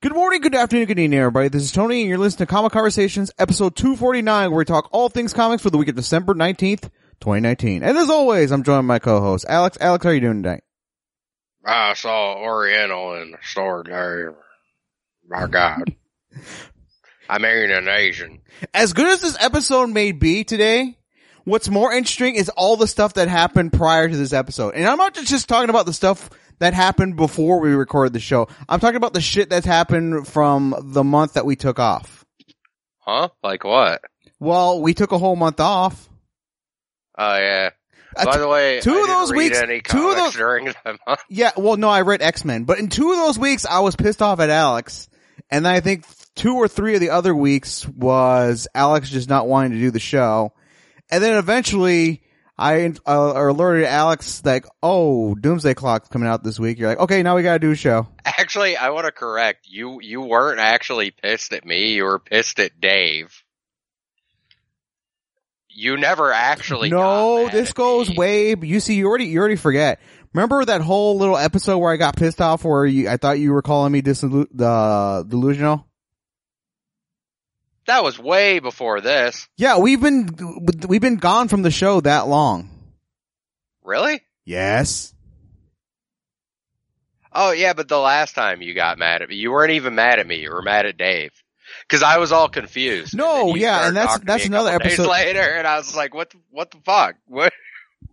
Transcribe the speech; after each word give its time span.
Good 0.00 0.14
morning, 0.14 0.42
good 0.42 0.54
afternoon, 0.54 0.86
good 0.86 1.00
evening, 1.00 1.18
everybody. 1.18 1.48
This 1.48 1.64
is 1.64 1.72
Tony, 1.72 2.02
and 2.02 2.08
you're 2.08 2.18
listening 2.18 2.46
to 2.46 2.52
Comic 2.52 2.70
Conversations, 2.70 3.32
episode 3.36 3.74
249, 3.74 4.48
where 4.48 4.58
we 4.58 4.64
talk 4.64 4.88
all 4.92 5.08
things 5.08 5.32
comics 5.32 5.60
for 5.60 5.70
the 5.70 5.76
week 5.76 5.88
of 5.88 5.96
December 5.96 6.34
19th, 6.34 6.82
2019. 7.18 7.82
And 7.82 7.98
as 7.98 8.08
always, 8.08 8.52
I'm 8.52 8.62
joined 8.62 8.86
by 8.86 8.94
my 8.94 8.98
co-host, 9.00 9.44
Alex. 9.48 9.76
Alex, 9.80 10.04
how 10.04 10.10
are 10.10 10.14
you 10.14 10.20
doing 10.20 10.44
today? 10.44 10.60
I 11.64 11.94
saw 11.94 12.36
Oriental 12.36 13.20
in 13.20 13.32
the 13.32 13.38
store 13.42 13.82
there. 13.84 14.36
My 15.28 15.48
God. 15.48 15.92
I'm 17.28 17.42
marrying 17.42 17.72
an 17.72 17.88
Asian. 17.88 18.42
As 18.72 18.92
good 18.92 19.08
as 19.08 19.20
this 19.20 19.36
episode 19.40 19.90
may 19.90 20.12
be 20.12 20.44
today, 20.44 20.96
what's 21.42 21.68
more 21.68 21.92
interesting 21.92 22.36
is 22.36 22.48
all 22.50 22.76
the 22.76 22.86
stuff 22.86 23.14
that 23.14 23.26
happened 23.26 23.72
prior 23.72 24.08
to 24.08 24.16
this 24.16 24.32
episode. 24.32 24.74
And 24.74 24.86
I'm 24.86 24.98
not 24.98 25.14
just 25.14 25.48
talking 25.48 25.70
about 25.70 25.86
the 25.86 25.92
stuff 25.92 26.30
that 26.58 26.74
happened 26.74 27.16
before 27.16 27.60
we 27.60 27.70
recorded 27.70 28.12
the 28.12 28.20
show. 28.20 28.48
I'm 28.68 28.80
talking 28.80 28.96
about 28.96 29.14
the 29.14 29.20
shit 29.20 29.50
that's 29.50 29.66
happened 29.66 30.26
from 30.28 30.74
the 30.80 31.04
month 31.04 31.34
that 31.34 31.46
we 31.46 31.56
took 31.56 31.78
off. 31.78 32.24
Huh? 32.98 33.28
Like 33.42 33.64
what? 33.64 34.02
Well, 34.40 34.80
we 34.82 34.94
took 34.94 35.12
a 35.12 35.18
whole 35.18 35.36
month 35.36 35.60
off. 35.60 36.08
Oh 37.16 37.36
yeah. 37.36 37.70
Uh, 38.16 38.24
By 38.24 38.36
the 38.38 38.48
way, 38.48 38.80
two 38.80 38.92
I 38.94 39.00
of 39.02 39.06
those 39.06 39.30
read 39.32 39.52
weeks- 39.70 39.90
two 39.92 40.08
of 40.08 40.16
those- 40.16 40.34
during 40.34 40.66
that 40.66 40.98
month. 41.06 41.20
Yeah, 41.28 41.50
well, 41.56 41.76
no, 41.76 41.88
I 41.88 42.00
read 42.02 42.22
X-Men, 42.22 42.64
but 42.64 42.78
in 42.78 42.88
two 42.88 43.10
of 43.12 43.16
those 43.18 43.38
weeks, 43.38 43.66
I 43.66 43.80
was 43.80 43.96
pissed 43.96 44.22
off 44.22 44.40
at 44.40 44.50
Alex. 44.50 45.08
And 45.50 45.64
then 45.64 45.72
I 45.74 45.80
think 45.80 46.04
two 46.34 46.54
or 46.56 46.68
three 46.68 46.94
of 46.94 47.00
the 47.00 47.10
other 47.10 47.34
weeks 47.34 47.86
was 47.88 48.66
Alex 48.74 49.08
just 49.10 49.28
not 49.28 49.46
wanting 49.48 49.72
to 49.72 49.78
do 49.78 49.90
the 49.90 50.00
show. 50.00 50.52
And 51.10 51.22
then 51.22 51.36
eventually 51.36 52.22
I 52.58 52.92
uh, 53.06 53.32
alerted 53.36 53.84
Alex 53.84 54.44
like, 54.44 54.66
oh, 54.82 55.36
Doomsday 55.36 55.74
Clock's 55.74 56.08
coming 56.08 56.28
out 56.28 56.42
this 56.42 56.58
week. 56.58 56.78
You're 56.78 56.88
like, 56.88 56.98
okay, 56.98 57.22
now 57.22 57.36
we 57.36 57.42
gotta 57.42 57.60
do 57.60 57.70
a 57.70 57.76
show. 57.76 58.08
Actually, 58.24 58.76
I 58.76 58.90
want 58.90 59.06
to 59.06 59.12
correct 59.12 59.66
you. 59.68 60.00
You 60.02 60.22
weren't 60.22 60.58
actually 60.58 61.12
pissed 61.12 61.52
at 61.52 61.64
me. 61.64 61.94
You 61.94 62.04
were 62.04 62.18
pissed 62.18 62.58
at 62.58 62.80
Dave. 62.80 63.44
You 65.70 65.96
never 65.96 66.32
actually. 66.32 66.90
No, 66.90 67.48
this 67.48 67.72
goes 67.72 68.08
me. 68.08 68.16
way, 68.16 68.56
you 68.60 68.80
see, 68.80 68.96
you 68.96 69.06
already, 69.06 69.26
you 69.26 69.38
already 69.38 69.54
forget. 69.54 70.00
Remember 70.34 70.64
that 70.64 70.80
whole 70.80 71.16
little 71.16 71.36
episode 71.36 71.78
where 71.78 71.92
I 71.92 71.96
got 71.96 72.16
pissed 72.16 72.40
off 72.40 72.64
where 72.64 72.84
you, 72.84 73.08
I 73.08 73.16
thought 73.16 73.38
you 73.38 73.52
were 73.52 73.62
calling 73.62 73.92
me 73.92 74.00
the 74.00 75.24
delusional? 75.28 75.87
That 77.88 78.04
was 78.04 78.18
way 78.18 78.58
before 78.60 79.00
this. 79.00 79.48
Yeah, 79.56 79.78
we've 79.78 80.00
been, 80.00 80.28
we've 80.86 81.00
been 81.00 81.16
gone 81.16 81.48
from 81.48 81.62
the 81.62 81.70
show 81.70 82.00
that 82.02 82.28
long. 82.28 82.70
Really? 83.82 84.20
Yes. 84.44 85.12
Oh 87.32 87.52
yeah, 87.52 87.72
but 87.72 87.88
the 87.88 87.98
last 87.98 88.34
time 88.34 88.62
you 88.62 88.74
got 88.74 88.98
mad 88.98 89.22
at 89.22 89.28
me, 89.28 89.36
you 89.36 89.52
weren't 89.52 89.72
even 89.72 89.94
mad 89.94 90.18
at 90.18 90.26
me. 90.26 90.36
You 90.36 90.50
were 90.50 90.62
mad 90.62 90.86
at 90.86 90.96
Dave 90.96 91.30
because 91.88 92.02
I 92.02 92.18
was 92.18 92.32
all 92.32 92.48
confused. 92.48 93.16
No, 93.16 93.50
And 93.50 93.58
yeah, 93.60 93.86
and 93.88 93.96
that's- 93.96 94.18
that's 94.24 94.46
another 94.46 94.70
episode- 94.70 95.08
later, 95.08 95.40
and 95.40 95.66
I 95.66 95.76
was 95.76 95.94
like, 95.94 96.14
"What? 96.14 96.30
The, 96.30 96.38
what 96.50 96.70
the 96.70 96.78
fuck? 96.84 97.16
What? 97.26 97.52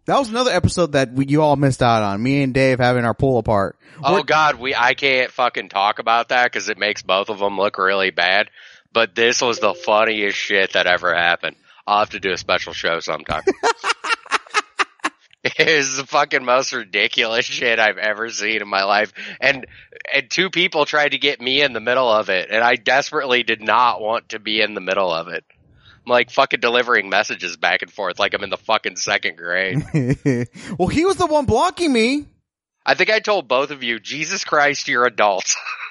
That 0.08 0.20
was 0.20 0.30
another 0.30 0.52
episode 0.52 0.92
that 0.92 1.14
we, 1.14 1.26
you 1.26 1.42
all 1.42 1.56
missed 1.56 1.82
out 1.82 2.04
on. 2.04 2.22
Me 2.22 2.44
and 2.44 2.54
Dave 2.54 2.78
having 2.80 3.06
our 3.06 3.16
pull 3.16 3.40
apart. 3.40 3.76
Oh 4.04 4.12
We're- 4.14 4.24
God, 4.24 4.56
we 4.60 4.76
I 4.76 4.94
can't 4.94 5.32
fucking 5.32 5.70
talk 5.70 5.98
about 5.98 6.30
that 6.30 6.46
because 6.46 6.70
it 6.70 6.78
makes 6.78 7.02
both 7.02 7.30
of 7.30 7.40
them 7.40 7.58
look 7.58 7.80
really 7.80 8.12
bad. 8.12 8.50
But 8.96 9.14
this 9.14 9.42
was 9.42 9.60
the 9.60 9.74
funniest 9.74 10.38
shit 10.38 10.72
that 10.72 10.88
ever 10.88 11.14
happened. 11.14 11.58
I'll 11.86 12.00
have 12.00 12.12
to 12.12 12.22
do 12.22 12.32
a 12.32 12.38
special 12.38 12.72
show 12.72 13.02
sometime. 13.02 13.44
it 15.44 15.68
is 15.68 15.98
the 15.98 16.08
fucking 16.08 16.46
most 16.46 16.72
ridiculous 16.72 17.44
shit 17.44 17.78
I've 17.78 17.98
ever 17.98 18.30
seen 18.30 18.62
in 18.62 18.70
my 18.70 18.86
life. 18.86 19.12
And 19.42 19.68
and 20.14 20.30
two 20.32 20.50
people 20.50 20.86
tried 20.86 21.10
to 21.10 21.18
get 21.18 21.42
me 21.42 21.62
in 21.62 21.74
the 21.74 21.82
middle 21.82 22.10
of 22.10 22.30
it, 22.30 22.50
and 22.50 22.64
I 22.64 22.78
desperately 22.78 23.44
did 23.44 23.62
not 23.62 24.00
want 24.00 24.30
to 24.30 24.40
be 24.40 24.62
in 24.62 24.76
the 24.76 24.82
middle 24.82 25.12
of 25.12 25.28
it. 25.28 25.44
I'm 26.06 26.10
like 26.10 26.32
fucking 26.32 26.62
delivering 26.62 27.10
messages 27.10 27.58
back 27.58 27.82
and 27.82 27.92
forth 27.92 28.18
like 28.18 28.34
I'm 28.34 28.46
in 28.46 28.50
the 28.50 28.56
fucking 28.56 28.96
second 28.96 29.36
grade. 29.36 29.84
well, 30.80 30.88
he 30.88 31.04
was 31.04 31.18
the 31.18 31.28
one 31.28 31.46
blocking 31.46 31.92
me 31.92 32.28
I 32.86 32.94
think 32.94 33.10
I 33.10 33.20
told 33.20 33.48
both 33.48 33.72
of 33.72 33.82
you, 33.82 34.00
Jesus 34.00 34.44
Christ, 34.46 34.88
you're 34.88 35.06
adults. 35.06 35.58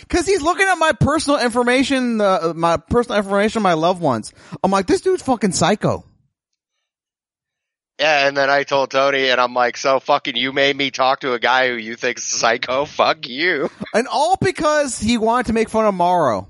because 0.00 0.26
he's 0.26 0.42
looking 0.42 0.66
at 0.66 0.76
my 0.76 0.92
personal 0.92 1.40
information, 1.40 2.20
uh, 2.20 2.52
my 2.54 2.76
personal 2.76 3.18
information, 3.18 3.58
of 3.58 3.62
my 3.62 3.74
loved 3.74 4.00
ones. 4.00 4.32
I'm 4.62 4.70
like, 4.70 4.86
this 4.86 5.00
dude's 5.00 5.22
fucking 5.22 5.52
psycho. 5.52 6.04
Yeah, 7.98 8.26
and 8.26 8.36
then 8.36 8.50
I 8.50 8.64
told 8.64 8.90
Tony, 8.90 9.28
and 9.28 9.40
I'm 9.40 9.54
like, 9.54 9.76
so 9.76 10.00
fucking 10.00 10.36
you 10.36 10.52
made 10.52 10.76
me 10.76 10.90
talk 10.90 11.20
to 11.20 11.34
a 11.34 11.38
guy 11.38 11.68
who 11.68 11.74
you 11.74 11.94
think's 11.94 12.24
psycho? 12.24 12.84
Fuck 12.86 13.28
you. 13.28 13.70
And 13.94 14.08
all 14.08 14.36
because 14.40 14.98
he 14.98 15.18
wanted 15.18 15.46
to 15.46 15.52
make 15.52 15.68
fun 15.68 15.84
of 15.84 15.94
Morrow. 15.94 16.48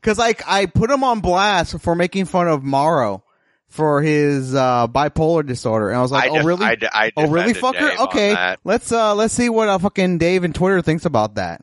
Cause 0.00 0.16
like, 0.16 0.42
I 0.46 0.66
put 0.66 0.90
him 0.90 1.02
on 1.04 1.20
blast 1.20 1.80
for 1.80 1.94
making 1.94 2.26
fun 2.26 2.48
of 2.48 2.62
Morrow 2.62 3.24
for 3.66 4.00
his, 4.00 4.54
uh, 4.54 4.86
bipolar 4.86 5.44
disorder. 5.44 5.90
And 5.90 5.98
I 5.98 6.02
was 6.02 6.12
like, 6.12 6.30
I 6.30 6.38
oh 6.38 6.44
really? 6.44 6.64
I, 6.64 6.76
de- 6.76 6.96
I 6.96 7.12
oh 7.16 7.28
really, 7.28 7.52
fucker? 7.52 7.90
Dave 7.90 8.00
Okay. 8.00 8.56
Let's, 8.64 8.90
uh, 8.90 9.14
let's 9.16 9.34
see 9.34 9.50
what 9.50 9.68
uh, 9.68 9.76
fucking 9.78 10.16
Dave 10.18 10.44
and 10.44 10.54
Twitter 10.54 10.80
thinks 10.80 11.04
about 11.04 11.34
that. 11.34 11.60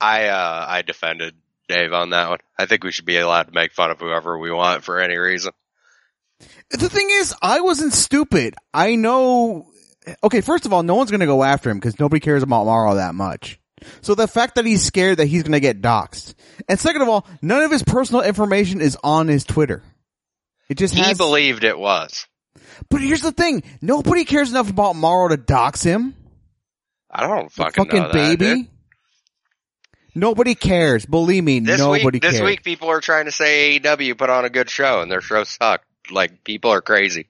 I, 0.00 0.26
uh, 0.28 0.66
I 0.68 0.82
defended 0.82 1.34
Dave 1.68 1.92
on 1.92 2.10
that 2.10 2.30
one. 2.30 2.38
I 2.58 2.66
think 2.66 2.84
we 2.84 2.92
should 2.92 3.04
be 3.04 3.16
allowed 3.18 3.44
to 3.48 3.52
make 3.52 3.72
fun 3.72 3.90
of 3.90 4.00
whoever 4.00 4.38
we 4.38 4.50
want 4.50 4.82
for 4.84 5.00
any 5.00 5.16
reason. 5.16 5.52
The 6.70 6.88
thing 6.88 7.08
is, 7.10 7.34
I 7.42 7.60
wasn't 7.60 7.92
stupid. 7.92 8.54
I 8.72 8.94
know. 8.96 9.66
Okay, 10.24 10.40
first 10.40 10.64
of 10.66 10.72
all, 10.72 10.82
no 10.82 10.94
one's 10.94 11.10
gonna 11.10 11.26
go 11.26 11.42
after 11.42 11.68
him 11.70 11.78
because 11.78 11.98
nobody 12.00 12.20
cares 12.20 12.42
about 12.42 12.64
Morrow 12.64 12.94
that 12.94 13.14
much. 13.14 13.58
So 14.00 14.14
the 14.14 14.26
fact 14.28 14.54
that 14.54 14.64
he's 14.64 14.82
scared 14.82 15.18
that 15.18 15.26
he's 15.26 15.42
gonna 15.42 15.60
get 15.60 15.82
doxxed, 15.82 16.34
and 16.68 16.78
second 16.80 17.02
of 17.02 17.08
all, 17.08 17.26
none 17.42 17.62
of 17.62 17.70
his 17.70 17.82
personal 17.82 18.22
information 18.22 18.80
is 18.80 18.96
on 19.04 19.28
his 19.28 19.44
Twitter. 19.44 19.82
It 20.68 20.78
just 20.78 20.94
He 20.94 21.02
has. 21.02 21.18
believed 21.18 21.64
it 21.64 21.78
was. 21.78 22.26
but 22.88 23.00
here's 23.02 23.22
the 23.22 23.32
thing: 23.32 23.62
nobody 23.82 24.24
cares 24.24 24.50
enough 24.50 24.70
about 24.70 24.96
Morrow 24.96 25.28
to 25.28 25.36
dox 25.36 25.82
him. 25.82 26.14
I 27.10 27.26
don't 27.26 27.46
The 27.52 27.64
fucking, 27.64 27.84
fucking 27.84 28.00
know 28.02 28.12
that, 28.12 28.38
baby. 28.38 28.62
dude. 28.62 28.69
Nobody 30.14 30.54
cares. 30.54 31.06
Believe 31.06 31.44
me, 31.44 31.60
This 31.60 31.78
nobody 31.78 32.04
week, 32.04 32.22
cares. 32.22 32.34
this 32.34 32.42
week, 32.42 32.64
people 32.64 32.88
are 32.88 33.00
trying 33.00 33.26
to 33.26 33.32
say 33.32 33.78
AEW 33.78 34.16
put 34.18 34.30
on 34.30 34.44
a 34.44 34.50
good 34.50 34.68
show, 34.68 35.02
and 35.02 35.10
their 35.10 35.20
show 35.20 35.44
sucked. 35.44 35.86
Like 36.10 36.42
people 36.44 36.72
are 36.72 36.80
crazy. 36.80 37.28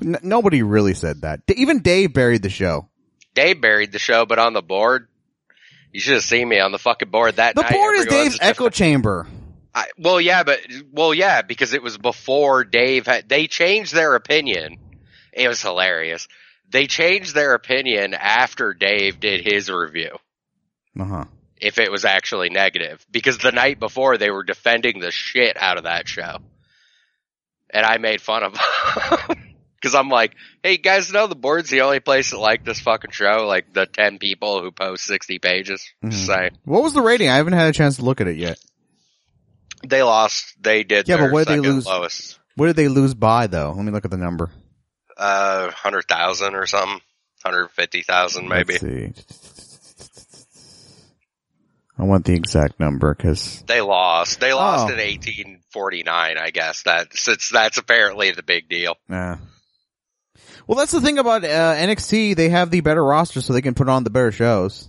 N- 0.00 0.18
nobody 0.22 0.62
really 0.62 0.94
said 0.94 1.22
that. 1.22 1.40
Even 1.54 1.80
Dave 1.80 2.12
buried 2.12 2.42
the 2.42 2.50
show. 2.50 2.88
Dave 3.34 3.60
buried 3.60 3.92
the 3.92 3.98
show, 3.98 4.26
but 4.26 4.38
on 4.38 4.52
the 4.52 4.62
board, 4.62 5.08
you 5.92 6.00
should 6.00 6.14
have 6.14 6.22
seen 6.24 6.48
me 6.48 6.60
on 6.60 6.72
the 6.72 6.78
fucking 6.78 7.10
board 7.10 7.36
that 7.36 7.54
The 7.54 7.62
night. 7.62 7.70
The 7.70 7.74
board 7.74 7.96
is 7.96 8.06
Dave's 8.06 8.38
echo 8.40 8.68
chamber. 8.68 9.26
I, 9.74 9.86
well, 9.98 10.20
yeah, 10.20 10.42
but 10.42 10.60
well, 10.92 11.14
yeah, 11.14 11.42
because 11.42 11.72
it 11.72 11.82
was 11.82 11.96
before 11.96 12.64
Dave 12.64 13.06
had. 13.06 13.28
They 13.28 13.46
changed 13.46 13.94
their 13.94 14.14
opinion. 14.14 14.76
It 15.32 15.48
was 15.48 15.62
hilarious. 15.62 16.28
They 16.68 16.86
changed 16.86 17.34
their 17.34 17.54
opinion 17.54 18.14
after 18.14 18.74
Dave 18.74 19.18
did 19.18 19.44
his 19.46 19.70
review. 19.70 20.16
Uh 20.98 21.04
huh. 21.04 21.24
If 21.62 21.78
it 21.78 21.90
was 21.92 22.04
actually 22.04 22.50
negative, 22.50 23.06
because 23.10 23.38
the 23.38 23.52
night 23.52 23.78
before 23.78 24.18
they 24.18 24.30
were 24.30 24.42
defending 24.42 24.98
the 24.98 25.10
shit 25.12 25.56
out 25.56 25.78
of 25.78 25.84
that 25.84 26.08
show, 26.08 26.38
and 27.70 27.86
I 27.86 27.98
made 27.98 28.20
fun 28.20 28.42
of. 28.42 28.52
Them 29.28 29.38
because 29.80 29.94
I'm 29.96 30.08
like, 30.10 30.34
hey, 30.62 30.72
you 30.72 30.78
guys 30.78 31.12
know 31.12 31.26
the 31.26 31.34
board's 31.34 31.68
the 31.68 31.80
only 31.80 31.98
place 31.98 32.30
that 32.30 32.38
like 32.38 32.64
this 32.64 32.78
fucking 32.80 33.10
show, 33.10 33.46
like 33.48 33.72
the 33.72 33.84
10 33.86 34.18
people 34.18 34.60
who 34.62 34.70
post 34.70 35.04
60 35.06 35.40
pages. 35.40 35.84
Just 36.04 36.22
Mhm. 36.22 36.26
saying. 36.26 36.50
What 36.64 36.84
was 36.84 36.92
the 36.94 37.00
rating? 37.00 37.28
I 37.28 37.34
haven't 37.36 37.54
had 37.54 37.66
a 37.68 37.72
chance 37.72 37.96
to 37.96 38.04
look 38.04 38.20
at 38.20 38.28
it 38.28 38.36
yet. 38.36 38.58
They 39.84 40.02
lost, 40.04 40.54
they 40.62 40.84
did 40.84 41.08
Yeah, 41.08 41.16
but 41.16 41.32
what 41.32 41.48
did 41.48 41.54
they 41.56 41.60
lose? 41.60 41.84
lowest. 41.86 42.38
What 42.54 42.66
did 42.68 42.76
they 42.76 42.86
lose 42.86 43.14
by 43.14 43.48
though? 43.48 43.72
Let 43.72 43.84
me 43.84 43.90
look 43.90 44.04
at 44.04 44.12
the 44.12 44.16
number. 44.16 44.50
uh, 45.16 45.70
hundred 45.72 46.06
thousand 46.08 46.54
or 46.54 46.66
something, 46.66 47.00
hundred 47.44 47.68
fifty 47.72 48.02
thousand 48.02 48.48
maybe. 48.48 48.74
Let's 48.74 48.84
see. 48.84 49.12
I 52.02 52.04
want 52.04 52.24
the 52.24 52.34
exact 52.34 52.80
number 52.80 53.14
because 53.14 53.62
They 53.68 53.80
lost. 53.80 54.40
They 54.40 54.52
lost 54.52 54.90
Oh. 54.90 54.92
in 54.92 54.98
eighteen 54.98 55.60
forty 55.70 56.02
nine. 56.02 56.36
I 56.36 56.50
guess 56.50 56.82
that 56.82 57.16
since 57.16 57.48
that's 57.48 57.78
apparently 57.78 58.32
the 58.32 58.42
big 58.42 58.68
deal. 58.68 58.96
nah. 59.08 59.36
Well, 60.66 60.78
that's 60.78 60.90
the 60.92 61.00
thing 61.00 61.18
about 61.18 61.44
uh, 61.44 61.74
NXT. 61.76 62.34
They 62.36 62.48
have 62.48 62.70
the 62.70 62.80
better 62.80 63.04
roster, 63.04 63.40
so 63.40 63.52
they 63.52 63.62
can 63.62 63.74
put 63.74 63.88
on 63.88 64.02
the 64.04 64.10
better 64.10 64.32
shows. 64.32 64.88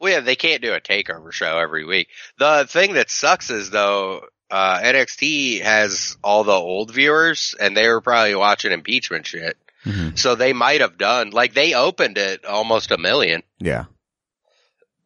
Well, 0.00 0.12
yeah, 0.12 0.20
they 0.20 0.34
can't 0.36 0.62
do 0.62 0.72
a 0.72 0.80
takeover 0.80 1.30
show 1.32 1.58
every 1.58 1.84
week. 1.84 2.08
The 2.38 2.66
thing 2.68 2.94
that 2.94 3.10
sucks 3.10 3.50
is 3.50 3.70
though, 3.70 4.22
uh, 4.50 4.80
NXT 4.80 5.60
has 5.62 6.16
all 6.24 6.42
the 6.44 6.52
old 6.52 6.92
viewers, 6.92 7.54
and 7.60 7.76
they 7.76 7.86
were 7.88 8.00
probably 8.00 8.34
watching 8.34 8.72
impeachment 8.72 9.26
shit. 9.26 9.56
Mhm. 9.84 10.18
So 10.18 10.34
they 10.34 10.52
might 10.52 10.80
have 10.80 10.98
done 10.98 11.30
like 11.30 11.54
they 11.54 11.74
opened 11.74 12.18
it 12.18 12.44
almost 12.44 12.90
a 12.90 12.98
million. 12.98 13.42
Yeah. 13.60 13.84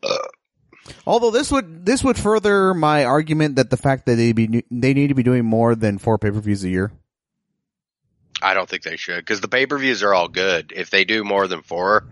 Uh, 0.02 0.16
Although 1.06 1.30
this 1.30 1.50
would 1.50 1.86
this 1.86 2.04
would 2.04 2.18
further 2.18 2.74
my 2.74 3.04
argument 3.04 3.56
that 3.56 3.70
the 3.70 3.76
fact 3.76 4.06
that 4.06 4.16
they 4.16 4.32
be 4.32 4.64
they 4.70 4.94
need 4.94 5.08
to 5.08 5.14
be 5.14 5.22
doing 5.22 5.44
more 5.44 5.74
than 5.74 5.98
four 5.98 6.18
pay 6.18 6.30
per 6.30 6.40
views 6.40 6.64
a 6.64 6.68
year. 6.68 6.92
I 8.42 8.52
don't 8.54 8.68
think 8.68 8.82
they 8.82 8.96
should 8.96 9.18
because 9.18 9.40
the 9.40 9.48
pay 9.48 9.66
per 9.66 9.78
views 9.78 10.02
are 10.02 10.12
all 10.12 10.28
good. 10.28 10.72
If 10.74 10.90
they 10.90 11.04
do 11.04 11.24
more 11.24 11.46
than 11.48 11.62
four, 11.62 12.06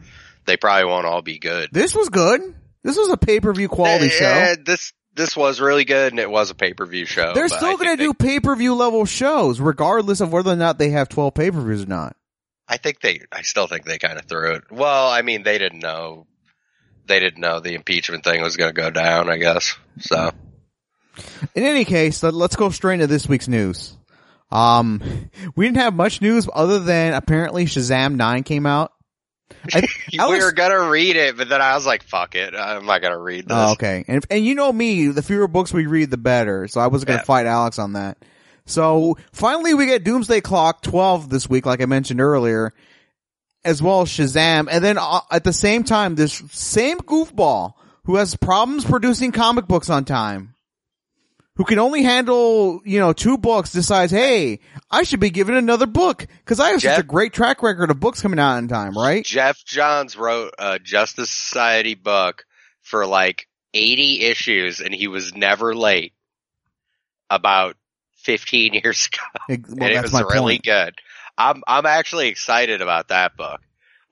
they 0.46 0.56
probably 0.56 0.86
won't 0.86 1.06
all 1.06 1.22
be 1.22 1.38
good. 1.38 1.68
This 1.72 1.94
was 1.94 2.08
good. 2.08 2.40
This 2.82 2.96
was 2.96 3.10
a 3.10 3.16
pay 3.16 3.40
per 3.40 3.52
view 3.52 3.68
quality 3.68 4.08
show. 4.08 4.24
Eh, 4.24 4.56
This 4.64 4.92
this 5.14 5.36
was 5.36 5.60
really 5.60 5.84
good, 5.84 6.12
and 6.12 6.18
it 6.20 6.30
was 6.30 6.50
a 6.50 6.54
pay 6.54 6.72
per 6.72 6.86
view 6.86 7.04
show. 7.04 7.34
They're 7.34 7.48
still 7.48 7.76
going 7.76 7.96
to 7.96 8.02
do 8.02 8.14
pay 8.14 8.40
per 8.40 8.56
view 8.56 8.74
level 8.74 9.04
shows, 9.04 9.60
regardless 9.60 10.20
of 10.20 10.32
whether 10.32 10.52
or 10.52 10.56
not 10.56 10.78
they 10.78 10.90
have 10.90 11.08
twelve 11.08 11.34
pay 11.34 11.50
per 11.50 11.60
views 11.60 11.82
or 11.82 11.86
not. 11.86 12.16
I 12.66 12.78
think 12.78 13.00
they. 13.00 13.20
I 13.30 13.42
still 13.42 13.66
think 13.66 13.84
they 13.84 13.98
kind 13.98 14.18
of 14.18 14.24
threw 14.24 14.54
it. 14.54 14.70
Well, 14.70 15.10
I 15.10 15.22
mean, 15.22 15.42
they 15.42 15.58
didn't 15.58 15.80
know. 15.80 16.26
They 17.06 17.20
didn't 17.20 17.40
know 17.40 17.60
the 17.60 17.74
impeachment 17.74 18.24
thing 18.24 18.40
was 18.42 18.56
going 18.56 18.74
to 18.74 18.80
go 18.80 18.90
down. 18.90 19.28
I 19.28 19.36
guess 19.38 19.76
so. 20.00 20.30
In 21.54 21.62
any 21.64 21.84
case, 21.84 22.22
let, 22.22 22.32
us 22.34 22.56
go 22.56 22.70
straight 22.70 22.94
into 22.94 23.06
this 23.06 23.28
week's 23.28 23.48
news. 23.48 23.96
Um, 24.50 25.00
we 25.56 25.66
didn't 25.66 25.78
have 25.78 25.94
much 25.94 26.20
news 26.22 26.48
other 26.52 26.78
than 26.78 27.14
apparently 27.14 27.64
Shazam 27.64 28.14
nine 28.16 28.42
came 28.44 28.66
out. 28.66 28.92
I, 29.74 29.82
we 30.12 30.18
Alex- 30.18 30.44
were 30.44 30.52
gonna 30.52 30.88
read 30.88 31.16
it, 31.16 31.36
but 31.36 31.48
then 31.48 31.60
I 31.60 31.74
was 31.74 31.84
like, 31.86 32.02
"Fuck 32.04 32.34
it, 32.34 32.54
I'm 32.54 32.86
not 32.86 33.02
gonna 33.02 33.18
read 33.18 33.46
this." 33.48 33.54
Oh, 33.56 33.72
okay. 33.72 34.02
And 34.08 34.24
and 34.30 34.44
you 34.44 34.54
know 34.54 34.72
me, 34.72 35.08
the 35.08 35.22
fewer 35.22 35.46
books 35.46 35.72
we 35.74 35.86
read, 35.86 36.10
the 36.10 36.16
better. 36.16 36.66
So 36.68 36.80
I 36.80 36.86
wasn't 36.86 37.08
going 37.08 37.18
to 37.18 37.22
Yeah. 37.22 37.26
fight 37.26 37.46
Alex 37.46 37.78
on 37.78 37.92
that. 37.92 38.16
So 38.64 39.18
finally, 39.32 39.74
we 39.74 39.84
get 39.86 40.04
Doomsday 40.04 40.40
Clock 40.40 40.80
twelve 40.82 41.28
this 41.28 41.48
week, 41.50 41.66
like 41.66 41.82
I 41.82 41.86
mentioned 41.86 42.20
earlier, 42.22 42.72
as 43.64 43.80
well 43.82 44.02
as 44.02 44.08
Shazam, 44.08 44.68
and 44.70 44.84
then 44.84 44.98
uh, 44.98 45.20
at 45.30 45.44
the 45.44 45.52
same 45.52 45.84
time, 45.84 46.14
this 46.14 46.42
same 46.50 46.98
goofball 46.98 47.74
who 48.04 48.16
has 48.16 48.36
problems 48.36 48.84
producing 48.84 49.32
comic 49.32 49.66
books 49.66 49.88
on 49.90 50.04
time. 50.04 50.54
Who 51.56 51.64
can 51.64 51.78
only 51.78 52.02
handle, 52.02 52.80
you 52.84 52.98
know, 52.98 53.12
two 53.12 53.36
books 53.36 53.72
decides, 53.72 54.10
hey, 54.10 54.60
I 54.90 55.02
should 55.02 55.20
be 55.20 55.28
given 55.28 55.54
another 55.54 55.84
book 55.86 56.26
because 56.38 56.58
I 56.58 56.70
have 56.70 56.80
such 56.80 56.98
a 56.98 57.02
great 57.02 57.34
track 57.34 57.62
record 57.62 57.90
of 57.90 58.00
books 58.00 58.22
coming 58.22 58.38
out 58.38 58.56
in 58.56 58.68
time, 58.68 58.96
right? 58.96 59.22
Geoff 59.22 59.62
Johns 59.66 60.16
wrote 60.16 60.54
a 60.58 60.78
Justice 60.78 61.28
Society 61.30 61.94
book 61.94 62.46
for 62.80 63.06
like 63.06 63.48
80 63.74 64.22
issues, 64.22 64.80
and 64.80 64.94
he 64.94 65.08
was 65.08 65.34
never 65.36 65.74
late. 65.74 66.14
About 67.28 67.76
15 68.16 68.74
years 68.82 69.08
ago, 69.12 69.22
Well, 69.48 69.88
and 69.88 69.92
it 69.96 70.02
was 70.02 70.12
my 70.12 70.20
really 70.22 70.54
point. 70.54 70.64
good. 70.64 70.94
I'm 71.36 71.62
I'm 71.66 71.86
actually 71.86 72.28
excited 72.28 72.80
about 72.80 73.08
that 73.08 73.36
book. 73.36 73.60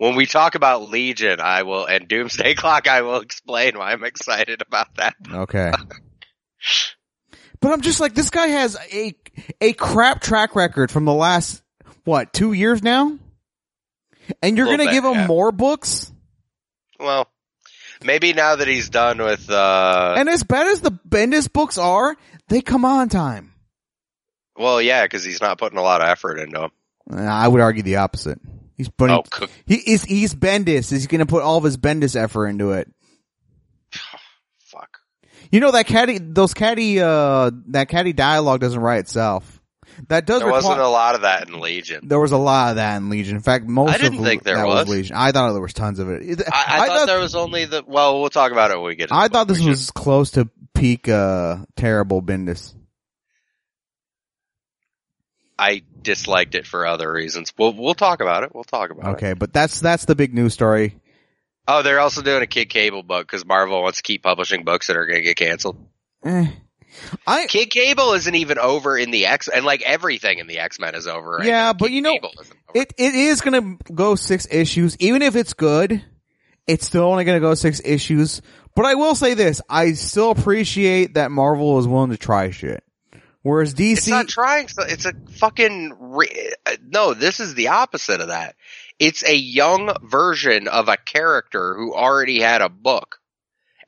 When 0.00 0.16
we 0.16 0.24
talk 0.24 0.54
about 0.54 0.88
Legion, 0.88 1.40
I 1.40 1.62
will 1.64 1.84
and 1.84 2.08
Doomsday 2.08 2.54
Clock, 2.56 2.88
I 2.88 3.02
will 3.02 3.20
explain 3.20 3.76
why 3.76 3.92
I'm 3.92 4.02
excited 4.02 4.62
about 4.62 4.94
that. 4.96 5.14
Okay. 5.30 5.70
but 7.60 7.72
I'm 7.72 7.82
just 7.82 8.00
like, 8.00 8.14
this 8.14 8.30
guy 8.30 8.46
has 8.46 8.78
a, 8.90 9.14
a 9.60 9.74
crap 9.74 10.22
track 10.22 10.56
record 10.56 10.90
from 10.90 11.04
the 11.04 11.12
last, 11.12 11.62
what, 12.04 12.32
two 12.32 12.54
years 12.54 12.82
now? 12.82 13.18
And 14.42 14.56
you're 14.56 14.64
gonna 14.64 14.84
bit, 14.84 14.92
give 14.92 15.04
him 15.04 15.12
yeah. 15.12 15.26
more 15.26 15.52
books? 15.52 16.10
Well, 16.98 17.26
maybe 18.02 18.32
now 18.32 18.56
that 18.56 18.68
he's 18.68 18.88
done 18.88 19.18
with 19.18 19.50
uh, 19.50 20.14
And 20.16 20.30
as 20.30 20.44
bad 20.44 20.66
as 20.66 20.80
the 20.80 20.92
Bendis 20.92 21.52
books 21.52 21.76
are, 21.76 22.16
they 22.48 22.62
come 22.62 22.86
on 22.86 23.10
time. 23.10 23.52
well, 24.56 24.80
yeah, 24.80 25.04
because 25.04 25.24
he's 25.24 25.42
not 25.42 25.58
putting 25.58 25.78
a 25.78 25.82
lot 25.82 26.00
of 26.00 26.08
effort 26.08 26.38
into 26.38 26.58
them. 26.58 26.70
I 27.12 27.46
would 27.48 27.60
argue 27.60 27.82
the 27.82 27.96
opposite. 27.96 28.38
He's 28.76 28.88
putting, 28.88 29.16
Oh, 29.16 29.22
cook. 29.30 29.50
he 29.66 29.74
is, 29.76 30.02
he's 30.04 30.34
Bendis. 30.34 30.90
He's 30.90 31.06
gonna 31.06 31.26
put 31.26 31.42
all 31.42 31.58
of 31.58 31.64
his 31.64 31.76
Bendis 31.76 32.16
effort 32.16 32.46
into 32.48 32.72
it. 32.72 32.90
fuck. 34.60 34.98
You 35.50 35.60
know 35.60 35.72
that 35.72 35.86
caddy, 35.86 36.18
those 36.18 36.54
caddy, 36.54 37.00
uh, 37.00 37.50
that 37.68 37.88
caddy 37.88 38.12
dialogue 38.12 38.60
doesn't 38.60 38.80
write 38.80 39.00
itself. 39.00 39.60
That 40.08 40.24
does 40.24 40.38
There 40.38 40.46
require, 40.46 40.62
wasn't 40.62 40.80
a 40.80 40.88
lot 40.88 41.14
of 41.14 41.22
that 41.22 41.48
in 41.48 41.60
Legion. 41.60 42.08
There 42.08 42.20
was 42.20 42.32
a 42.32 42.38
lot 42.38 42.70
of 42.70 42.76
that 42.76 42.96
in 42.96 43.10
Legion. 43.10 43.36
In 43.36 43.42
fact, 43.42 43.66
most 43.66 43.90
I 43.90 43.98
didn't 43.98 44.20
of 44.20 44.24
think 44.24 44.44
there 44.44 44.56
that 44.56 44.66
was. 44.66 44.88
Legion. 44.88 45.16
I 45.16 45.32
thought 45.32 45.52
there 45.52 45.60
was 45.60 45.74
tons 45.74 45.98
of 45.98 46.08
it. 46.08 46.22
It- 46.22 46.42
I, 46.50 46.84
I, 46.84 46.86
thought, 46.86 47.06
there 47.06 47.18
was 47.18 47.34
only 47.34 47.64
the. 47.66 47.84
Well, 47.86 48.20
we'll 48.20 48.30
talk 48.30 48.52
about 48.52 48.70
it 48.70 48.76
when 48.76 48.86
we 48.86 48.94
get. 48.94 49.08
to 49.08 49.14
I 49.14 49.28
thought 49.28 49.48
this 49.48 49.60
was 49.60 49.90
close 49.90 50.30
to 50.32 50.48
peak 50.74 51.08
uh 51.08 51.58
terrible 51.76 52.22
Bendis. 52.22 52.72
I 55.60 55.82
disliked 56.02 56.54
it 56.54 56.66
for 56.66 56.86
other 56.86 57.12
reasons. 57.12 57.52
We'll 57.58 57.72
we'll 57.74 57.94
talk 57.94 58.20
about 58.20 58.44
it. 58.44 58.54
We'll 58.54 58.64
talk 58.64 58.90
about 58.90 59.04
it. 59.06 59.12
Okay, 59.16 59.32
but 59.34 59.52
that's 59.52 59.80
that's 59.80 60.06
the 60.06 60.14
big 60.14 60.32
news 60.34 60.54
story. 60.54 60.96
Oh, 61.68 61.82
they're 61.82 62.00
also 62.00 62.22
doing 62.22 62.42
a 62.42 62.46
Kid 62.46 62.70
Cable 62.70 63.02
book 63.02 63.26
because 63.26 63.44
Marvel 63.44 63.82
wants 63.82 63.98
to 63.98 64.02
keep 64.02 64.22
publishing 64.22 64.64
books 64.64 64.86
that 64.88 64.96
are 64.96 65.06
going 65.06 65.18
to 65.18 65.22
get 65.22 65.36
canceled. 65.36 65.76
Eh. 66.24 66.46
I 67.26 67.46
Kid 67.46 67.70
Cable 67.70 68.14
isn't 68.14 68.34
even 68.34 68.58
over 68.58 68.98
in 68.98 69.10
the 69.12 69.26
X, 69.26 69.46
and 69.48 69.64
like 69.64 69.82
everything 69.82 70.38
in 70.38 70.46
the 70.48 70.58
X 70.58 70.80
Men 70.80 70.94
is 70.96 71.06
over. 71.06 71.36
Right 71.36 71.46
Yeah, 71.46 71.64
now. 71.66 71.72
but 71.74 71.88
Kid 71.88 71.94
you 71.94 72.02
know, 72.02 72.12
Cable 72.14 72.32
isn't 72.40 72.56
over. 72.70 72.78
it 72.82 72.92
it 72.98 73.14
is 73.14 73.40
gonna 73.42 73.76
go 73.94 74.14
six 74.16 74.48
issues, 74.50 74.96
even 74.98 75.22
if 75.22 75.36
it's 75.36 75.52
good. 75.52 76.02
It's 76.66 76.86
still 76.86 77.04
only 77.04 77.24
gonna 77.24 77.40
go 77.40 77.54
six 77.54 77.80
issues. 77.84 78.42
But 78.74 78.86
I 78.86 78.94
will 78.96 79.14
say 79.14 79.34
this: 79.34 79.60
I 79.68 79.92
still 79.92 80.30
appreciate 80.30 81.14
that 81.14 81.30
Marvel 81.30 81.78
is 81.78 81.86
willing 81.86 82.10
to 82.10 82.16
try 82.16 82.50
shit, 82.50 82.82
whereas 83.42 83.74
DC. 83.74 83.92
It's 83.98 84.08
not 84.08 84.28
trying. 84.28 84.68
so- 84.68 84.82
It's 84.82 85.06
a 85.06 85.12
fucking 85.32 85.94
re- 85.98 86.52
no. 86.86 87.14
This 87.14 87.40
is 87.40 87.54
the 87.54 87.68
opposite 87.68 88.20
of 88.20 88.28
that. 88.28 88.56
It's 88.98 89.24
a 89.26 89.34
young 89.34 89.94
version 90.02 90.68
of 90.68 90.88
a 90.88 90.96
character 90.96 91.74
who 91.74 91.94
already 91.94 92.40
had 92.40 92.60
a 92.60 92.68
book, 92.68 93.18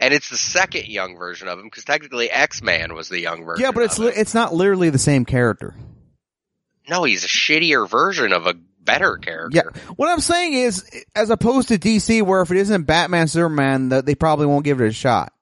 and 0.00 0.14
it's 0.14 0.30
the 0.30 0.36
second 0.38 0.86
young 0.86 1.16
version 1.18 1.48
of 1.48 1.58
him 1.58 1.66
because 1.66 1.84
technically 1.84 2.30
X 2.30 2.62
Man 2.62 2.94
was 2.94 3.08
the 3.08 3.20
young 3.20 3.44
version. 3.44 3.62
yeah, 3.64 3.70
but 3.72 3.82
it's 3.84 3.98
li- 3.98 4.12
it's 4.16 4.34
not 4.34 4.54
literally 4.54 4.90
the 4.90 4.98
same 4.98 5.24
character. 5.24 5.74
no, 6.88 7.04
he's 7.04 7.24
a 7.24 7.28
shittier 7.28 7.88
version 7.88 8.32
of 8.32 8.46
a 8.46 8.54
better 8.80 9.16
character. 9.16 9.54
Yeah, 9.74 9.80
what 9.96 10.08
I'm 10.08 10.18
saying 10.20 10.54
is, 10.54 10.84
as 11.14 11.30
opposed 11.30 11.68
to 11.68 11.78
DC, 11.78 12.22
where 12.22 12.40
if 12.42 12.50
it 12.50 12.56
isn't 12.56 12.84
Batman, 12.84 13.28
Superman, 13.28 13.90
that 13.90 14.06
they 14.06 14.14
probably 14.16 14.46
won't 14.46 14.64
give 14.64 14.80
it 14.80 14.88
a 14.88 14.92
shot. 14.92 15.32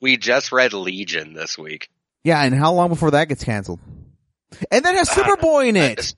We 0.00 0.16
just 0.16 0.50
read 0.52 0.72
Legion 0.72 1.34
this 1.34 1.58
week. 1.58 1.90
Yeah, 2.24 2.42
and 2.42 2.54
how 2.54 2.72
long 2.72 2.88
before 2.88 3.12
that 3.12 3.28
gets 3.28 3.44
canceled? 3.44 3.80
And 4.70 4.84
that 4.84 4.94
has 4.94 5.08
uh, 5.08 5.22
Superboy 5.22 5.68
in 5.68 5.76
it. 5.76 6.14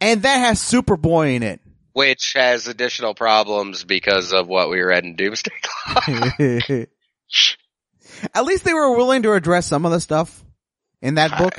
And 0.00 0.22
that 0.22 0.36
has 0.36 0.60
Superboy 0.60 1.34
in 1.36 1.42
it. 1.42 1.60
which 1.92 2.34
has 2.36 2.68
additional 2.68 3.14
problems 3.14 3.84
because 3.84 4.32
of 4.32 4.46
what 4.48 4.70
we 4.70 4.80
read 4.80 5.04
in 5.04 5.16
Doomsday 5.16 5.50
Clock. 5.62 6.88
At 8.34 8.44
least 8.44 8.64
they 8.64 8.74
were 8.74 8.96
willing 8.96 9.22
to 9.22 9.32
address 9.32 9.66
some 9.66 9.84
of 9.84 9.92
the 9.92 10.00
stuff 10.00 10.44
in 11.00 11.14
that 11.14 11.36
book. 11.38 11.58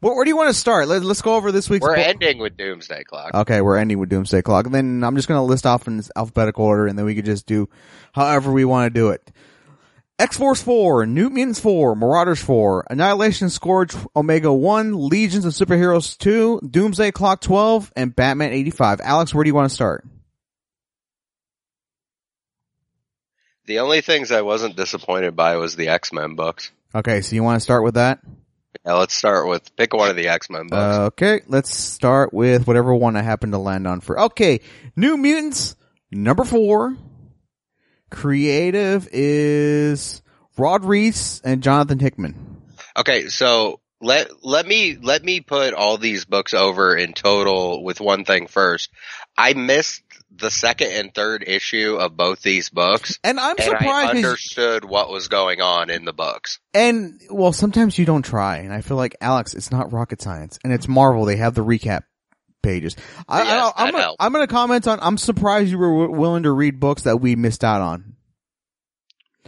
Where, 0.00 0.14
where 0.14 0.24
do 0.24 0.30
you 0.30 0.36
want 0.36 0.48
to 0.50 0.54
start? 0.58 0.86
Let, 0.88 1.02
let's 1.02 1.22
go 1.22 1.34
over 1.34 1.50
this 1.50 1.68
week's 1.68 1.82
We're 1.82 1.96
book. 1.96 2.06
ending 2.06 2.38
with 2.38 2.56
Doomsday 2.56 3.02
Clock. 3.04 3.34
Okay, 3.34 3.60
we're 3.60 3.76
ending 3.76 3.98
with 3.98 4.08
Doomsday 4.08 4.42
Clock. 4.42 4.66
And 4.66 4.74
then 4.74 5.02
I'm 5.02 5.16
just 5.16 5.26
going 5.26 5.38
to 5.38 5.42
list 5.42 5.66
off 5.66 5.88
in 5.88 6.00
alphabetical 6.14 6.64
order 6.64 6.86
and 6.86 6.96
then 6.98 7.04
we 7.04 7.14
could 7.16 7.24
just 7.24 7.46
do 7.46 7.68
however 8.12 8.52
we 8.52 8.64
want 8.64 8.92
to 8.92 8.98
do 8.98 9.08
it. 9.10 9.30
X-Force 10.20 10.60
4, 10.62 11.06
New 11.06 11.30
Mutants 11.30 11.60
4, 11.60 11.94
Marauders 11.94 12.42
4, 12.42 12.86
Annihilation 12.90 13.50
Scourge 13.50 13.94
Omega 14.16 14.52
1, 14.52 14.92
Legions 14.94 15.44
of 15.44 15.52
Superheroes 15.52 16.18
2, 16.18 16.62
Doomsday 16.68 17.12
Clock 17.12 17.40
12, 17.40 17.92
and 17.94 18.16
Batman 18.16 18.52
85. 18.52 19.00
Alex, 19.00 19.32
where 19.32 19.44
do 19.44 19.48
you 19.48 19.54
want 19.54 19.68
to 19.68 19.74
start? 19.74 20.04
The 23.66 23.78
only 23.78 24.00
things 24.00 24.32
I 24.32 24.42
wasn't 24.42 24.74
disappointed 24.74 25.36
by 25.36 25.56
was 25.56 25.76
the 25.76 25.88
X 25.88 26.12
Men 26.12 26.34
books. 26.34 26.72
Okay, 26.94 27.20
so 27.20 27.36
you 27.36 27.44
want 27.44 27.56
to 27.56 27.60
start 27.60 27.84
with 27.84 27.94
that? 27.94 28.18
Yeah, 28.84 28.94
let's 28.94 29.14
start 29.14 29.46
with 29.46 29.76
pick 29.76 29.92
one 29.92 30.08
of 30.10 30.16
the 30.16 30.28
X 30.28 30.50
Men 30.50 30.68
books. 30.68 30.98
Okay, 31.12 31.42
let's 31.46 31.72
start 31.72 32.32
with 32.32 32.66
whatever 32.66 32.94
one 32.94 33.14
I 33.14 33.22
happen 33.22 33.50
to 33.52 33.58
land 33.58 33.86
on 33.86 34.00
for. 34.00 34.18
Okay, 34.20 34.62
New 34.96 35.16
Mutants 35.16 35.76
number 36.10 36.44
four. 36.44 36.96
Creative 38.10 39.08
is 39.12 40.22
Rod 40.56 40.84
Reis 40.84 41.40
and 41.44 41.62
Jonathan 41.62 41.98
Hickman. 41.98 42.62
okay, 42.96 43.28
so 43.28 43.80
let 44.00 44.28
let 44.44 44.66
me 44.66 44.96
let 45.00 45.24
me 45.24 45.40
put 45.40 45.74
all 45.74 45.98
these 45.98 46.24
books 46.24 46.54
over 46.54 46.96
in 46.96 47.12
total 47.12 47.82
with 47.84 48.00
one 48.00 48.24
thing 48.24 48.46
first. 48.46 48.90
I 49.36 49.54
missed 49.54 50.02
the 50.30 50.50
second 50.50 50.92
and 50.92 51.12
third 51.14 51.42
issue 51.46 51.96
of 51.98 52.16
both 52.16 52.42
these 52.42 52.70
books, 52.70 53.18
And 53.24 53.40
I'm 53.40 53.56
and 53.58 53.60
I 53.60 53.64
surprised. 53.64 54.06
'cause- 54.12 54.24
understood 54.24 54.84
what 54.84 55.10
was 55.10 55.26
going 55.28 55.60
on 55.60 55.90
in 55.90 56.04
the 56.04 56.12
books. 56.12 56.60
and 56.74 57.20
well, 57.30 57.52
sometimes 57.52 57.98
you 57.98 58.04
don't 58.04 58.22
try, 58.24 58.58
and 58.58 58.72
I 58.72 58.80
feel 58.82 58.96
like 58.96 59.16
Alex, 59.20 59.54
it's 59.54 59.70
not 59.72 59.92
rocket 59.92 60.22
science, 60.22 60.58
and 60.62 60.72
it's 60.72 60.86
Marvel. 60.86 61.24
They 61.24 61.36
have 61.36 61.54
the 61.54 61.64
recap 61.64 62.02
pages. 62.62 62.96
I, 63.28 63.42
Yes, 63.42 63.72
I, 63.76 63.84
I'm 63.84 63.92
that 63.92 63.98
gonna. 64.00 64.14
I'm 64.20 64.32
going 64.32 64.46
to 64.46 64.52
comment 64.52 64.86
on. 64.88 64.98
I'm 65.00 65.18
surprised 65.18 65.70
you 65.70 65.78
were 65.78 65.90
w- 66.06 66.20
willing 66.20 66.42
to 66.44 66.50
read 66.52 66.80
books 66.80 67.02
that 67.02 67.16
we 67.18 67.36
missed 67.36 67.64
out 67.64 67.80
on. 67.80 68.16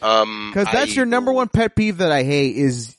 Um, 0.02 0.50
Because 0.52 0.68
that's 0.72 0.92
I- 0.92 0.94
your 0.94 1.06
number 1.06 1.32
one 1.32 1.48
pet 1.48 1.76
peeve 1.76 1.98
that 1.98 2.12
I 2.12 2.22
hate 2.22 2.56
is 2.56 2.96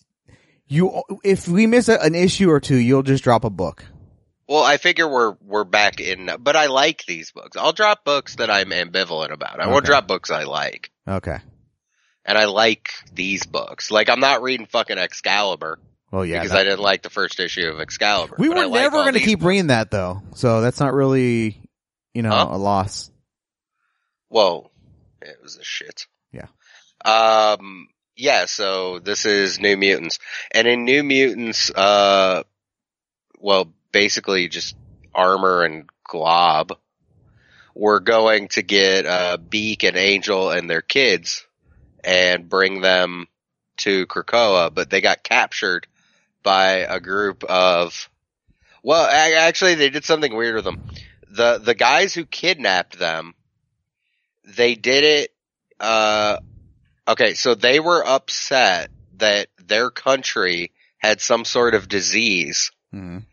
you. 0.67 1.01
If 1.23 1.47
we 1.47 1.65
miss 1.67 1.89
a, 1.89 1.97
an 1.99 2.15
issue 2.15 2.49
or 2.49 2.59
two, 2.59 2.77
you'll 2.77 3.03
just 3.03 3.23
drop 3.23 3.43
a 3.43 3.49
book. 3.49 3.83
Well, 4.47 4.63
I 4.63 4.77
figure 4.77 5.07
we're 5.07 5.35
we're 5.41 5.63
back 5.63 5.99
in, 6.01 6.29
but 6.39 6.55
I 6.55 6.67
like 6.67 7.05
these 7.07 7.31
books. 7.31 7.55
I'll 7.57 7.71
drop 7.71 8.03
books 8.03 8.35
that 8.35 8.49
I'm 8.49 8.69
ambivalent 8.69 9.31
about. 9.31 9.59
I 9.61 9.67
won't 9.67 9.85
drop 9.85 10.07
books 10.07 10.29
I 10.29 10.43
like, 10.43 10.91
Okay. 11.07 11.37
and 12.25 12.37
I 12.37 12.45
like 12.45 12.89
these 13.13 13.45
books. 13.45 13.91
Like 13.91 14.09
I'm 14.09 14.19
not 14.19 14.41
reading 14.41 14.65
fucking 14.67 14.97
Excalibur 14.97 15.79
Well, 16.11 16.25
yeah. 16.25 16.39
because 16.39 16.51
that- 16.51 16.59
I 16.59 16.63
didn't 16.63 16.79
like 16.81 17.01
the 17.03 17.09
first 17.09 17.39
issue 17.39 17.67
of 17.69 17.79
Excalibur. 17.79 18.35
we 18.37 18.49
were 18.49 18.67
never 18.67 19.01
going 19.03 19.13
to 19.13 19.19
keep 19.19 19.39
books. 19.39 19.47
reading 19.47 19.67
that 19.67 19.91
though, 19.91 20.21
so 20.35 20.61
that's 20.61 20.79
not 20.79 20.93
really, 20.93 21.61
you 22.13 22.21
know, 22.21 22.29
Huh? 22.31 22.47
a 22.51 22.57
loss. 22.57 23.09
Whoa, 24.29 24.69
it 25.21 25.37
was 25.41 25.57
a 25.57 25.63
shit. 25.63 26.07
Yeah. 26.31 26.47
Um, 27.03 27.87
yeah, 28.15 28.45
so 28.45 28.99
this 28.99 29.25
is 29.25 29.59
New 29.59 29.75
Mutants. 29.77 30.19
And 30.51 30.67
in 30.67 30.85
New 30.85 31.03
Mutants, 31.03 31.69
uh, 31.71 32.43
well, 33.39 33.73
basically 33.91 34.47
just 34.47 34.75
Armor 35.13 35.63
and 35.63 35.89
Glob 36.03 36.77
were 37.73 37.99
going 37.99 38.49
to 38.49 38.61
get, 38.61 39.05
uh, 39.05 39.37
Beak 39.37 39.83
and 39.83 39.97
Angel 39.97 40.49
and 40.49 40.69
their 40.69 40.81
kids 40.81 41.45
and 42.03 42.47
bring 42.49 42.81
them 42.81 43.27
to 43.77 44.05
Krakoa, 44.07 44.73
but 44.73 44.89
they 44.89 45.01
got 45.01 45.23
captured 45.23 45.87
by 46.43 46.79
a 46.79 46.99
group 46.99 47.43
of, 47.43 48.09
well, 48.83 49.05
actually 49.05 49.75
they 49.75 49.89
did 49.89 50.05
something 50.05 50.35
weird 50.35 50.55
with 50.55 50.65
them. 50.65 50.81
The, 51.29 51.59
the 51.59 51.75
guys 51.75 52.13
who 52.13 52.25
kidnapped 52.25 52.97
them, 52.97 53.35
they 54.43 54.75
did 54.75 55.03
it, 55.03 55.31
uh, 55.79 56.37
Okay, 57.07 57.33
so 57.33 57.55
they 57.55 57.79
were 57.79 58.05
upset 58.05 58.89
that 59.17 59.47
their 59.57 59.89
country 59.89 60.71
had 60.97 61.19
some 61.19 61.45
sort 61.45 61.73
of 61.75 61.89
disease 61.89 62.71
Mhm. 62.93 63.25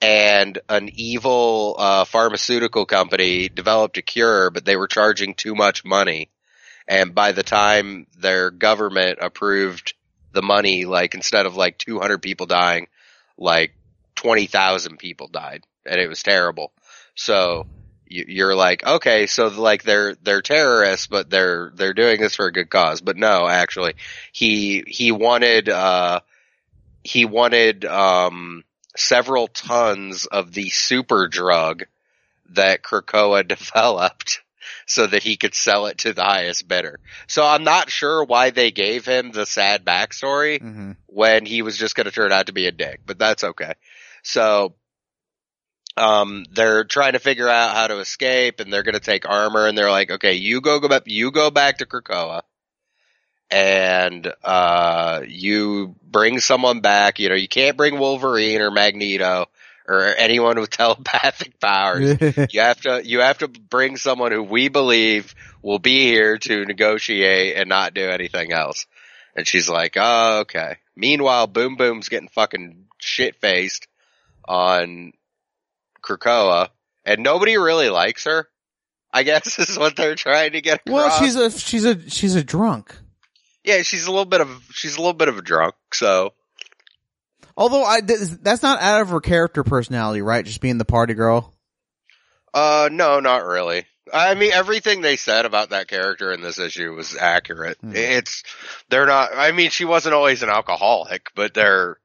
and 0.00 0.58
an 0.68 0.88
evil 0.94 1.74
uh, 1.78 2.04
pharmaceutical 2.04 2.86
company 2.86 3.48
developed 3.48 3.98
a 3.98 4.02
cure, 4.02 4.50
but 4.50 4.64
they 4.64 4.76
were 4.76 4.86
charging 4.86 5.34
too 5.34 5.54
much 5.54 5.84
money. 5.84 6.30
And 6.86 7.14
by 7.14 7.32
the 7.32 7.42
time 7.42 8.06
their 8.16 8.50
government 8.50 9.18
approved 9.20 9.94
the 10.32 10.42
money, 10.42 10.84
like 10.84 11.14
instead 11.14 11.46
of 11.46 11.56
like 11.56 11.78
200 11.78 12.22
people 12.22 12.46
dying, 12.46 12.88
like 13.36 13.74
20,000 14.14 14.98
people 14.98 15.28
died, 15.28 15.64
and 15.86 16.00
it 16.00 16.08
was 16.08 16.22
terrible. 16.22 16.72
So 17.14 17.66
you- 18.06 18.26
you're 18.28 18.54
like, 18.54 18.84
okay, 18.86 19.26
so 19.26 19.48
like 19.48 19.82
they're 19.82 20.14
they're 20.22 20.42
terrorists, 20.42 21.06
but 21.06 21.30
they're 21.30 21.70
they're 21.74 21.94
doing 21.94 22.20
this 22.20 22.36
for 22.36 22.46
a 22.46 22.52
good 22.52 22.70
cause. 22.70 23.00
But 23.00 23.16
no, 23.16 23.46
actually, 23.48 23.94
he 24.32 24.84
he 24.86 25.12
wanted 25.12 25.68
uh 25.68 26.20
he 27.04 27.24
wanted 27.24 27.84
um 27.84 28.64
several 28.96 29.48
tons 29.48 30.26
of 30.26 30.52
the 30.52 30.68
super 30.70 31.28
drug 31.28 31.84
that 32.50 32.82
Krakoa 32.82 33.46
developed 33.48 34.42
so 34.88 35.06
that 35.06 35.22
he 35.22 35.36
could 35.36 35.54
sell 35.54 35.86
it 35.86 35.98
to 35.98 36.12
the 36.14 36.24
highest 36.24 36.66
bidder. 36.66 36.98
So 37.26 37.46
I'm 37.46 37.62
not 37.62 37.90
sure 37.90 38.24
why 38.24 38.50
they 38.50 38.70
gave 38.70 39.04
him 39.04 39.30
the 39.30 39.44
sad 39.44 39.84
backstory 39.84 40.60
Mhm. 40.60 40.96
when 41.06 41.44
he 41.44 41.62
was 41.62 41.76
just 41.76 41.94
going 41.94 42.06
to 42.06 42.10
turn 42.10 42.32
out 42.32 42.46
to 42.46 42.52
be 42.52 42.66
a 42.66 42.72
dick, 42.72 43.00
but 43.06 43.18
that's 43.18 43.44
okay. 43.44 43.74
So, 44.22 44.74
um, 45.98 46.44
they're 46.52 46.84
trying 46.84 47.12
to 47.12 47.18
figure 47.18 47.48
out 47.48 47.74
how 47.74 47.86
to 47.88 47.98
escape 47.98 48.60
and 48.60 48.72
they're 48.72 48.82
going 48.82 48.94
to 48.94 49.00
take 49.00 49.28
armor 49.28 49.66
and 49.66 49.76
they're 49.76 49.90
like, 49.90 50.10
okay, 50.10 50.34
you 50.34 50.60
go, 50.60 50.80
go 50.80 50.88
back, 50.88 51.02
you 51.06 51.30
go 51.32 51.50
back 51.50 51.78
to 51.78 51.86
Krakoa 51.86 52.42
and, 53.50 54.32
uh, 54.42 55.22
you 55.26 55.96
bring 56.02 56.40
someone 56.40 56.80
back. 56.80 57.18
You 57.18 57.28
know, 57.28 57.34
you 57.34 57.48
can't 57.48 57.76
bring 57.76 57.98
Wolverine 57.98 58.60
or 58.60 58.70
Magneto 58.70 59.46
or 59.88 60.04
anyone 60.04 60.60
with 60.60 60.70
telepathic 60.78 61.58
powers. 61.58 62.18
You 62.52 62.60
have 62.60 62.80
to, 62.82 63.02
you 63.04 63.20
have 63.20 63.38
to 63.38 63.48
bring 63.48 63.96
someone 63.96 64.30
who 64.30 64.42
we 64.42 64.68
believe 64.68 65.34
will 65.62 65.78
be 65.78 66.00
here 66.02 66.38
to 66.38 66.64
negotiate 66.64 67.56
and 67.56 67.68
not 67.68 67.94
do 67.94 68.08
anything 68.08 68.52
else. 68.52 68.86
And 69.34 69.46
she's 69.46 69.68
like, 69.68 69.96
oh, 69.96 70.40
okay. 70.40 70.76
Meanwhile, 70.94 71.46
Boom 71.48 71.76
Boom's 71.76 72.08
getting 72.08 72.28
fucking 72.28 72.86
shit 72.98 73.36
faced 73.36 73.88
on 74.46 75.12
Krakoa 76.02 76.68
and 77.08 77.22
nobody 77.22 77.56
really 77.56 77.88
likes 77.88 78.24
her. 78.24 78.48
I 79.12 79.22
guess 79.22 79.58
is 79.70 79.78
what 79.78 79.96
they're 79.96 80.14
trying 80.14 80.52
to 80.52 80.60
get 80.60 80.82
across. 80.86 80.92
well, 80.92 81.18
she's 81.20 81.36
a 81.36 81.50
she's 81.50 81.84
a 81.84 82.10
she's 82.10 82.34
a 82.34 82.44
drunk. 82.44 82.94
yeah, 83.64 83.82
she's 83.82 84.06
a 84.06 84.10
little 84.10 84.26
bit 84.26 84.42
of, 84.42 84.68
she's 84.72 84.96
a 84.96 85.00
little 85.00 85.14
bit 85.14 85.28
of 85.28 85.38
a 85.38 85.42
drunk. 85.42 85.74
So 85.94 86.34
Although 87.58 87.82
I 87.82 88.00
that's 88.00 88.62
not 88.62 88.80
out 88.80 89.00
of 89.00 89.08
her 89.08 89.20
character 89.20 89.64
personality, 89.64 90.22
right? 90.22 90.44
Just 90.44 90.60
being 90.60 90.78
the 90.78 90.84
party 90.84 91.14
girl. 91.14 91.52
Uh, 92.54 92.88
no, 92.90 93.18
not 93.18 93.44
really. 93.44 93.84
I 94.14 94.36
mean, 94.36 94.52
everything 94.52 95.00
they 95.00 95.16
said 95.16 95.44
about 95.44 95.70
that 95.70 95.88
character 95.88 96.32
in 96.32 96.40
this 96.40 96.60
issue 96.60 96.94
was 96.94 97.16
accurate. 97.16 97.76
Hmm. 97.80 97.92
It's, 97.94 98.44
they're 98.88 99.06
not, 99.06 99.30
I 99.34 99.52
mean, 99.52 99.70
she 99.70 99.84
wasn't 99.84 100.14
always 100.14 100.42
an 100.42 100.48
alcoholic, 100.48 101.30
but 101.34 101.52
they're, 101.52 101.98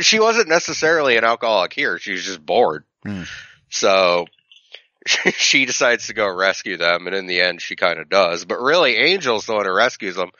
she 0.00 0.20
wasn't 0.20 0.48
necessarily 0.48 1.16
an 1.16 1.24
alcoholic 1.24 1.72
here. 1.72 1.98
She 1.98 2.12
was 2.12 2.24
just 2.24 2.44
bored. 2.44 2.84
Hmm. 3.04 3.22
So, 3.70 4.26
she 5.06 5.64
decides 5.64 6.06
to 6.06 6.14
go 6.14 6.32
rescue 6.32 6.76
them, 6.76 7.06
and 7.06 7.16
in 7.16 7.26
the 7.26 7.40
end, 7.40 7.62
she 7.62 7.74
kind 7.74 7.98
of 7.98 8.08
does. 8.08 8.44
But 8.44 8.60
really, 8.60 8.96
Angel's 8.96 9.46
the 9.46 9.54
one 9.54 9.64
who 9.64 9.74
rescues 9.74 10.14
them, 10.14 10.30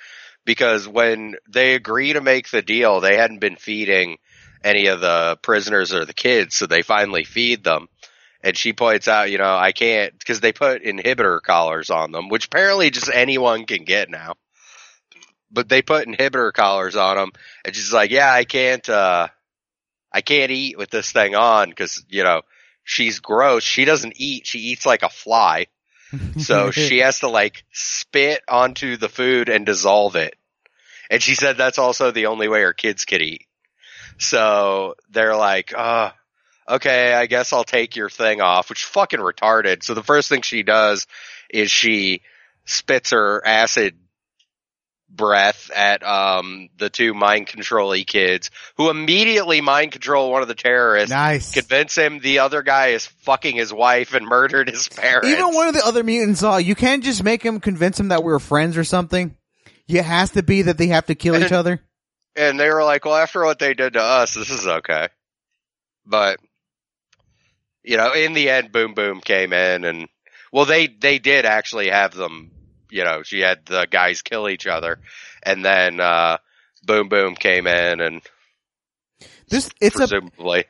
because 0.44 0.86
when 0.86 1.36
they 1.48 1.74
agree 1.74 2.12
to 2.12 2.20
make 2.20 2.50
the 2.50 2.62
deal, 2.62 3.00
they 3.00 3.16
hadn't 3.16 3.40
been 3.40 3.56
feeding 3.56 4.18
any 4.62 4.86
of 4.86 5.00
the 5.00 5.38
prisoners 5.42 5.92
or 5.92 6.04
the 6.04 6.14
kids, 6.14 6.56
so 6.56 6.66
they 6.66 6.82
finally 6.82 7.24
feed 7.24 7.64
them 7.64 7.88
and 8.42 8.56
she 8.56 8.72
points 8.72 9.08
out, 9.08 9.30
you 9.30 9.38
know, 9.38 9.54
I 9.54 9.72
can't 9.72 10.18
because 10.18 10.40
they 10.40 10.52
put 10.52 10.82
inhibitor 10.82 11.42
collars 11.42 11.90
on 11.90 12.10
them, 12.12 12.28
which 12.28 12.46
apparently 12.46 12.90
just 12.90 13.10
anyone 13.12 13.66
can 13.66 13.84
get 13.84 14.10
now. 14.10 14.36
But 15.50 15.68
they 15.68 15.82
put 15.82 16.06
inhibitor 16.06 16.52
collars 16.52 16.96
on 16.96 17.16
them, 17.16 17.32
and 17.64 17.74
she's 17.74 17.92
like, 17.92 18.10
"Yeah, 18.10 18.32
I 18.32 18.44
can't, 18.44 18.88
uh, 18.88 19.28
I 20.12 20.20
can't 20.20 20.52
eat 20.52 20.78
with 20.78 20.90
this 20.90 21.10
thing 21.10 21.34
on 21.34 21.68
because 21.68 22.04
you 22.08 22.22
know 22.22 22.42
she's 22.84 23.18
gross. 23.18 23.64
She 23.64 23.84
doesn't 23.84 24.14
eat; 24.16 24.46
she 24.46 24.60
eats 24.60 24.86
like 24.86 25.02
a 25.02 25.08
fly, 25.08 25.66
so 26.38 26.70
she 26.70 26.98
has 26.98 27.20
to 27.20 27.28
like 27.28 27.64
spit 27.72 28.42
onto 28.48 28.96
the 28.96 29.08
food 29.08 29.48
and 29.48 29.66
dissolve 29.66 30.16
it. 30.16 30.36
And 31.10 31.20
she 31.20 31.34
said 31.34 31.56
that's 31.56 31.78
also 31.78 32.12
the 32.12 32.26
only 32.26 32.46
way 32.46 32.62
her 32.62 32.72
kids 32.72 33.04
could 33.04 33.20
eat. 33.20 33.46
So 34.20 34.94
they're 35.10 35.36
like, 35.36 35.72
uh, 35.76 36.10
okay, 36.68 37.14
I 37.14 37.26
guess 37.26 37.52
I'll 37.52 37.64
take 37.64 37.96
your 37.96 38.10
thing 38.10 38.40
off, 38.40 38.68
which 38.68 38.82
is 38.82 38.88
fucking 38.88 39.20
retarded. 39.20 39.82
So 39.82 39.94
the 39.94 40.02
first 40.02 40.28
thing 40.28 40.42
she 40.42 40.62
does 40.62 41.06
is 41.48 41.70
she 41.70 42.22
spits 42.64 43.10
her 43.10 43.44
acid 43.44 43.96
breath 45.12 45.70
at 45.74 46.04
um 46.04 46.68
the 46.78 46.88
two 46.88 47.12
mind 47.12 47.48
control 47.48 47.88
y 47.88 48.04
kids 48.06 48.50
who 48.76 48.90
immediately 48.90 49.60
mind 49.60 49.90
control 49.90 50.30
one 50.30 50.40
of 50.40 50.46
the 50.46 50.54
terrorists 50.54 51.10
nice. 51.10 51.52
convince 51.52 51.96
him 51.96 52.20
the 52.20 52.38
other 52.38 52.62
guy 52.62 52.88
is 52.88 53.06
fucking 53.06 53.56
his 53.56 53.72
wife 53.72 54.14
and 54.14 54.24
murdered 54.28 54.68
his 54.70 54.88
parents 54.88 55.28
Even 55.28 55.52
one 55.52 55.66
of 55.66 55.74
the 55.74 55.84
other 55.84 56.04
mutants 56.04 56.38
saw 56.38 56.58
you 56.58 56.76
can't 56.76 57.02
just 57.02 57.24
make 57.24 57.42
him 57.42 57.58
convince 57.58 57.98
him 57.98 58.08
that 58.08 58.22
we're 58.22 58.38
friends 58.38 58.76
or 58.76 58.84
something. 58.84 59.36
It 59.88 60.04
has 60.04 60.30
to 60.32 60.44
be 60.44 60.62
that 60.62 60.78
they 60.78 60.86
have 60.88 61.06
to 61.06 61.16
kill 61.16 61.36
each 61.44 61.50
other. 61.50 61.82
And 62.36 62.58
they 62.58 62.68
were 62.68 62.84
like, 62.84 63.04
"Well, 63.04 63.16
after 63.16 63.44
what 63.44 63.58
they 63.58 63.74
did 63.74 63.94
to 63.94 64.02
us, 64.02 64.34
this 64.34 64.50
is 64.50 64.66
okay." 64.66 65.08
But 66.06 66.40
you 67.82 67.96
know, 67.96 68.12
in 68.12 68.32
the 68.32 68.50
end, 68.50 68.72
Boom 68.72 68.94
Boom 68.94 69.20
came 69.20 69.52
in, 69.52 69.84
and 69.84 70.08
well, 70.52 70.64
they 70.64 70.86
they 70.86 71.18
did 71.18 71.46
actually 71.46 71.88
have 71.88 72.14
them. 72.14 72.50
You 72.90 73.04
know, 73.04 73.22
she 73.22 73.40
had 73.40 73.66
the 73.66 73.86
guys 73.88 74.22
kill 74.22 74.48
each 74.48 74.66
other, 74.66 74.98
and 75.42 75.64
then 75.64 76.00
uh 76.00 76.38
Boom 76.84 77.08
Boom 77.08 77.34
came 77.34 77.66
in, 77.66 78.00
and 78.00 78.22
This 79.48 79.70
it's 79.80 79.98
a 80.00 80.20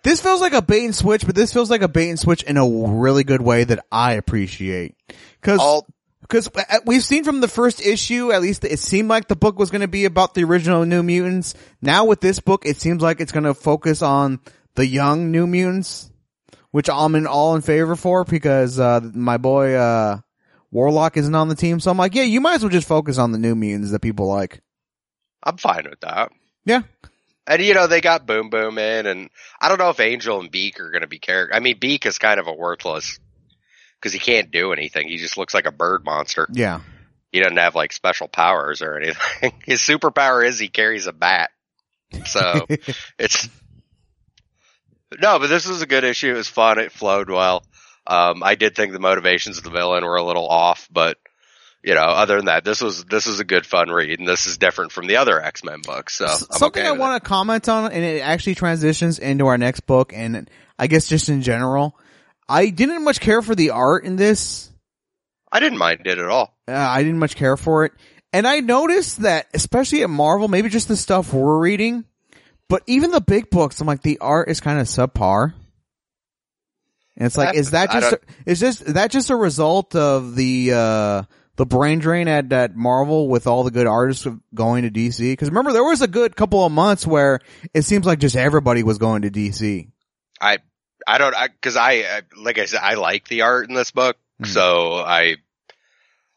this 0.02 0.20
feels 0.20 0.40
like 0.40 0.54
a 0.54 0.62
bait 0.62 0.84
and 0.84 0.94
switch, 0.94 1.26
but 1.26 1.34
this 1.34 1.52
feels 1.52 1.70
like 1.70 1.82
a 1.82 1.88
bait 1.88 2.08
and 2.08 2.18
switch 2.18 2.42
in 2.42 2.56
a 2.56 2.66
really 2.66 3.24
good 3.24 3.42
way 3.42 3.64
that 3.64 3.84
I 3.92 4.14
appreciate. 4.14 4.94
Cause, 5.42 5.58
all 6.22 6.26
cause 6.28 6.48
we've 6.84 7.02
seen 7.02 7.24
from 7.24 7.40
the 7.40 7.48
first 7.48 7.84
issue, 7.84 8.32
at 8.32 8.42
least 8.42 8.64
it 8.64 8.78
seemed 8.78 9.08
like 9.08 9.28
the 9.28 9.36
book 9.36 9.58
was 9.58 9.70
going 9.70 9.80
to 9.80 9.88
be 9.88 10.04
about 10.04 10.34
the 10.34 10.44
original 10.44 10.84
New 10.84 11.02
Mutants. 11.02 11.54
Now 11.80 12.04
with 12.04 12.20
this 12.20 12.40
book, 12.40 12.64
it 12.66 12.76
seems 12.76 13.02
like 13.02 13.20
it's 13.20 13.32
going 13.32 13.44
to 13.44 13.54
focus 13.54 14.02
on 14.02 14.40
the 14.74 14.86
young 14.86 15.30
New 15.30 15.46
Mutants, 15.46 16.10
which 16.70 16.88
I'm 16.88 17.14
in 17.14 17.26
all 17.26 17.54
in 17.56 17.62
favor 17.62 17.96
for 17.96 18.24
because, 18.24 18.78
uh, 18.78 19.00
my 19.14 19.36
boy, 19.36 19.74
uh, 19.74 20.18
Warlock 20.70 21.16
isn't 21.16 21.34
on 21.34 21.48
the 21.48 21.54
team. 21.54 21.80
So 21.80 21.90
I'm 21.90 21.96
like, 21.96 22.14
yeah, 22.14 22.22
you 22.22 22.40
might 22.40 22.56
as 22.56 22.62
well 22.62 22.70
just 22.70 22.88
focus 22.88 23.18
on 23.18 23.32
the 23.32 23.38
New 23.38 23.54
Mutants 23.54 23.90
that 23.90 24.00
people 24.00 24.26
like. 24.26 24.60
I'm 25.42 25.56
fine 25.56 25.86
with 25.88 26.00
that. 26.00 26.30
Yeah. 26.64 26.82
And 27.46 27.62
you 27.62 27.74
know, 27.74 27.86
they 27.86 28.00
got 28.00 28.26
Boom 28.26 28.50
Boom 28.50 28.78
in, 28.78 29.06
and 29.06 29.30
I 29.60 29.68
don't 29.68 29.78
know 29.78 29.90
if 29.90 29.98
Angel 29.98 30.38
and 30.38 30.50
Beak 30.50 30.78
are 30.78 30.90
going 30.90 31.02
to 31.02 31.08
be 31.08 31.18
character. 31.18 31.54
I 31.54 31.60
mean, 31.60 31.78
Beak 31.80 32.06
is 32.06 32.18
kind 32.18 32.38
of 32.38 32.46
a 32.46 32.52
worthless 32.52 33.18
because 34.00 34.12
he 34.12 34.18
can't 34.18 34.50
do 34.50 34.72
anything. 34.72 35.08
He 35.08 35.18
just 35.18 35.36
looks 35.36 35.52
like 35.52 35.66
a 35.66 35.72
bird 35.72 36.04
monster. 36.04 36.48
Yeah. 36.50 36.80
he 37.32 37.40
doesn't 37.40 37.58
have 37.58 37.74
like 37.74 37.92
special 37.92 38.28
powers 38.28 38.80
or 38.82 38.96
anything. 38.98 39.52
His 39.66 39.80
superpower 39.80 40.44
is 40.46 40.58
he 40.58 40.68
carries 40.68 41.06
a 41.06 41.12
bat. 41.12 41.50
So 42.26 42.66
it's 43.18 43.48
no, 45.20 45.38
but 45.38 45.48
this 45.48 45.66
was 45.66 45.82
a 45.82 45.86
good 45.86 46.04
issue. 46.04 46.30
It 46.30 46.36
was 46.36 46.48
fun. 46.48 46.78
It 46.78 46.92
flowed 46.92 47.28
well. 47.30 47.64
Um, 48.06 48.42
I 48.42 48.54
did 48.54 48.74
think 48.74 48.92
the 48.92 48.98
motivations 49.00 49.58
of 49.58 49.64
the 49.64 49.70
villain 49.70 50.04
were 50.04 50.16
a 50.16 50.22
little 50.24 50.46
off, 50.48 50.88
but 50.90 51.18
you 51.82 51.94
know, 51.94 52.00
other 52.02 52.36
than 52.36 52.46
that, 52.46 52.64
this 52.64 52.80
was 52.80 53.04
this 53.04 53.26
was 53.26 53.40
a 53.40 53.44
good 53.44 53.64
fun 53.66 53.90
read, 53.90 54.18
and 54.18 54.28
this 54.28 54.46
is 54.46 54.58
different 54.58 54.92
from 54.92 55.06
the 55.06 55.16
other 55.16 55.40
X 55.42 55.64
Men 55.64 55.80
books. 55.82 56.16
So 56.18 56.26
S- 56.26 56.46
something 56.50 56.82
okay 56.82 56.88
I 56.88 56.92
want 56.92 57.22
to 57.22 57.28
comment 57.28 57.68
on, 57.68 57.90
and 57.90 58.04
it 58.04 58.20
actually 58.20 58.54
transitions 58.54 59.18
into 59.18 59.46
our 59.46 59.58
next 59.58 59.80
book, 59.80 60.12
and 60.14 60.50
I 60.78 60.86
guess 60.88 61.06
just 61.08 61.28
in 61.28 61.42
general, 61.42 61.96
I 62.50 62.70
didn't 62.70 63.04
much 63.04 63.20
care 63.20 63.42
for 63.42 63.54
the 63.54 63.70
art 63.70 64.04
in 64.04 64.16
this. 64.16 64.72
I 65.52 65.60
didn't 65.60 65.78
mind 65.78 66.02
it 66.04 66.18
at 66.18 66.28
all. 66.28 66.52
Uh, 66.66 66.72
I 66.72 67.04
didn't 67.04 67.20
much 67.20 67.36
care 67.36 67.56
for 67.56 67.84
it, 67.84 67.92
And 68.32 68.46
I 68.46 68.58
noticed 68.58 69.22
that, 69.22 69.46
especially 69.54 70.02
at 70.02 70.10
Marvel, 70.10 70.48
maybe 70.48 70.68
just 70.68 70.88
the 70.88 70.96
stuff 70.96 71.32
we're 71.32 71.58
reading, 71.58 72.04
but 72.68 72.82
even 72.86 73.12
the 73.12 73.20
big 73.20 73.50
books, 73.50 73.80
I'm 73.80 73.86
like, 73.86 74.02
the 74.02 74.18
art 74.18 74.48
is 74.48 74.60
kind 74.60 74.80
of 74.80 74.86
subpar. 74.86 75.54
And 77.16 77.26
it's 77.26 77.36
like, 77.36 77.54
is 77.54 77.70
that 77.70 77.92
just, 77.92 78.14
is 78.46 78.60
this, 78.60 78.78
that 78.80 79.10
just 79.10 79.30
a 79.30 79.36
result 79.36 79.94
of 79.94 80.34
the, 80.34 80.72
uh, 80.72 81.22
the 81.56 81.66
brain 81.66 81.98
drain 81.98 82.28
at, 82.28 82.52
at 82.52 82.74
Marvel 82.74 83.28
with 83.28 83.46
all 83.46 83.62
the 83.62 83.70
good 83.70 83.86
artists 83.86 84.26
going 84.54 84.82
to 84.82 84.90
DC? 84.90 85.36
Cause 85.38 85.50
remember, 85.50 85.72
there 85.72 85.84
was 85.84 86.02
a 86.02 86.08
good 86.08 86.34
couple 86.34 86.64
of 86.64 86.72
months 86.72 87.06
where 87.06 87.40
it 87.74 87.82
seems 87.82 88.06
like 88.06 88.18
just 88.18 88.36
everybody 88.36 88.82
was 88.82 88.98
going 88.98 89.22
to 89.22 89.30
DC. 89.30 89.88
I 90.40 90.58
I 91.06 91.18
don't 91.18 91.34
I 91.34 91.48
because 91.48 91.76
I, 91.76 91.92
I 92.02 92.22
like 92.36 92.58
I 92.58 92.66
said 92.66 92.80
I 92.82 92.94
like 92.94 93.28
the 93.28 93.42
art 93.42 93.68
in 93.68 93.74
this 93.74 93.90
book, 93.90 94.16
Mhm. 94.42 94.46
so 94.46 94.94
I 94.96 95.36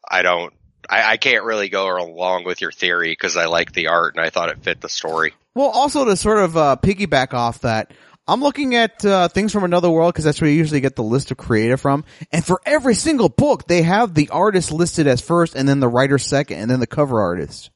I 0.08 0.22
don't 0.22 0.52
I, 0.88 1.12
I 1.12 1.16
can't 1.16 1.44
really 1.44 1.68
go 1.68 1.96
along 1.96 2.44
with 2.44 2.60
your 2.60 2.72
theory 2.72 3.12
because 3.12 3.36
I 3.36 3.46
like 3.46 3.72
the 3.72 3.88
art 3.88 4.14
and 4.16 4.24
I 4.24 4.30
thought 4.30 4.50
it 4.50 4.62
fit 4.62 4.80
the 4.80 4.88
story. 4.88 5.34
Well, 5.54 5.68
also 5.68 6.04
to 6.04 6.16
sort 6.16 6.38
of 6.38 6.56
uh, 6.56 6.76
piggyback 6.82 7.32
off 7.32 7.60
that, 7.60 7.92
I'm 8.26 8.40
looking 8.40 8.74
at 8.74 9.04
uh, 9.04 9.28
things 9.28 9.52
from 9.52 9.64
another 9.64 9.90
world 9.90 10.12
because 10.12 10.24
that's 10.24 10.40
where 10.40 10.50
you 10.50 10.56
usually 10.56 10.80
get 10.80 10.96
the 10.96 11.02
list 11.02 11.30
of 11.30 11.36
creative 11.36 11.80
from. 11.80 12.04
And 12.32 12.44
for 12.44 12.60
every 12.64 12.94
single 12.94 13.28
book, 13.28 13.66
they 13.66 13.82
have 13.82 14.14
the 14.14 14.30
artist 14.30 14.72
listed 14.72 15.06
as 15.06 15.20
first, 15.20 15.54
and 15.54 15.68
then 15.68 15.80
the 15.80 15.88
writer 15.88 16.18
second, 16.18 16.58
and 16.58 16.70
then 16.70 16.80
the 16.80 16.86
cover 16.86 17.20
artist. 17.20 17.70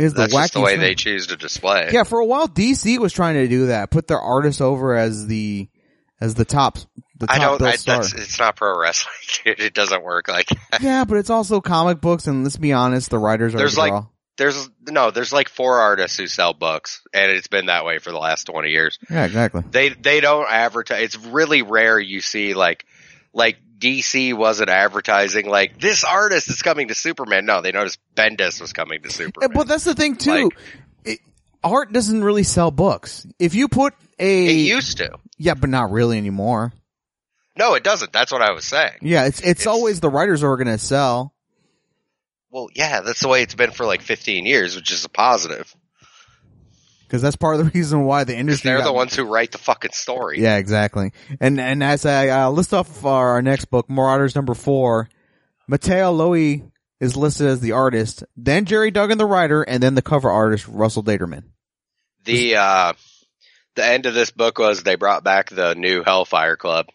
Is 0.00 0.14
the 0.14 0.26
just 0.26 0.54
the 0.54 0.60
way 0.60 0.72
thing. 0.72 0.80
they 0.80 0.94
choose 0.94 1.26
to 1.28 1.36
display. 1.36 1.86
it. 1.86 1.92
Yeah, 1.92 2.04
for 2.04 2.20
a 2.20 2.24
while, 2.24 2.48
DC 2.48 2.98
was 2.98 3.12
trying 3.12 3.34
to 3.34 3.48
do 3.48 3.66
that, 3.66 3.90
put 3.90 4.06
their 4.06 4.20
artist 4.20 4.60
over 4.62 4.96
as 4.96 5.26
the 5.26 5.68
as 6.20 6.34
the 6.34 6.44
top 6.44 6.78
the 7.18 7.26
top 7.26 7.36
I 7.36 7.38
don't. 7.38 7.62
I, 7.62 7.72
star. 7.72 7.96
that's, 7.98 8.14
it's 8.14 8.38
not 8.38 8.56
pro 8.56 8.78
wrestling, 8.78 9.12
dude. 9.44 9.60
It 9.60 9.74
doesn't 9.74 10.02
work 10.02 10.28
like 10.28 10.46
that. 10.70 10.80
Yeah, 10.80 11.04
but 11.04 11.18
it's 11.18 11.30
also 11.30 11.60
comic 11.60 12.00
books, 12.00 12.26
and 12.26 12.44
let's 12.44 12.56
be 12.56 12.72
honest, 12.72 13.10
the 13.10 13.18
writers 13.18 13.54
are 13.54 13.58
There's 13.58 13.78
like-. 13.78 14.04
There's 14.38 14.70
no. 14.88 15.10
There's 15.10 15.34
like 15.34 15.50
four 15.50 15.80
artists 15.80 16.16
who 16.16 16.26
sell 16.26 16.54
books, 16.54 17.02
and 17.12 17.30
it's 17.30 17.48
been 17.48 17.66
that 17.66 17.84
way 17.84 17.98
for 17.98 18.10
the 18.10 18.18
last 18.18 18.44
twenty 18.44 18.70
years. 18.70 18.98
yeah, 19.10 19.26
exactly. 19.26 19.62
They 19.70 19.90
they 19.90 20.20
don't 20.20 20.46
advertise. 20.48 21.02
It's 21.02 21.18
really 21.18 21.60
rare 21.60 22.00
you 22.00 22.22
see 22.22 22.54
like 22.54 22.86
like 23.34 23.58
DC 23.80 24.34
wasn't 24.34 24.68
advertising 24.70 25.46
like 25.48 25.80
this 25.80 26.04
artist 26.04 26.50
is 26.50 26.62
coming 26.62 26.88
to 26.88 26.94
Superman. 26.94 27.46
No, 27.46 27.62
they 27.62 27.72
noticed 27.72 27.98
Bendis 28.14 28.60
was 28.60 28.72
coming 28.72 29.02
to 29.02 29.10
Superman. 29.10 29.50
But 29.54 29.66
that's 29.68 29.84
the 29.84 29.94
thing 29.94 30.16
too. 30.16 30.44
Like- 30.44 30.56
it, 31.04 31.18
art 31.64 31.92
doesn't 31.92 32.22
really 32.22 32.42
sell 32.42 32.70
books. 32.70 33.26
If 33.38 33.54
you 33.54 33.68
put 33.68 33.94
a 34.18 34.46
it 34.48 34.52
used 34.68 34.98
to. 34.98 35.16
yeah, 35.38 35.54
but 35.54 35.70
not 35.70 35.90
really 35.90 36.18
anymore. 36.18 36.72
No, 37.58 37.74
it 37.74 37.82
doesn't. 37.82 38.12
That's 38.12 38.30
what 38.30 38.42
I 38.42 38.52
was 38.52 38.64
saying. 38.64 38.98
Yeah, 39.02 39.24
it's 39.26 39.40
it's, 39.40 39.48
It's- 39.48 39.66
always 39.66 40.00
the 40.00 40.10
writers 40.10 40.42
are 40.44 40.56
going 40.56 40.66
to 40.68 40.78
sell. 40.78 41.34
Well, 42.50 42.68
yeah, 42.74 43.00
that's 43.00 43.20
the 43.20 43.28
way 43.28 43.42
it's 43.42 43.54
been 43.54 43.70
for 43.70 43.86
like 43.86 44.02
15 44.02 44.44
years, 44.44 44.74
which 44.76 44.90
is 44.92 45.04
a 45.04 45.08
positive. 45.08 45.74
Because 47.10 47.22
that's 47.22 47.34
part 47.34 47.58
of 47.58 47.64
the 47.64 47.70
reason 47.74 48.04
why 48.04 48.22
the 48.22 48.36
industry. 48.36 48.70
They're 48.70 48.84
the 48.84 48.92
ones 48.92 49.16
who 49.16 49.24
write 49.24 49.50
the 49.50 49.58
fucking 49.58 49.90
story. 49.90 50.40
Yeah, 50.40 50.58
exactly. 50.58 51.10
And 51.40 51.58
and 51.60 51.82
as 51.82 52.06
I 52.06 52.28
uh, 52.28 52.50
list 52.50 52.72
off 52.72 53.04
our, 53.04 53.30
our 53.30 53.42
next 53.42 53.64
book, 53.64 53.90
Marauders 53.90 54.36
number 54.36 54.54
four, 54.54 55.08
Matteo 55.66 56.12
Lolli 56.12 56.62
is 57.00 57.16
listed 57.16 57.48
as 57.48 57.58
the 57.60 57.72
artist, 57.72 58.22
then 58.36 58.64
Gerry 58.64 58.92
Duggan 58.92 59.18
the 59.18 59.26
writer, 59.26 59.62
and 59.62 59.82
then 59.82 59.96
the 59.96 60.02
cover 60.02 60.30
artist 60.30 60.68
Russell 60.68 61.02
Dauterman. 61.02 61.42
The 62.26 62.54
uh, 62.54 62.92
the 63.74 63.84
end 63.84 64.06
of 64.06 64.14
this 64.14 64.30
book 64.30 64.60
was 64.60 64.84
they 64.84 64.94
brought 64.94 65.24
back 65.24 65.50
the 65.50 65.74
new 65.74 66.04
Hellfire 66.04 66.54
Club. 66.56 66.86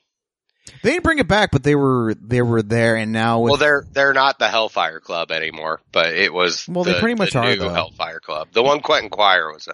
They 0.81 0.91
didn't 0.91 1.03
bring 1.03 1.19
it 1.19 1.27
back, 1.27 1.51
but 1.51 1.63
they 1.63 1.75
were 1.75 2.15
they 2.15 2.41
were 2.41 2.61
there, 2.61 2.95
and 2.95 3.11
now 3.11 3.41
with, 3.41 3.51
Well, 3.51 3.59
they're 3.59 3.85
they're 3.91 4.13
not 4.13 4.39
the 4.39 4.47
Hellfire 4.47 5.01
Club 5.01 5.31
anymore, 5.31 5.81
but 5.91 6.13
it 6.13 6.33
was 6.33 6.67
Well, 6.69 6.85
they 6.85 6.93
the- 6.93 6.99
pretty 6.99 7.15
much 7.15 7.33
the 7.33 7.39
are, 7.39 7.49
new 7.49 7.57
though. 7.57 7.69
Hellfire 7.69 8.21
Club. 8.21 8.47
The 8.53 8.63
one 8.63 8.79
Quentin 8.79 9.09
Quire 9.09 9.51
was 9.51 9.67
in. 9.67 9.73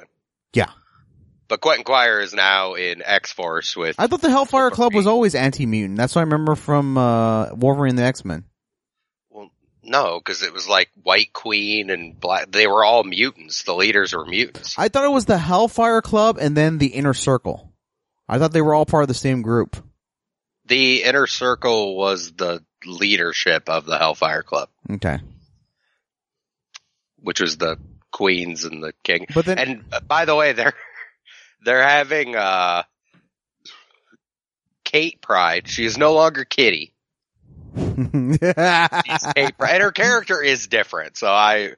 Yeah. 0.54 0.70
But 1.48 1.60
Quentin 1.62 1.84
Quire 1.84 2.22
is 2.22 2.34
now 2.34 2.76
in 2.76 3.02
X 3.04 3.32
Force 3.34 3.76
with. 3.76 3.96
I 4.00 4.08
thought 4.08 4.22
the 4.22 4.30
Hellfire 4.30 4.72
Club 4.72 4.94
was 4.94 5.06
always 5.08 5.36
anti-mutant. 5.36 5.98
That's 5.98 6.16
what 6.16 6.22
I 6.22 6.24
remember 6.24 6.56
from 6.56 6.98
uh, 6.98 7.54
Wolverine 7.54 7.92
and 7.92 8.00
the 8.00 8.04
X-Men. 8.04 8.46
Well, 9.30 9.50
no, 9.84 10.20
because 10.20 10.44
it 10.44 10.54
was 10.54 10.68
like 10.70 10.90
White 11.04 11.34
Queen 11.34 11.90
and 11.90 12.18
Black. 12.18 12.52
They 12.52 12.68
were 12.68 12.86
all 12.86 13.04
mutants. 13.04 13.64
The 13.64 13.74
leaders 13.76 14.14
were 14.14 14.26
mutants. 14.26 14.80
I 14.80 14.88
thought 14.88 15.04
it 15.04 15.12
was 15.12 15.26
the 15.26 15.38
Hellfire 15.38 16.02
Club 16.02 16.38
and 16.40 16.56
then 16.56 16.78
the 16.78 16.88
Inner 16.88 17.14
Circle. 17.14 17.74
I 18.30 18.40
thought 18.40 18.54
they 18.54 18.62
were 18.62 18.74
all 18.74 18.86
part 18.86 19.04
of 19.04 19.08
the 19.10 19.14
same 19.14 19.42
group. 19.42 19.76
The 20.68 21.04
Inner 21.04 21.28
Circle 21.28 21.98
was 21.98 22.32
the 22.32 22.64
leadership 22.86 23.68
of 23.68 23.86
the 23.86 23.98
Hellfire 23.98 24.44
Club, 24.44 24.70
Okay. 24.90 25.20
which 27.18 27.42
was 27.42 27.58
the 27.58 27.78
queens 28.12 28.64
and 28.66 28.84
the 28.84 28.94
king. 29.04 29.26
But 29.34 29.46
then, 29.46 29.58
And 29.58 29.84
uh, 29.92 30.00
by 30.02 30.26
the 30.26 30.36
way, 30.36 30.54
they're 30.54 30.74
they're 31.66 31.88
having 31.88 32.36
uh 32.36 32.84
Kate 34.84 35.22
Pryde. 35.22 35.68
She 35.68 35.86
is 35.86 35.98
no 35.98 36.14
longer 36.14 36.44
Kitty. 36.46 36.94
She's 37.78 37.98
Kate 38.40 39.58
Pryde, 39.58 39.74
and 39.74 39.82
her 39.84 39.92
character 39.92 40.42
is 40.42 40.68
different. 40.68 41.18
So 41.18 41.28
I, 41.28 41.74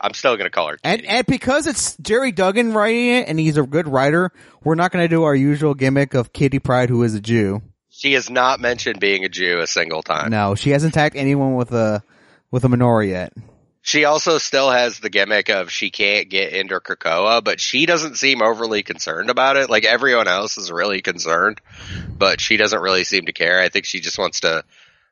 I'm 0.00 0.14
still 0.14 0.36
gonna 0.36 0.50
call 0.50 0.68
her. 0.68 0.78
and, 0.82 1.04
and 1.04 1.26
because 1.26 1.66
it's 1.66 1.96
Gerry 1.98 2.32
Duggan 2.32 2.72
writing 2.72 3.08
it 3.10 3.28
and 3.28 3.38
he's 3.38 3.56
a 3.56 3.62
good 3.64 3.86
writer, 3.88 4.30
we're 4.62 4.74
not 4.74 4.90
going 4.92 5.04
to 5.04 5.08
do 5.08 5.24
our 5.24 5.34
usual 5.34 5.74
gimmick 5.74 6.14
of 6.14 6.32
Kitty 6.32 6.58
Pryde 6.58 6.88
who 6.88 7.02
is 7.02 7.14
a 7.14 7.20
Jew. 7.20 7.62
she 7.90 8.14
has 8.14 8.30
not 8.30 8.60
mentioned 8.60 9.00
being 9.00 9.24
a 9.24 9.28
Jew 9.28 9.60
a 9.60 9.66
single 9.66 10.02
time. 10.02 10.30
No, 10.30 10.54
she 10.54 10.70
hasn't 10.70 10.94
attacked 10.94 11.16
anyone 11.16 11.54
with 11.54 11.72
a, 11.72 12.02
with 12.50 12.64
a 12.64 12.68
menorah 12.68 13.08
yet. 13.08 13.32
She 13.86 14.06
also 14.06 14.38
still 14.38 14.70
has 14.70 14.98
the 14.98 15.10
gimmick 15.10 15.50
of 15.50 15.70
she 15.70 15.90
can't 15.90 16.30
get 16.30 16.54
into 16.54 16.80
Krakoa, 16.80 17.44
but 17.44 17.60
she 17.60 17.84
doesn't 17.84 18.16
seem 18.16 18.40
overly 18.40 18.82
concerned 18.82 19.28
about 19.28 19.58
it. 19.58 19.68
Like 19.68 19.84
everyone 19.84 20.26
else 20.26 20.56
is 20.56 20.72
really 20.72 21.02
concerned, 21.02 21.60
but 22.08 22.40
she 22.40 22.56
doesn't 22.56 22.80
really 22.80 23.04
seem 23.04 23.26
to 23.26 23.34
care. 23.34 23.60
I 23.60 23.68
think 23.68 23.84
she 23.84 24.00
just 24.00 24.18
wants 24.18 24.40
to 24.40 24.64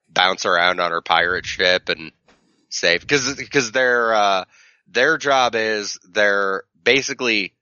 bounce 0.08 0.46
around 0.46 0.80
on 0.80 0.90
her 0.90 1.02
pirate 1.02 1.44
ship 1.44 1.90
and 1.90 2.12
save 2.70 3.02
because 3.02 3.34
because 3.34 3.72
their 3.72 4.14
uh, 4.14 4.44
their 4.88 5.18
job 5.18 5.54
is 5.54 5.98
they're 6.10 6.64
basically 6.82 7.52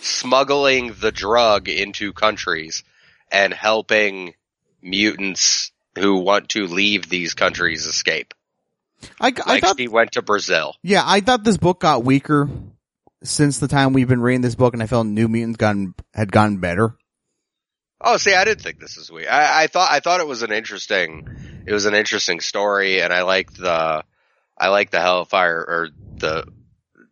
smuggling 0.00 0.94
the 0.98 1.12
drug 1.12 1.68
into 1.68 2.14
countries 2.14 2.84
and 3.30 3.52
helping 3.52 4.32
mutants 4.80 5.72
who 5.98 6.20
want 6.20 6.48
to 6.48 6.68
leave 6.68 7.06
these 7.06 7.34
countries 7.34 7.84
escape. 7.84 8.32
I, 9.20 9.32
I 9.46 9.60
thought, 9.60 9.78
she 9.78 9.88
went 9.88 10.12
to 10.12 10.22
Brazil. 10.22 10.74
yeah, 10.82 11.02
I 11.04 11.20
thought 11.20 11.44
this 11.44 11.56
book 11.56 11.80
got 11.80 12.04
weaker 12.04 12.48
since 13.22 13.58
the 13.58 13.68
time 13.68 13.92
we've 13.92 14.08
been 14.08 14.20
reading 14.20 14.42
this 14.42 14.54
book 14.54 14.74
and 14.74 14.82
I 14.82 14.86
felt 14.86 15.06
New 15.06 15.28
Mutants 15.28 15.56
gotten, 15.56 15.94
had 16.12 16.30
gotten 16.30 16.58
better. 16.58 16.94
Oh, 18.00 18.18
see, 18.18 18.34
I 18.34 18.44
didn't 18.44 18.60
think 18.60 18.80
this 18.80 18.96
was 18.96 19.10
weak. 19.10 19.26
I, 19.30 19.64
I 19.64 19.66
thought 19.66 19.90
I 19.90 20.00
thought 20.00 20.20
it 20.20 20.26
was 20.26 20.42
an 20.42 20.52
interesting, 20.52 21.26
it 21.66 21.72
was 21.72 21.86
an 21.86 21.94
interesting 21.94 22.40
story, 22.40 23.00
and 23.00 23.12
I 23.12 23.22
liked 23.22 23.56
the, 23.56 24.04
I 24.58 24.68
like 24.68 24.90
the 24.90 25.00
Hellfire 25.00 25.64
or 25.66 25.88
the, 26.16 26.46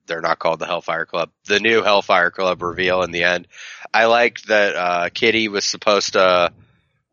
they're 0.07 0.21
not 0.21 0.39
called 0.39 0.59
the 0.59 0.67
Hellfire 0.67 1.07
Club, 1.07 1.31
the 1.47 1.61
new 1.61 1.83
Hellfire 1.83 2.31
Club 2.31 2.63
reveal 2.63 3.03
in 3.03 3.11
the 3.11 3.23
end. 3.23 3.49
I 3.95 4.05
liked 4.05 4.49
that 4.49 4.75
uh, 4.77 5.09
Kitty 5.09 5.49
was 5.49 5.65
supposed 5.65 6.13
to 6.13 6.53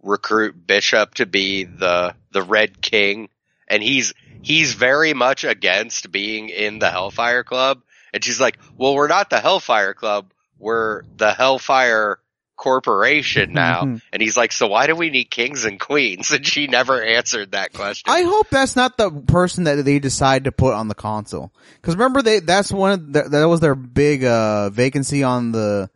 recruit 0.04 0.68
Bishop 0.68 1.16
to 1.16 1.26
be 1.26 1.64
the 1.64 2.16
the 2.32 2.42
Red 2.42 2.82
King, 2.82 3.30
and 3.70 3.82
he's 3.84 4.14
he's 4.42 4.74
very 4.74 5.14
much 5.14 5.44
against 5.44 6.12
being 6.12 6.50
in 6.50 6.80
the 6.80 6.90
Hellfire 6.90 7.44
Club, 7.44 7.82
and 8.14 8.24
she's 8.24 8.40
like, 8.42 8.58
"Well, 8.78 8.96
we're 8.96 9.08
not 9.08 9.30
the 9.30 9.40
Hellfire 9.40 9.94
Club, 9.94 10.32
we're 10.58 11.04
the 11.18 11.34
Hellfire." 11.34 12.20
corporation 12.62 13.54
now 13.54 13.84
Mhm. 13.84 14.02
and 14.12 14.22
he's 14.22 14.36
like 14.36 14.52
so 14.52 14.68
why 14.68 14.86
do 14.86 14.94
we 14.94 15.10
need 15.10 15.32
kings 15.32 15.64
and 15.64 15.80
queens 15.80 16.30
and 16.36 16.46
she 16.46 16.68
never 16.68 17.02
answered 17.02 17.54
that 17.54 17.72
question 17.72 18.12
I 18.12 18.24
hope 18.24 18.50
that's 18.50 18.76
not 18.76 18.98
the 18.98 19.10
person 19.10 19.64
that 19.64 19.86
they 19.86 19.98
decide 20.00 20.44
to 20.44 20.52
put 20.52 20.74
on 20.74 20.90
the 20.90 20.94
council. 20.94 21.54
Cause 21.82 21.96
remember 21.96 22.22
they, 22.22 22.42
that's 22.42 22.70
one 22.70 22.92
of 22.92 23.14
the, 23.14 23.22
that 23.30 23.46
was 23.48 23.62
their 23.62 23.76
big, 23.76 24.26
uh, 24.26 24.72
vacancy 24.72 25.24
on 25.24 25.54
the, 25.54 25.90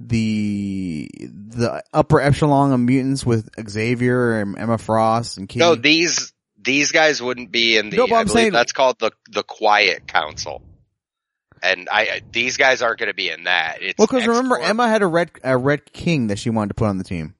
the, 0.00 1.10
the 1.20 1.82
upper 1.92 2.20
echelon 2.20 2.72
of 2.72 2.80
mutants 2.80 3.26
with 3.26 3.48
Xavier 3.68 4.40
and 4.40 4.58
Emma 4.58 4.78
Frost 4.78 5.36
and 5.36 5.46
Kitty. 5.46 5.60
no 5.60 5.74
these 5.74 6.32
these 6.68 6.92
guys 6.92 7.22
wouldn't 7.22 7.50
be 7.50 7.78
in 7.78 7.88
the 7.88 7.96
No, 7.96 8.06
but 8.06 8.16
I'm 8.16 8.28
saying- 8.28 8.52
that's 8.52 8.72
called 8.72 8.98
the 8.98 9.10
the 9.30 9.42
quiet 9.42 10.06
council 10.06 10.62
and 11.62 11.88
I 11.90 12.00
I- 12.00 12.20
these 12.30 12.56
guys 12.58 12.82
aren't 12.82 12.98
going 13.00 13.08
to 13.08 13.14
be 13.14 13.30
in 13.30 13.44
that 13.44 13.78
it's 13.80 13.98
well, 13.98 14.06
cause 14.06 14.26
remember 14.26 14.58
Emma 14.58 14.86
had 14.86 15.02
a 15.02 15.06
red, 15.06 15.30
a 15.42 15.56
red 15.56 15.92
king 15.92 16.26
that 16.28 16.38
she 16.38 16.50
wanted 16.50 16.68
to 16.68 16.74
put 16.74 16.88
on 16.88 16.98
the 16.98 17.04
team. 17.04 17.34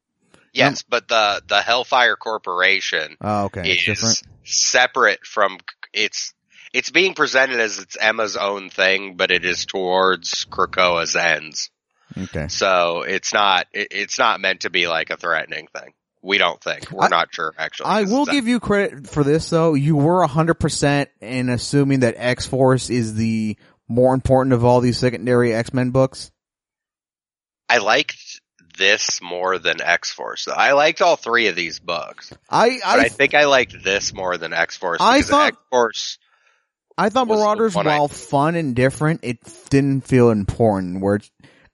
yes 0.55 0.83
but 0.83 1.07
the 1.09 1.43
the 1.47 1.61
hellfire 1.61 2.17
corporation 2.17 3.17
Oh, 3.21 3.45
okay. 3.45 3.71
It's 3.71 3.83
is 3.83 3.87
different. 3.87 4.23
separate 4.45 5.27
from 5.27 5.59
it's 5.93 6.33
it's 6.73 6.91
being 6.91 7.15
presented 7.15 7.61
as 7.61 7.79
it's 7.79 7.97
Emma's 8.01 8.37
own 8.37 8.71
thing 8.71 9.17
but 9.17 9.31
it 9.31 9.45
is 9.45 9.67
towards 9.67 10.47
Krakoa's 10.47 11.15
ends 11.17 11.71
Okay. 12.17 12.49
So 12.49 13.03
it's 13.03 13.35
not 13.35 13.67
it, 13.75 13.89
it's 13.91 14.19
not 14.19 14.41
meant 14.41 14.61
to 14.63 14.71
be 14.71 14.89
like 14.89 15.11
a 15.11 15.17
threatening 15.19 15.69
thing. 15.77 15.93
We 16.23 16.39
don't 16.39 16.63
think. 16.63 16.91
We're 16.91 17.05
I- 17.05 17.09
not 17.09 17.29
sure 17.33 17.55
actually. 17.59 17.87
I 17.87 18.03
will 18.03 18.25
That- 18.25 18.33
give 18.33 18.49
you 18.49 18.61
credit 18.61 19.07
for 19.09 19.23
this 19.25 19.49
though. 19.51 19.75
You 19.75 19.97
were 19.97 20.27
hundred 20.27 20.55
percent 20.55 21.11
in 21.21 21.49
assuming 21.49 22.01
that 22.01 22.15
X 22.17 22.47
Force 22.47 22.91
is 22.91 23.15
the 23.15 23.57
more 23.89 24.15
important 24.15 24.53
of 24.53 24.65
all 24.65 24.81
these 24.81 24.99
secondary 24.99 25.55
X 25.55 25.73
Men 25.73 25.91
books. 25.91 26.31
I 27.69 27.79
liked 27.79 28.41
this 28.79 29.21
more 29.21 29.59
than 29.59 29.81
X 29.81 30.11
Force. 30.13 30.49
I 30.49 30.73
liked 30.73 31.03
all 31.03 31.17
three 31.17 31.49
of 31.49 31.57
these 31.57 31.79
books, 31.81 32.33
I 32.49 32.79
I, 32.85 32.99
I 33.01 33.09
think 33.09 33.35
I 33.35 33.45
liked 33.47 33.83
this 33.83 34.13
more 34.15 34.37
than 34.39 34.53
X 34.53 34.77
Force. 34.77 34.99
I 35.01 35.23
thought- 35.23 35.49
X 35.49 35.57
Force. 35.71 36.19
I 37.01 37.11
thought 37.11 37.29
Marauders, 37.29 37.75
one 37.77 37.87
I- 37.87 37.97
while 37.99 38.09
fun 38.09 38.57
and 38.57 38.75
different, 38.75 39.21
it 39.23 39.39
didn't 39.71 40.01
feel 40.03 40.31
important. 40.31 41.01
Where 41.01 41.21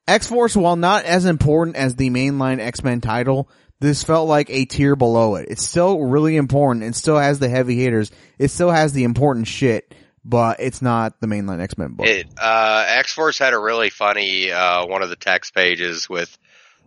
X 0.06 0.26
Force, 0.26 0.54
while 0.54 0.76
not 0.76 1.04
as 1.06 1.24
important 1.24 1.76
as 1.76 1.96
the 1.96 2.10
mainline 2.10 2.58
X 2.60 2.82
Men 2.84 3.00
title, 3.00 3.48
this 3.80 4.02
felt 4.04 4.28
like 4.28 4.48
a 4.50 4.64
tier 4.64 4.96
below 4.96 5.34
it. 5.36 5.48
It's 5.50 5.62
still 5.68 6.00
really 6.00 6.36
important. 6.36 6.84
It 6.84 6.94
still 6.94 7.18
has 7.18 7.38
the 7.38 7.48
heavy 7.48 7.76
hitters. 7.76 8.10
It 8.38 8.48
still 8.50 8.70
has 8.70 8.92
the 8.92 9.04
important 9.04 9.46
shit, 9.46 9.94
but 10.24 10.60
it's 10.60 10.80
not 10.80 11.20
the 11.20 11.26
mainline 11.26 11.60
X 11.60 11.76
Men 11.76 11.92
book. 11.94 12.06
It 12.06 12.26
uh, 12.40 12.84
X 12.88 13.12
Force 13.12 13.38
had 13.38 13.52
a 13.52 13.58
really 13.58 13.90
funny 13.90 14.50
uh, 14.52 14.86
one 14.86 15.02
of 15.02 15.10
the 15.10 15.16
text 15.16 15.54
pages 15.54 16.08
with 16.08 16.36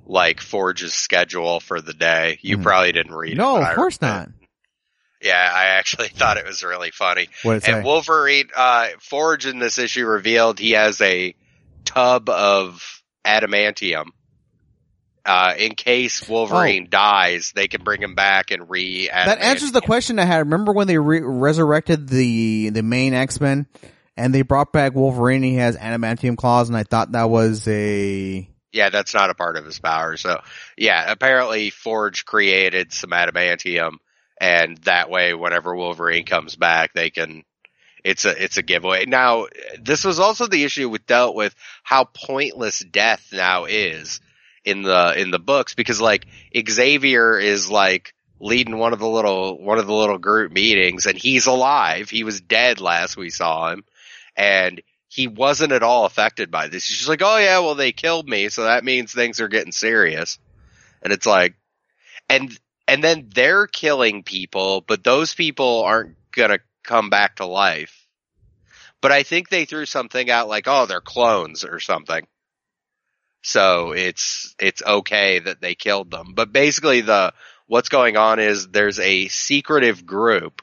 like 0.06 0.40
Forge's 0.42 0.94
schedule 0.94 1.60
for 1.60 1.82
the 1.82 1.94
day. 1.94 2.40
You 2.42 2.58
Mhm. 2.58 2.64
probably 2.64 2.92
didn't 2.94 3.14
read 3.14 3.34
it. 3.34 3.38
no, 3.38 3.58
of 3.62 3.76
course 3.76 4.02
not. 4.02 4.30
Yeah, 5.22 5.52
I 5.54 5.66
actually 5.78 6.08
thought 6.16 6.38
it 6.38 6.46
was 6.46 6.64
really 6.64 6.92
funny. 6.92 7.28
Say? 7.44 7.60
And 7.66 7.84
Wolverine, 7.84 8.48
uh, 8.56 8.88
Forge 9.02 9.46
in 9.46 9.60
this 9.60 9.78
issue 9.80 10.06
revealed 10.06 10.60
he 10.60 10.72
has 10.72 11.02
a 11.02 11.36
tub 11.86 12.30
of 12.30 13.02
adamantium. 13.26 14.06
Uh, 15.28 15.54
in 15.58 15.76
case 15.76 16.28
Wolverine 16.30 16.88
dies, 16.90 17.52
they 17.54 17.68
can 17.68 17.84
bring 17.84 18.02
him 18.02 18.16
back 18.16 18.50
and 18.52 18.70
re. 18.70 19.10
Oh. 19.12 19.26
That 19.26 19.42
answers 19.42 19.74
the 19.74 19.82
question 19.82 20.20
I 20.20 20.24
had. 20.24 20.38
Remember 20.38 20.72
when 20.72 20.88
they 20.88 20.98
re- 20.98 21.20
resurrected 21.20 22.08
the 22.08 22.70
the 22.70 22.82
main 22.82 23.14
X 23.14 23.42
Men, 23.42 23.68
and 24.16 24.34
they 24.34 24.44
brought 24.44 24.72
back 24.72 24.96
Wolverine? 24.96 25.44
He 25.44 25.56
has 25.56 25.76
adamantium 25.76 26.38
claws, 26.38 26.70
and 26.70 26.78
I 26.78 26.84
thought 26.84 27.12
that 27.12 27.30
was 27.30 27.68
a 27.68 28.50
Yeah, 28.72 28.90
that's 28.90 29.14
not 29.14 29.30
a 29.30 29.36
part 29.36 29.58
of 29.58 29.66
his 29.66 29.80
power. 29.80 30.16
So, 30.16 30.40
yeah, 30.78 31.12
apparently 31.12 31.72
Forge 31.72 32.24
created 32.24 32.94
some 32.94 33.10
adamantium, 33.10 33.98
and 34.40 34.78
that 34.84 35.10
way, 35.10 35.34
whenever 35.34 35.76
Wolverine 35.76 36.26
comes 36.26 36.56
back, 36.56 36.94
they 36.94 37.10
can. 37.10 37.44
It's 38.06 38.24
a 38.24 38.42
it's 38.42 38.56
a 38.56 38.62
giveaway. 38.62 39.08
Now, 39.08 39.48
this 39.78 40.06
was 40.06 40.20
also 40.22 40.48
the 40.48 40.64
issue 40.64 40.88
with 40.88 41.06
dealt 41.06 41.36
with 41.36 41.54
how 41.84 42.06
pointless 42.06 42.80
death 42.80 43.28
now 43.34 43.66
is 43.66 44.22
in 44.68 44.82
the 44.82 45.14
in 45.20 45.32
the 45.32 45.40
books 45.40 45.76
because 45.76 46.02
like 46.02 46.28
Xavier 46.70 47.40
is 47.40 47.70
like 47.70 48.14
leading 48.40 48.78
one 48.78 48.92
of 48.92 49.00
the 49.00 49.08
little 49.08 49.58
one 49.58 49.80
of 49.80 49.88
the 49.88 49.94
little 49.94 50.18
group 50.18 50.52
meetings 50.52 51.06
and 51.06 51.18
he's 51.18 51.48
alive. 51.48 52.10
He 52.10 52.26
was 52.26 52.42
dead 52.42 52.82
last 52.82 53.16
we 53.16 53.30
saw 53.30 53.72
him 53.72 53.86
and 54.36 54.82
he 55.08 55.28
wasn't 55.28 55.72
at 55.72 55.84
all 55.84 56.06
affected 56.06 56.52
by 56.52 56.68
this. 56.68 56.86
He's 56.86 56.98
just 56.98 57.10
like, 57.10 57.22
"Oh 57.24 57.38
yeah, 57.38 57.60
well 57.60 57.76
they 57.76 57.94
killed 57.94 58.28
me, 58.28 58.50
so 58.50 58.66
that 58.66 58.84
means 58.84 59.14
things 59.14 59.40
are 59.40 59.48
getting 59.48 59.72
serious." 59.72 60.38
And 61.02 61.14
it's 61.14 61.26
like 61.26 61.56
and 62.28 62.52
and 62.90 63.02
then 63.02 63.30
they're 63.34 63.68
killing 63.68 64.24
people, 64.24 64.82
but 64.82 65.02
those 65.02 65.34
people 65.34 65.84
aren't 65.84 66.18
going 66.32 66.50
to 66.50 66.60
come 66.84 67.10
back 67.10 67.38
to 67.38 67.46
life. 67.46 68.06
But 69.02 69.14
I 69.14 69.24
think 69.24 69.48
they 69.48 69.64
threw 69.64 69.86
something 69.86 70.30
out 70.30 70.50
like, 70.50 70.68
"Oh, 70.68 70.86
they're 70.88 71.00
clones 71.00 71.64
or 71.64 71.80
something." 71.80 72.28
So 73.48 73.94
it's 73.94 74.54
it's 74.60 74.84
okay 74.84 75.40
that 75.40 75.62
they 75.62 75.74
killed 75.74 76.12
them. 76.12 76.34
But 76.36 76.52
basically 76.52 77.00
the 77.00 77.34
what's 77.66 77.88
going 77.88 78.18
on 78.18 78.40
is 78.40 78.68
there's 78.68 79.00
a 79.00 79.30
secretive 79.30 80.06
group 80.06 80.62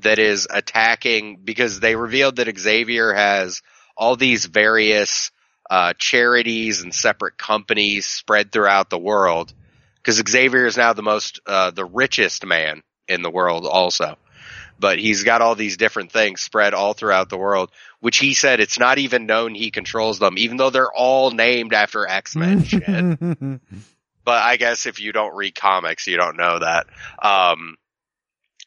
that 0.00 0.18
is 0.18 0.48
attacking 0.50 1.36
because 1.44 1.78
they 1.78 1.94
revealed 1.94 2.36
that 2.36 2.58
Xavier 2.58 3.12
has 3.12 3.62
all 3.96 4.16
these 4.16 4.44
various 4.44 5.30
uh, 5.70 5.92
charities 5.96 6.82
and 6.82 6.92
separate 6.92 7.38
companies 7.38 8.06
spread 8.06 8.50
throughout 8.50 8.90
the 8.90 8.98
world. 8.98 9.54
Because 9.98 10.20
Xavier 10.28 10.66
is 10.66 10.76
now 10.76 10.94
the 10.94 11.02
most, 11.02 11.38
uh, 11.46 11.70
the 11.70 11.84
richest 11.84 12.44
man 12.44 12.82
in 13.06 13.22
the 13.22 13.30
world, 13.30 13.66
also. 13.66 14.18
But 14.78 14.98
he's 14.98 15.22
got 15.22 15.40
all 15.40 15.54
these 15.54 15.76
different 15.76 16.10
things 16.10 16.40
spread 16.40 16.74
all 16.74 16.94
throughout 16.94 17.28
the 17.28 17.38
world, 17.38 17.70
which 18.00 18.18
he 18.18 18.34
said 18.34 18.60
it's 18.60 18.78
not 18.78 18.98
even 18.98 19.26
known 19.26 19.54
he 19.54 19.70
controls 19.70 20.18
them, 20.18 20.36
even 20.36 20.56
though 20.56 20.70
they're 20.70 20.92
all 20.92 21.30
named 21.30 21.72
after 21.72 22.06
X 22.06 22.34
Men 22.34 22.64
shit 22.64 23.60
but 24.24 24.42
I 24.42 24.56
guess 24.56 24.86
if 24.86 25.00
you 25.00 25.12
don't 25.12 25.36
read 25.36 25.54
comics, 25.54 26.06
you 26.06 26.16
don't 26.16 26.36
know 26.36 26.58
that. 26.58 26.86
Um, 27.22 27.76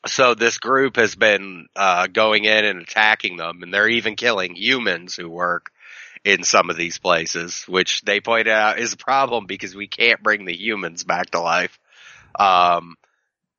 so 0.06 0.36
this 0.36 0.60
group 0.60 0.96
has 0.98 1.16
been 1.16 1.68
uh, 1.76 2.08
going 2.08 2.46
in 2.46 2.66
and 2.66 2.82
attacking 2.82 3.38
them, 3.38 3.64
and 3.64 3.74
they're 3.74 3.90
even 3.90 4.16
killing 4.16 4.56
humans 4.56 5.16
who 5.16 5.30
work 5.30 5.72
in 6.24 6.44
some 6.44 6.70
of 6.70 6.78
these 6.78 7.00
places, 7.00 7.64
which 7.68 8.02
they 8.02 8.22
point 8.22 8.48
out 8.48 8.80
is 8.80 8.94
a 8.94 8.98
problem 8.98 9.46
because 9.46 9.76
we 9.76 9.88
can't 9.88 10.22
bring 10.22 10.46
the 10.46 10.56
humans 10.56 11.04
back 11.04 11.32
to 11.32 11.42
life. 11.42 11.78
Um, 12.38 12.96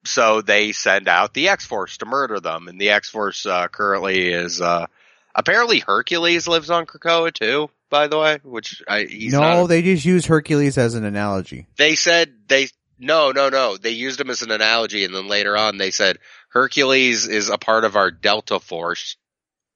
so 0.05 0.41
they 0.43 0.73
send 0.73 1.09
out 1.09 1.35
the 1.35 1.49
X 1.49 1.67
Force 1.67 1.99
to 1.99 2.07
murder 2.07 2.41
them, 2.41 2.69
and 2.69 2.81
the 2.81 2.91
X 2.91 3.09
Force 3.11 3.45
uh, 3.47 3.69
currently 3.69 4.31
is 4.31 4.61
uh, 4.61 4.87
apparently 5.35 5.81
Hercules 5.81 6.49
lives 6.49 6.71
on 6.71 6.87
Krakoa 6.87 7.33
too. 7.33 7.69
By 7.91 8.07
the 8.09 8.19
way, 8.19 8.39
which 8.45 8.83
I 8.87 9.07
no, 9.11 9.41
not 9.41 9.67
they 9.69 9.81
just 9.83 10.05
use 10.05 10.27
Hercules 10.27 10.77
as 10.77 10.95
an 10.95 11.05
analogy. 11.05 11.67
they 11.79 11.95
said 11.95 12.35
they 12.47 12.69
no 12.99 13.31
no 13.33 13.49
no 13.49 13.77
they 13.79 13.91
used 13.93 14.21
him 14.21 14.29
as 14.29 14.43
an 14.43 14.51
analogy 14.51 15.05
and 15.05 15.15
then 15.15 15.27
later 15.29 15.57
on 15.57 15.79
they 15.79 15.93
said 15.93 16.19
hercules 16.49 17.29
is 17.29 17.49
a 17.49 17.57
part 17.57 17.85
of 17.85 17.95
our 17.95 18.11
delta 18.11 18.59
force 18.59 19.17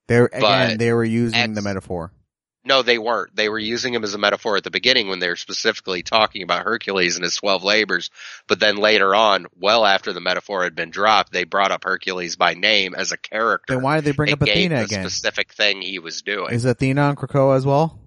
They're 0.08 0.26
again, 0.26 0.76
they 0.76 0.92
were 0.92 1.04
using 1.04 1.38
X- 1.38 1.54
the 1.54 1.62
metaphor. 1.62 2.12
No 2.64 2.82
they 2.82 2.98
weren't 2.98 3.34
they 3.34 3.48
were 3.48 3.58
using 3.58 3.92
him 3.94 4.04
as 4.04 4.14
a 4.14 4.18
metaphor 4.18 4.56
at 4.56 4.64
the 4.64 4.70
beginning 4.70 5.08
when 5.08 5.18
they 5.18 5.28
were 5.28 5.36
specifically 5.36 6.02
talking 6.02 6.42
about 6.42 6.64
hercules 6.64 7.16
and 7.16 7.24
his 7.24 7.36
12 7.36 7.64
labors 7.64 8.10
but 8.46 8.60
then 8.60 8.76
later 8.76 9.14
on 9.14 9.46
well 9.58 9.84
after 9.84 10.12
the 10.12 10.20
metaphor 10.20 10.62
had 10.62 10.74
been 10.74 10.90
dropped 10.90 11.32
they 11.32 11.44
brought 11.44 11.72
up 11.72 11.84
hercules 11.84 12.36
by 12.36 12.54
name 12.54 12.94
as 12.94 13.12
a 13.12 13.16
character 13.16 13.74
Then 13.74 13.82
why 13.82 13.96
did 13.96 14.04
they 14.04 14.12
bring 14.12 14.32
up 14.32 14.42
Athena 14.42 14.76
the 14.76 14.84
again? 14.84 15.08
specific 15.08 15.52
thing 15.52 15.82
he 15.82 15.98
was 15.98 16.22
doing 16.22 16.52
Is 16.52 16.64
Athena 16.64 17.00
on 17.02 17.16
Krakoa 17.16 17.56
as 17.56 17.66
well? 17.66 17.98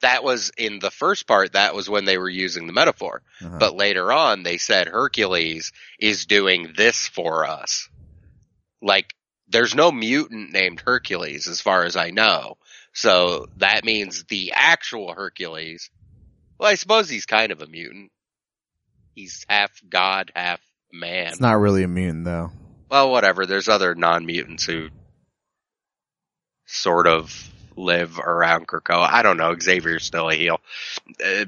that 0.00 0.22
was 0.22 0.52
in 0.56 0.78
the 0.78 0.92
first 0.92 1.26
part 1.26 1.54
that 1.54 1.74
was 1.74 1.90
when 1.90 2.04
they 2.04 2.18
were 2.18 2.28
using 2.28 2.66
the 2.66 2.72
metaphor 2.72 3.22
Uh-huh. 3.42 3.56
But 3.58 3.74
later 3.74 4.12
on, 4.12 4.42
they 4.44 4.58
said 4.58 4.86
Hercules 4.88 5.72
is 5.98 6.26
doing 6.26 6.72
this 6.76 7.08
for 7.08 7.46
us. 7.48 7.88
Like, 8.82 9.14
there's 9.48 9.74
no 9.74 9.90
mutant 9.90 10.52
named 10.52 10.80
Hercules 10.84 11.48
as 11.48 11.60
far 11.60 11.82
as 11.84 11.96
I 11.96 12.10
know. 12.10 12.58
So 12.98 13.46
that 13.58 13.84
means 13.84 14.24
the 14.24 14.52
actual 14.56 15.12
Hercules, 15.12 15.88
well, 16.58 16.68
I 16.68 16.74
suppose 16.74 17.08
he's 17.08 17.26
kind 17.26 17.52
of 17.52 17.62
a 17.62 17.68
mutant. 17.68 18.10
He's 19.14 19.44
half 19.48 19.70
god, 19.88 20.32
half 20.34 20.58
man. 20.92 21.28
it's 21.28 21.40
not 21.40 21.60
really 21.60 21.84
a 21.84 21.88
mutant 21.88 22.24
though. 22.24 22.50
well, 22.90 23.12
whatever. 23.12 23.46
There's 23.46 23.68
other 23.68 23.94
non-mutants 23.94 24.64
who 24.64 24.88
sort 26.66 27.06
of 27.06 27.32
live 27.76 28.18
around 28.18 28.66
Krakoa. 28.66 29.08
I 29.08 29.22
don't 29.22 29.36
know. 29.36 29.54
Xavier's 29.58 30.04
still 30.04 30.28
a 30.28 30.34
heel. 30.34 30.60
Uh, 31.24 31.44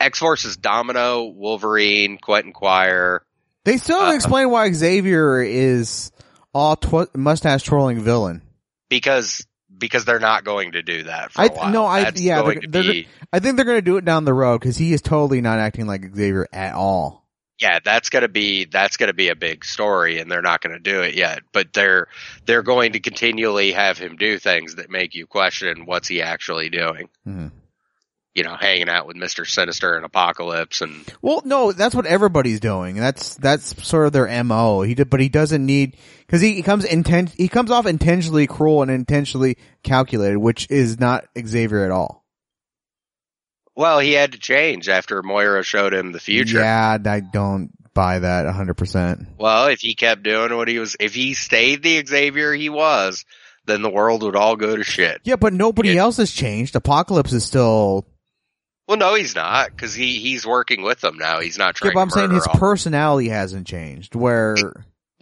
X-Force 0.00 0.46
is 0.46 0.56
Domino, 0.56 1.24
Wolverine, 1.24 2.16
Quentin 2.16 2.52
Quire. 2.54 3.22
They 3.64 3.76
still 3.76 3.98
Uh, 3.98 4.06
don't 4.06 4.14
explain 4.16 4.50
why 4.50 4.72
Xavier 4.72 5.42
is 5.42 6.12
all 6.54 6.76
tw- 6.76 7.14
mustache 7.14 7.62
twirling 7.62 8.00
villain. 8.00 8.40
because 8.88 9.46
because 9.76 10.04
they're 10.04 10.18
not 10.20 10.44
going 10.44 10.72
to 10.72 10.82
do 10.82 11.04
that 11.04 11.32
for 11.32 11.42
I- 11.42 11.46
a 11.46 11.52
while. 11.52 11.72
no, 11.72 11.86
I- 11.86 12.04
That's 12.04 12.20
yeah, 12.20 12.42
they're- 12.42 12.60
they're- 12.68 12.82
be 12.92 13.08
I 13.32 13.40
think 13.40 13.56
they're 13.56 13.64
going 13.64 13.78
to 13.78 13.82
do 13.82 13.96
it 13.96 14.04
down 14.04 14.24
the 14.24 14.34
road 14.34 14.60
because 14.60 14.76
he 14.76 14.92
is 14.92 15.02
totally 15.02 15.40
not 15.40 15.58
acting 15.58 15.86
like 15.86 16.02
Xavier 16.14 16.46
at 16.52 16.74
all. 16.74 17.24
yeah, 17.60 17.78
that's 17.84 18.10
going 18.10 18.22
to 18.22 18.28
be 18.28 18.64
that's 18.64 18.96
going 18.96 19.08
to 19.08 19.14
be 19.14 19.28
a 19.28 19.36
big 19.36 19.64
story, 19.64 20.18
and 20.18 20.30
they're 20.30 20.42
not 20.42 20.60
going 20.60 20.74
to 20.74 20.80
do 20.80 21.02
it 21.02 21.14
yet. 21.14 21.40
But 21.52 21.72
they're 21.72 22.08
they're 22.46 22.62
going 22.62 22.92
to 22.92 23.00
continually 23.00 23.72
have 23.72 23.96
him 23.98 24.16
do 24.16 24.38
things 24.38 24.74
that 24.76 24.90
make 24.90 25.14
you 25.14 25.26
question 25.26 25.86
what's 25.86 26.08
he 26.08 26.20
actually 26.22 26.68
doing. 26.68 27.08
Mhm. 27.26 27.52
You 28.34 28.42
know, 28.42 28.56
hanging 28.56 28.88
out 28.88 29.06
with 29.06 29.16
Mister 29.16 29.44
Sinister 29.44 29.94
and 29.94 30.04
Apocalypse, 30.04 30.80
and 30.80 31.04
Well, 31.22 31.42
no, 31.44 31.70
that's 31.70 31.94
what 31.94 32.04
everybody's 32.06 32.58
doing. 32.58 32.96
That's 32.96 33.36
that's 33.36 33.86
sort 33.86 34.06
of 34.06 34.12
their 34.12 34.42
mo. 34.42 34.82
He 34.82 34.94
did, 34.96 35.08
but 35.08 35.20
he 35.20 35.28
doesn't 35.28 35.64
need 35.64 35.96
because 36.26 36.40
he, 36.40 36.54
he 36.54 36.62
comes 36.62 36.84
intent. 36.84 37.30
He 37.30 37.46
comes 37.46 37.70
off 37.70 37.86
intentionally 37.86 38.48
cruel 38.48 38.82
and 38.82 38.90
intentionally 38.90 39.56
calculated, 39.84 40.38
which 40.38 40.66
is 40.68 40.98
not 40.98 41.26
Xavier 41.38 41.84
at 41.84 41.92
all. 41.92 42.24
well, 43.76 43.98
he 44.00 44.12
had 44.12 44.32
to 44.32 44.38
change 44.38 44.88
after 44.88 45.22
Moira 45.22 45.62
showed 45.62 45.94
him 45.94 46.10
the 46.12 46.20
future. 46.20 46.58
Yeah, 46.58 46.98
I 47.04 47.20
don't 47.20 47.70
buy 47.94 48.18
that 48.18 48.52
hundred 48.52 48.74
percent. 48.74 49.28
Well, 49.38 49.66
if 49.68 49.78
he 49.80 49.94
kept 49.94 50.24
doing 50.24 50.56
what 50.56 50.66
he 50.66 50.80
was, 50.80 50.96
if 50.98 51.14
he 51.14 51.34
stayed 51.34 51.84
the 51.84 52.04
Xavier 52.04 52.52
he 52.52 52.68
was, 52.68 53.24
then 53.66 53.82
the 53.82 53.90
world 53.90 54.24
would 54.24 54.34
all 54.34 54.56
go 54.56 54.74
to 54.76 54.82
shit. 54.82 55.20
Yeah, 55.22 55.36
but 55.36 55.52
nobody 55.52 55.90
Yeah. 55.90 56.00
else 56.02 56.16
has 56.16 56.32
changed. 56.32 56.74
Apocalypse 56.74 57.32
is 57.32 57.44
still 57.44 58.06
Well, 58.86 58.98
no, 58.98 59.14
he's 59.14 59.34
not 59.34 59.70
because 59.70 59.94
he 59.94 60.18
he's 60.18 60.46
working 60.46 60.82
with 60.82 61.00
them 61.00 61.16
now. 61.16 61.40
He's 61.40 61.58
not 61.58 61.78
Yeah, 61.82 61.92
but 61.94 62.00
I'm 62.00 62.10
saying 62.10 62.30
his 62.32 62.46
all- 62.46 62.58
personality 62.58 63.28
hasn't 63.28 63.66
changed. 63.66 64.14
Where 64.14 64.56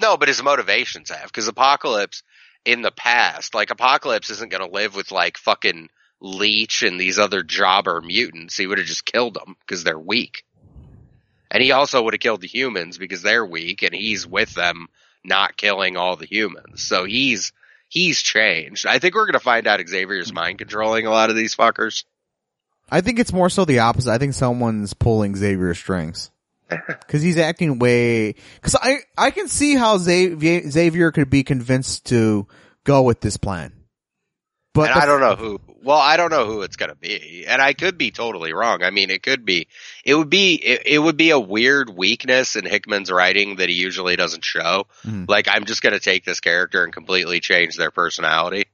No, 0.01 0.16
but 0.16 0.29
his 0.29 0.42
motivations 0.42 1.11
have 1.11 1.27
because 1.27 1.46
Apocalypse 1.48 2.22
in 2.64 2.83
the 2.83 2.90
past, 2.90 3.55
like 3.55 3.70
Apocalypse 3.70 4.31
isn't 4.31 4.51
going 4.51 4.66
to 4.66 4.75
live 4.75 4.94
with 4.96 5.12
like 5.12 5.38
fucking 5.38 5.88
Leech 6.20 6.83
and 6.83 7.01
these 7.01 7.18
other 7.18 7.42
jobber 7.42 8.01
mutants. 8.01 8.57
He 8.57 8.66
would 8.66 8.79
have 8.79 8.87
just 8.87 9.05
killed 9.05 9.35
them 9.35 9.57
because 9.61 9.85
they're 9.85 9.98
weak. 9.98 10.44
And 11.51 11.62
he 11.62 11.72
also 11.72 12.03
would 12.03 12.14
have 12.14 12.20
killed 12.20 12.40
the 12.40 12.48
humans 12.48 12.96
because 12.96 13.22
they're 13.22 13.44
weak 13.44 13.83
and 13.83 13.94
he's 13.94 14.27
with 14.27 14.55
them 14.55 14.88
not 15.25 15.57
killing 15.57 15.96
all 15.96 16.16
the 16.16 16.27
humans. 16.27 16.83
So 16.83 17.05
he's 17.05 17.53
he's 17.88 18.22
changed. 18.22 18.87
I 18.87 18.98
think 18.98 19.14
we're 19.14 19.27
going 19.27 19.35
to 19.35 19.40
find 19.40 19.66
out 19.66 19.87
Xavier's 19.87 20.33
mind 20.33 20.59
controlling 20.59 21.07
a 21.07 21.11
lot 21.11 21.31
of 21.31 21.37
these 21.37 21.55
fuckers. 21.55 22.05
I 22.93 23.01
think 23.01 23.19
it's 23.19 23.33
more 23.33 23.49
so 23.49 23.65
the 23.65 23.81
opposite. 23.81 24.13
I 24.13 24.19
think 24.19 24.35
someone's 24.35 24.93
pulling 24.95 25.35
Xavier's 25.35 25.79
strings. 25.79 26.31
Cause 27.09 27.21
he's 27.23 27.37
acting 27.39 27.79
way, 27.79 28.35
cause 28.63 28.75
I, 28.81 29.01
I 29.19 29.31
can 29.31 29.47
see 29.49 29.75
how 29.75 29.99
Xavier, 29.99 30.71
Xavier 30.71 31.13
could 31.13 31.29
be 31.29 31.43
convinced 31.45 32.07
to 32.07 32.47
go 32.85 33.03
with 33.03 33.21
this 33.21 33.37
plan. 33.37 33.73
But 34.73 34.87
the- 34.95 35.03
I 35.03 35.07
don't 35.07 35.21
know 35.21 35.37
who. 35.37 35.61
Well, 35.83 35.99
I 35.99 36.17
don't 36.17 36.31
know 36.31 36.47
who 36.47 36.63
it's 36.63 36.77
going 36.77 36.89
to 36.91 36.95
be, 36.95 37.45
and 37.47 37.61
I 37.61 37.75
could 37.75 37.99
be 37.99 38.11
totally 38.13 38.53
wrong. 38.55 38.83
I 38.85 38.91
mean, 38.91 39.11
it 39.11 39.23
could 39.23 39.45
be. 39.45 39.67
It 40.05 40.15
would 40.15 40.31
be. 40.31 40.55
It, 40.55 40.83
it 40.87 40.99
would 40.99 41.17
be 41.17 41.31
a 41.31 41.39
weird 41.41 41.91
weakness 41.91 42.55
in 42.57 42.65
Hickman's 42.65 43.11
writing 43.11 43.57
that 43.57 43.69
he 43.69 43.75
usually 43.75 44.15
doesn't 44.17 44.45
show. 44.45 44.87
Mhm. 45.05 45.29
Like, 45.29 45.49
I'm 45.51 45.65
just 45.67 45.83
going 45.83 45.93
to 45.93 46.01
take 46.01 46.25
this 46.25 46.41
character 46.41 46.85
and 46.85 46.93
completely 46.93 47.41
change 47.41 47.77
their 47.77 47.91
personality 47.91 48.67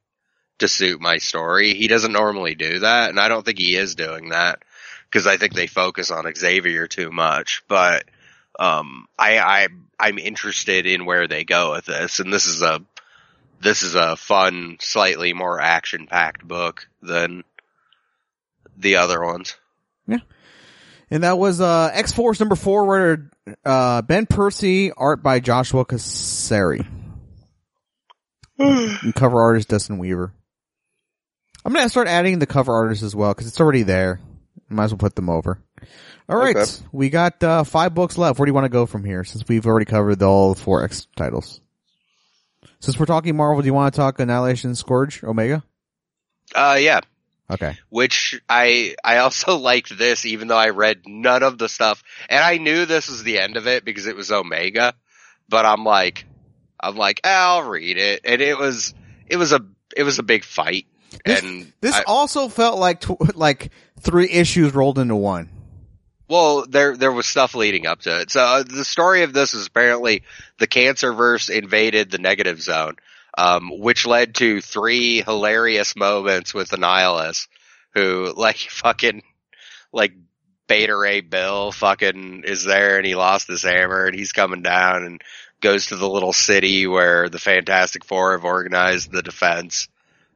to 0.59 0.68
suit 0.68 1.01
my 1.01 1.18
story. 1.18 1.75
He 1.75 1.88
doesn't 1.88 2.12
normally 2.12 2.55
do 2.55 2.81
that, 2.81 3.11
and 3.11 3.21
I 3.21 3.29
don't 3.29 3.44
think 3.44 3.59
he 3.59 3.77
is 3.77 3.94
doing 3.94 4.31
that 4.31 4.62
because 5.05 5.27
I 5.27 5.37
think 5.37 5.55
they 5.55 5.66
focus 5.66 6.11
on 6.11 6.33
Xavier 6.35 6.87
too 6.87 7.11
much. 7.11 7.62
But 7.68 8.05
um, 8.59 9.07
I, 9.18 9.38
I 9.38 9.68
I'm 9.99 10.18
interested 10.18 10.87
in 10.87 11.05
where 11.05 11.27
they 11.27 11.44
go 11.44 11.73
with 11.73 11.87
this, 11.87 12.21
and 12.21 12.33
this 12.33 12.47
is 12.47 12.62
a 12.62 12.81
this 13.61 13.83
is 13.83 13.94
a 13.94 14.16
fun, 14.16 14.77
slightly 14.81 15.33
more 15.33 15.61
action 15.61 16.07
packed 16.07 16.47
book 16.47 16.88
than 17.03 17.44
the 18.77 18.97
other 18.97 19.25
ones. 19.25 19.57
Yeah. 20.07 20.18
And 21.11 21.25
that 21.25 21.38
was, 21.38 21.61
uh, 21.61 21.90
X-Force 21.92 22.38
number 22.38 22.55
four, 22.55 22.85
where, 22.85 23.31
uh, 23.64 24.03
Ben 24.03 24.27
Percy, 24.27 24.92
art 24.92 25.23
by 25.23 25.40
Joshua 25.40 25.85
Cassara. 25.85 26.87
and 28.59 29.14
cover 29.14 29.40
artist 29.40 29.68
Dustin 29.68 29.99
Weaver. 29.99 30.33
I'm 31.69 31.75
gonna 31.75 31.91
start 31.91 32.09
adding 32.09 32.39
the 32.39 32.47
cover 32.47 32.73
artists 32.73 33.05
as 33.05 33.15
well, 33.15 33.35
cause 33.35 33.47
it's 33.47 33.61
already 33.61 33.83
there. 33.83 34.21
Might 34.71 34.85
as 34.85 34.93
well 34.93 34.99
put 34.99 35.15
them 35.15 35.29
over. 35.29 35.59
Alright, 36.27 36.57
Okay. 36.57 36.71
we 36.93 37.11
got, 37.11 37.43
uh, 37.45 37.63
five 37.65 37.95
books 37.95 38.17
left. 38.17 38.39
Where 38.39 38.47
do 38.47 38.51
you 38.51 38.55
want 38.55 38.65
to 38.65 38.71
go 38.71 38.87
from 38.87 39.05
here, 39.05 39.23
since 39.23 39.45
we've 39.47 39.67
already 39.67 39.85
covered 39.85 40.19
the 40.19 40.25
all 40.27 40.55
four 40.55 40.83
X 40.83 41.07
titles? 41.15 41.61
Since 42.81 42.99
we're 42.99 43.05
talking 43.05 43.37
Marvel, 43.37 43.61
do 43.61 43.67
you 43.67 43.75
want 43.75 43.93
to 43.93 43.99
talk 43.99 44.19
Annihilation 44.19 44.75
Scourge 44.77 45.23
Omega? 45.23 45.63
Uh, 46.55 46.79
yeah. 46.81 47.01
Okay. 47.51 47.77
Which 47.91 48.41
I 48.49 48.97
I 49.05 49.19
also 49.19 49.57
liked 49.59 49.97
this, 49.99 50.25
even 50.25 50.49
though 50.49 50.57
I 50.57 50.71
read 50.71 51.03
none 51.07 51.43
of 51.43 51.59
the 51.59 51.69
stuff, 51.69 52.03
and 52.31 52.43
I 52.43 52.57
knew 52.57 52.87
this 52.87 53.11
was 53.11 53.23
the 53.25 53.41
end 53.41 53.59
of 53.59 53.67
it 53.67 53.85
because 53.85 54.07
it 54.07 54.17
was 54.17 54.33
Omega. 54.33 54.95
But 55.51 55.67
I'm 55.67 55.85
like, 55.85 56.25
I'm 56.81 56.97
like, 56.97 57.21
"Eh, 57.25 57.29
I'll 57.31 57.69
read 57.69 57.99
it, 57.99 58.23
and 58.25 58.41
it 58.41 58.59
was 58.59 58.95
it 59.27 59.37
was 59.37 59.53
a 59.53 59.61
it 59.97 60.03
was 60.05 60.19
a 60.19 60.23
big 60.23 60.45
fight, 60.45 60.87
This- 61.25 61.43
and 61.43 61.73
This 61.81 61.95
I- 61.95 62.05
also 62.07 62.49
felt 62.49 62.79
like 62.79 63.01
tw- 63.01 63.37
like 63.37 63.71
three 64.01 64.31
issues 64.31 64.75
rolled 64.75 64.99
into 64.99 65.17
one. 65.17 65.51
Well, 66.29 66.67
there 66.69 66.97
there 66.97 67.13
was 67.13 67.27
stuff 67.27 67.55
leading 67.55 67.87
up 67.87 68.03
to 68.03 68.21
it. 68.21 68.31
So 68.31 68.41
uh, 68.41 68.63
the 68.63 68.85
story 68.85 69.23
of 69.23 69.33
this 69.33 69.55
is 69.55 69.67
apparently 69.67 70.23
the 70.59 70.67
Cancerverse 70.67 71.49
invaded 71.49 72.11
the 72.11 72.19
negative 72.19 72.61
zone, 72.61 72.97
um, 73.37 73.71
which 73.81 74.07
led 74.07 74.35
to 74.37 74.61
three 74.61 75.23
hilarious 75.23 75.97
moments 75.97 76.53
with 76.53 76.71
Annihilus, 76.71 77.49
who 77.95 78.33
like 78.37 78.57
fucking 78.71 79.23
like 79.91 80.13
Beta 80.67 80.95
Ray 80.95 81.23
Bill 81.23 81.73
fucking 81.73 82.45
is 82.45 82.63
there 82.63 82.99
and 82.99 83.07
he 83.07 83.15
lost 83.15 83.49
his 83.49 83.63
hammer 83.63 84.05
and 84.05 84.15
he's 84.15 84.33
coming 84.33 84.61
down 84.61 85.05
and 85.05 85.23
goes 85.63 85.87
to 85.87 85.97
the 85.97 86.09
little 86.09 86.35
city 86.35 86.87
where 86.87 87.31
the 87.31 87.39
Fantastic 87.39 88.05
Four 88.05 88.33
have 88.33 88.45
organized 88.45 89.11
the 89.11 89.23
defense. 89.23 89.89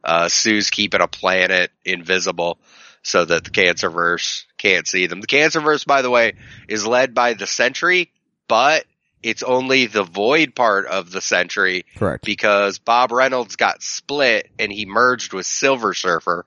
Uh, 0.04 0.28
Sue's 0.28 0.70
keeping 0.70 1.00
a 1.00 1.08
planet 1.08 1.70
invisible 1.84 2.58
so 3.02 3.24
that 3.24 3.44
the 3.44 3.50
Cancerverse 3.50 4.44
can't 4.58 4.86
see 4.86 5.06
them. 5.06 5.20
The 5.20 5.26
Cancerverse, 5.26 5.86
by 5.86 6.02
the 6.02 6.10
way, 6.10 6.34
is 6.68 6.86
led 6.86 7.14
by 7.14 7.34
the 7.34 7.46
Sentry, 7.46 8.12
but 8.48 8.84
it's 9.22 9.42
only 9.42 9.86
the 9.86 10.04
Void 10.04 10.54
part 10.54 10.86
of 10.86 11.10
the 11.10 11.20
Sentry 11.20 11.84
Correct. 11.96 12.24
because 12.24 12.78
Bob 12.78 13.12
Reynolds 13.12 13.56
got 13.56 13.82
split 13.82 14.50
and 14.58 14.72
he 14.72 14.86
merged 14.86 15.32
with 15.32 15.46
Silver 15.46 15.94
Surfer 15.94 16.44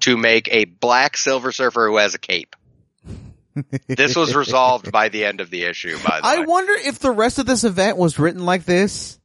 to 0.00 0.16
make 0.16 0.48
a 0.52 0.64
black 0.64 1.16
Silver 1.16 1.52
Surfer 1.52 1.88
who 1.88 1.96
has 1.96 2.14
a 2.14 2.18
cape. 2.18 2.54
This 3.88 4.14
was 4.14 4.36
resolved 4.36 4.92
by 4.92 5.08
the 5.08 5.24
end 5.24 5.40
of 5.40 5.50
the 5.50 5.64
issue, 5.64 5.96
by 6.06 6.20
the 6.20 6.26
I 6.26 6.38
way. 6.40 6.46
wonder 6.46 6.74
if 6.74 7.00
the 7.00 7.10
rest 7.10 7.40
of 7.40 7.46
this 7.46 7.64
event 7.64 7.96
was 7.96 8.16
written 8.16 8.44
like 8.44 8.64
this, 8.64 9.17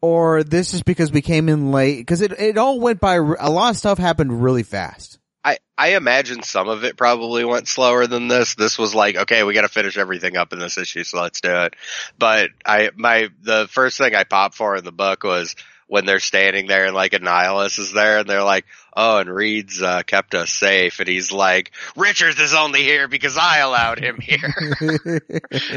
or 0.00 0.42
this 0.42 0.74
is 0.74 0.82
because 0.82 1.12
we 1.12 1.22
came 1.22 1.48
in 1.48 1.72
late. 1.72 1.98
Because 1.98 2.20
it 2.22 2.32
it 2.32 2.58
all 2.58 2.80
went 2.80 3.00
by. 3.00 3.16
a 3.16 3.50
lot 3.50 3.70
of 3.70 3.76
stuff 3.76 3.98
happened 3.98 4.42
really 4.42 4.62
fast. 4.62 5.18
I, 5.42 5.56
I 5.78 5.94
imagine 5.94 6.42
some 6.42 6.68
of 6.68 6.84
it 6.84 6.98
probably 6.98 7.44
went 7.44 7.66
slower 7.66 8.06
than 8.06 8.28
this. 8.28 8.54
This 8.54 8.78
was 8.78 8.94
like, 8.94 9.16
okay, 9.16 9.42
we 9.42 9.54
got 9.54 9.62
to 9.62 9.68
finish 9.68 9.96
everything 9.96 10.36
up 10.36 10.52
in 10.52 10.58
this 10.58 10.76
issue, 10.76 11.02
so 11.02 11.22
let's 11.22 11.40
do 11.40 11.50
it. 11.50 11.76
But 12.18 12.50
I, 12.66 12.90
my, 12.94 13.28
the 13.40 13.66
first 13.70 13.96
thing 13.96 14.14
I 14.14 14.24
popped 14.24 14.54
for 14.54 14.76
in 14.76 14.84
the 14.84 14.92
book 14.92 15.24
was 15.24 15.56
when 15.90 16.06
they're 16.06 16.20
standing 16.20 16.68
there 16.68 16.86
and 16.86 16.94
like 16.94 17.10
Annihilus 17.10 17.80
is 17.80 17.92
there 17.92 18.18
and 18.18 18.28
they're 18.28 18.44
like, 18.44 18.64
oh, 18.96 19.18
and 19.18 19.28
Reed's, 19.28 19.82
uh, 19.82 20.02
kept 20.04 20.36
us 20.36 20.52
safe. 20.52 21.00
And 21.00 21.08
he's 21.08 21.32
like, 21.32 21.72
Richards 21.96 22.38
is 22.38 22.54
only 22.54 22.84
here 22.84 23.08
because 23.08 23.36
I 23.36 23.58
allowed 23.58 23.98
him 23.98 24.20
here. 24.20 24.54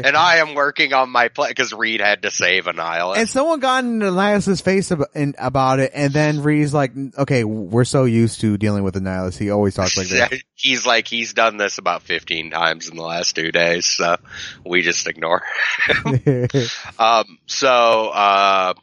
and 0.04 0.16
I 0.16 0.36
am 0.36 0.54
working 0.54 0.92
on 0.92 1.10
my 1.10 1.28
plan 1.28 1.50
because 1.50 1.72
Reed 1.72 2.00
had 2.00 2.22
to 2.22 2.30
save 2.30 2.66
Annihilus. 2.66 3.16
and 3.16 3.28
someone 3.28 3.58
got 3.58 3.82
in 3.82 4.02
Elias's 4.02 4.60
face 4.60 4.92
ab- 4.92 5.02
in, 5.16 5.34
about 5.36 5.80
it, 5.80 5.90
and 5.92 6.12
then 6.12 6.42
Reed's 6.44 6.72
like, 6.72 6.92
"Okay, 7.18 7.42
we're 7.42 7.84
so 7.84 8.04
used 8.04 8.40
to 8.42 8.56
dealing 8.56 8.84
with 8.84 8.94
Annihilus. 8.94 9.36
He 9.36 9.50
always 9.50 9.74
talks 9.74 9.96
like 9.96 10.08
that." 10.10 10.32
he's 10.54 10.86
like, 10.86 11.08
he's 11.08 11.34
done 11.34 11.56
this 11.56 11.78
about 11.78 12.02
15 12.02 12.52
times 12.52 12.88
in 12.88 12.96
the 12.96 13.02
last 13.02 13.34
two 13.34 13.50
days. 13.50 13.86
So 13.86 14.16
we 14.64 14.82
just 14.82 15.08
ignore 15.08 15.42
Um, 16.98 17.38
so, 17.46 18.08
uh, 18.10 18.74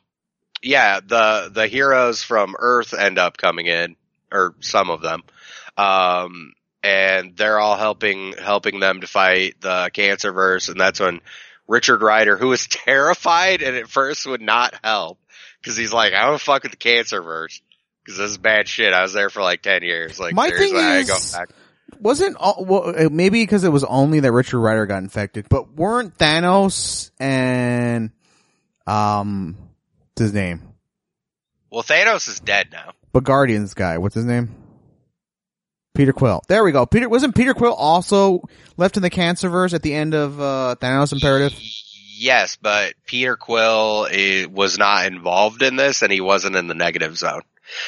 yeah, 0.62 1.00
the, 1.00 1.50
the 1.52 1.68
heroes 1.68 2.24
from 2.24 2.56
Earth 2.58 2.94
end 2.94 3.18
up 3.18 3.38
coming 3.38 3.66
in, 3.68 3.96
or 4.32 4.56
some 4.60 4.90
of 4.90 5.02
them. 5.02 5.24
Um, 5.78 6.54
and 6.84 7.36
they're 7.36 7.60
all 7.60 7.78
helping, 7.78 8.34
helping 8.34 8.80
them 8.80 9.02
to 9.02 9.08
fight 9.08 9.56
the 9.62 9.90
Cancerverse. 9.94 10.70
And 10.70 10.80
that's 10.80 11.00
when 11.00 11.22
Richard 11.68 12.02
Rider, 12.02 12.38
who 12.38 12.48
was 12.48 12.68
terrified 12.70 13.62
and 13.62 13.76
at 13.76 13.88
first 13.88 14.26
would 14.26 14.42
not 14.42 14.74
help, 14.84 15.20
cause 15.64 15.78
he's 15.78 15.94
like, 15.94 16.14
I 16.14 16.26
don't 16.26 16.42
fuck 16.42 16.64
with 16.64 16.72
the 16.72 16.78
Cancerverse. 16.78 17.62
Cause 18.08 18.18
this 18.18 18.32
is 18.32 18.38
bad 18.40 18.68
shit. 18.68 18.94
I 18.94 19.04
was 19.04 19.14
there 19.14 19.30
for 19.30 19.44
like 19.44 19.62
10 19.62 19.84
years. 19.84 20.20
Like, 20.20 20.34
My 20.34 20.50
thing 20.50 20.70
seriously, 20.70 20.80
I 20.80 20.98
ain't 20.98 21.10
is-. 21.10 21.38
Wasn't 22.00 22.36
all, 22.38 22.66
well, 22.66 22.94
uh, 22.98 23.10
maybe 23.12 23.44
because 23.44 23.64
it 23.64 23.70
was 23.70 23.84
only 23.84 24.22
that 24.22 24.32
Richard 24.32 24.60
Rider 24.60 24.88
got 24.88 25.04
infected, 25.04 25.48
but 25.50 25.74
weren't 25.74 26.18
Thanos 26.18 27.12
and 27.20 28.12
um, 28.88 29.56
his 30.22 30.34
name? 30.34 30.62
Well, 31.70 31.84
Thanos 31.84 32.28
is 32.28 32.40
dead 32.40 32.70
now. 32.72 32.94
But 33.12 33.24
Guardians 33.24 33.74
guy, 33.74 33.98
what's 33.98 34.16
his 34.16 34.26
name? 34.26 34.56
Peter 35.94 36.14
Quill. 36.14 36.42
There 36.48 36.64
we 36.64 36.72
go. 36.72 36.86
Peter 36.86 37.10
wasn't 37.10 37.36
Peter 37.36 37.54
Quill 37.54 37.74
also 37.74 38.42
left 38.78 38.98
in 38.98 39.04
the 39.04 39.10
Cancerverse 39.10 39.74
at 39.74 39.82
the 39.82 39.94
end 39.94 40.14
of 40.14 40.40
uh, 40.40 40.76
Thanos 40.80 41.12
Imperative? 41.12 41.58
Yes, 42.18 42.58
but 42.62 42.94
Peter 43.06 43.36
Quill 43.36 44.08
was 44.52 44.78
not 44.78 45.06
involved 45.06 45.64
in 45.64 45.76
this 45.76 46.02
and 46.02 46.12
he 46.12 46.22
wasn't 46.22 46.56
in 46.56 46.68
the 46.68 46.74
negative 46.74 47.18
zone. 47.18 47.42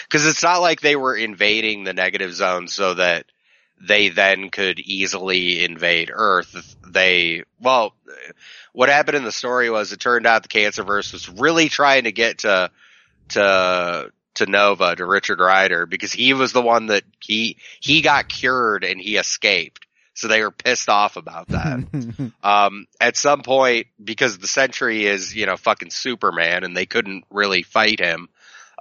Cause 0.10 0.26
it's 0.26 0.44
not 0.44 0.62
like 0.62 0.80
they 0.80 0.96
were 0.96 1.16
invading 1.16 1.84
the 1.84 1.94
negative 1.94 2.34
zone 2.34 2.68
so 2.68 2.94
that 2.94 3.26
they 3.86 4.10
then 4.10 4.50
could 4.50 4.80
easily 4.80 5.64
invade 5.64 6.10
Earth. 6.14 6.76
They, 6.88 7.44
well, 7.60 7.94
what 8.72 8.90
happened 8.90 9.18
in 9.18 9.24
the 9.24 9.32
story 9.32 9.70
was 9.70 9.92
it 9.92 10.00
turned 10.00 10.26
out 10.26 10.44
the 10.44 10.50
Cancerverse 10.50 11.12
was 11.12 11.30
really 11.30 11.70
trying 11.70 12.06
to 12.06 12.12
get 12.12 12.40
to, 12.40 12.72
to, 13.30 14.12
to 14.36 14.46
Nova, 14.46 14.96
to 14.96 15.06
Richard 15.06 15.40
Rider, 15.40 15.86
because 15.86 16.14
he 16.14 16.34
was 16.34 16.54
the 16.54 16.62
one 16.62 16.88
that 16.88 17.04
he, 17.20 17.58
he 17.82 18.02
got 18.02 18.30
cured 18.30 18.84
and 18.84 19.02
he 19.02 19.18
escaped. 19.18 19.86
So 20.16 20.28
they 20.28 20.42
were 20.42 20.52
pissed 20.52 20.90
off 20.90 21.18
about 21.18 21.48
that 21.50 22.32
um, 22.44 22.86
at 23.02 23.18
some 23.18 23.42
point, 23.42 23.88
because 24.02 24.38
the 24.38 24.48
Sentry 24.48 25.06
is, 25.06 25.36
you 25.36 25.46
know, 25.46 25.58
fucking 25.58 25.90
Superman 25.90 26.64
and 26.64 26.78
they 26.78 26.86
couldn't 26.86 27.26
really 27.32 27.64
fight 27.64 28.00
him, 28.00 28.30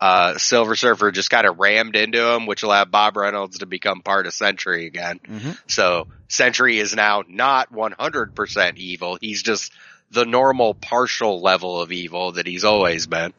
uh, 0.03 0.37
Silver 0.37 0.75
Surfer 0.75 1.13
just 1.13 1.31
kind 1.31 1.47
of 1.47 1.61
rammed 1.61 1.95
into 1.95 2.35
him, 2.35 2.47
which 2.47 2.65
allowed 2.65 2.91
Bob 2.91 3.17
Reynolds 3.17 3.59
to 3.59 3.67
become 3.67 4.03
part 4.03 4.27
of 4.27 4.35
Sentry 4.35 4.87
again. 4.87 5.21
Mhm. 5.25 5.57
So 5.69 6.09
Sentry 6.27 6.81
is 6.81 6.93
now 6.93 7.23
not 7.29 7.73
100% 7.73 8.79
evil. 8.79 9.17
He's 9.21 9.45
just 9.45 9.73
the 10.11 10.25
normal 10.25 10.75
partial 10.75 11.41
level 11.41 11.81
of 11.81 11.93
evil 11.93 12.33
that 12.33 12.49
he's 12.49 12.65
always 12.65 13.07
been. 13.07 13.33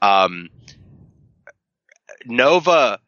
Um, 0.00 0.50
Nova 2.24 3.00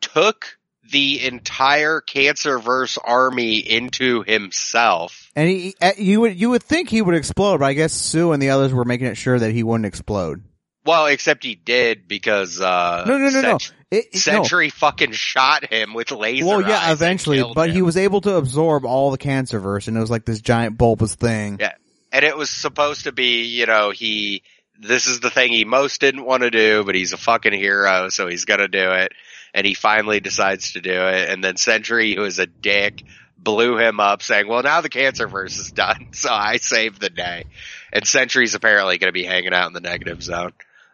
took 0.00 0.58
the 0.90 1.24
entire 1.24 2.00
Cancerverse 2.00 2.98
army 3.04 3.58
into 3.58 4.24
himself. 4.24 5.30
And 5.36 5.48
he, 5.48 5.76
you 5.98 6.20
would 6.22 6.40
you 6.40 6.50
would 6.50 6.64
think 6.64 6.88
he 6.88 7.00
would 7.00 7.14
explode, 7.14 7.58
but 7.58 7.66
I 7.66 7.74
guess 7.74 7.92
Sue 7.92 8.32
and 8.32 8.42
the 8.42 8.50
others 8.50 8.74
were 8.74 8.84
making 8.84 9.06
it 9.06 9.16
sure 9.16 9.38
that 9.38 9.52
he 9.52 9.62
wouldn't 9.62 9.86
explode. 9.86 10.42
Well, 10.84 11.06
except 11.06 11.44
he 11.44 11.54
did 11.54 12.08
because, 12.08 12.60
uh, 12.60 13.04
No, 13.06 13.18
no, 13.18 13.28
no, 13.28 13.40
no. 13.42 13.58
Sent- 13.58 13.74
It, 13.90 14.06
it- 14.12 14.26
no. 14.62 14.68
Fucking 14.70 15.12
shot 15.12 15.70
him 15.70 15.94
with 15.94 16.10
laser 16.10 16.46
Well, 16.46 16.62
yeah, 16.62 16.92
eventually, 16.92 17.42
but 17.54 17.70
he 17.70 17.82
was 17.82 17.96
able 17.96 18.20
to 18.22 18.36
absorb 18.36 18.84
all 18.86 19.10
the 19.10 19.18
Cancerverse, 19.18 19.88
and 19.88 19.96
it 19.96 20.00
was 20.00 20.10
like 20.10 20.24
this 20.24 20.40
giant 20.40 20.78
bulbous 20.78 21.14
thing. 21.16 21.58
Yeah. 21.60 21.72
and 22.12 22.24
it 22.24 22.36
was 22.36 22.50
supposed 22.50 23.04
to 23.04 23.12
be, 23.12 23.44
you 23.44 23.66
know, 23.66 23.90
he, 23.90 24.42
this 24.78 25.06
is 25.06 25.20
the 25.20 25.30
thing 25.30 25.52
he 25.52 25.64
most 25.64 26.00
didn't 26.00 26.24
want 26.24 26.42
to 26.42 26.50
do, 26.50 26.82
but 26.84 26.94
he's 26.94 27.12
a 27.12 27.16
fucking 27.18 27.52
hero, 27.52 28.08
so 28.08 28.26
he's 28.28 28.44
gonna 28.46 28.68
do 28.68 28.92
it. 28.92 29.12
And 29.52 29.66
he 29.66 29.74
finally 29.74 30.20
decides 30.20 30.72
to 30.74 30.80
do 30.80 30.92
it. 30.92 31.28
And 31.28 31.42
then 31.44 31.56
Sentry, 31.56 32.14
who 32.14 32.22
is 32.24 32.38
a 32.38 32.46
dick, 32.46 33.02
blew 33.36 33.76
him 33.78 33.98
up 34.00 34.22
saying, 34.22 34.46
well, 34.48 34.62
now 34.62 34.80
the 34.80 34.88
Cancerverse 34.88 35.58
is 35.58 35.72
done, 35.72 36.08
so 36.12 36.32
I 36.32 36.56
saved 36.58 37.00
the 37.00 37.10
day. 37.10 37.44
And 37.92 38.06
Sentry's 38.06 38.54
apparently 38.54 38.98
gonna 38.98 39.12
be 39.12 39.24
hanging 39.24 39.52
out 39.52 39.66
in 39.66 39.72
the 39.72 39.80
negative 39.80 40.22
zone. 40.22 40.52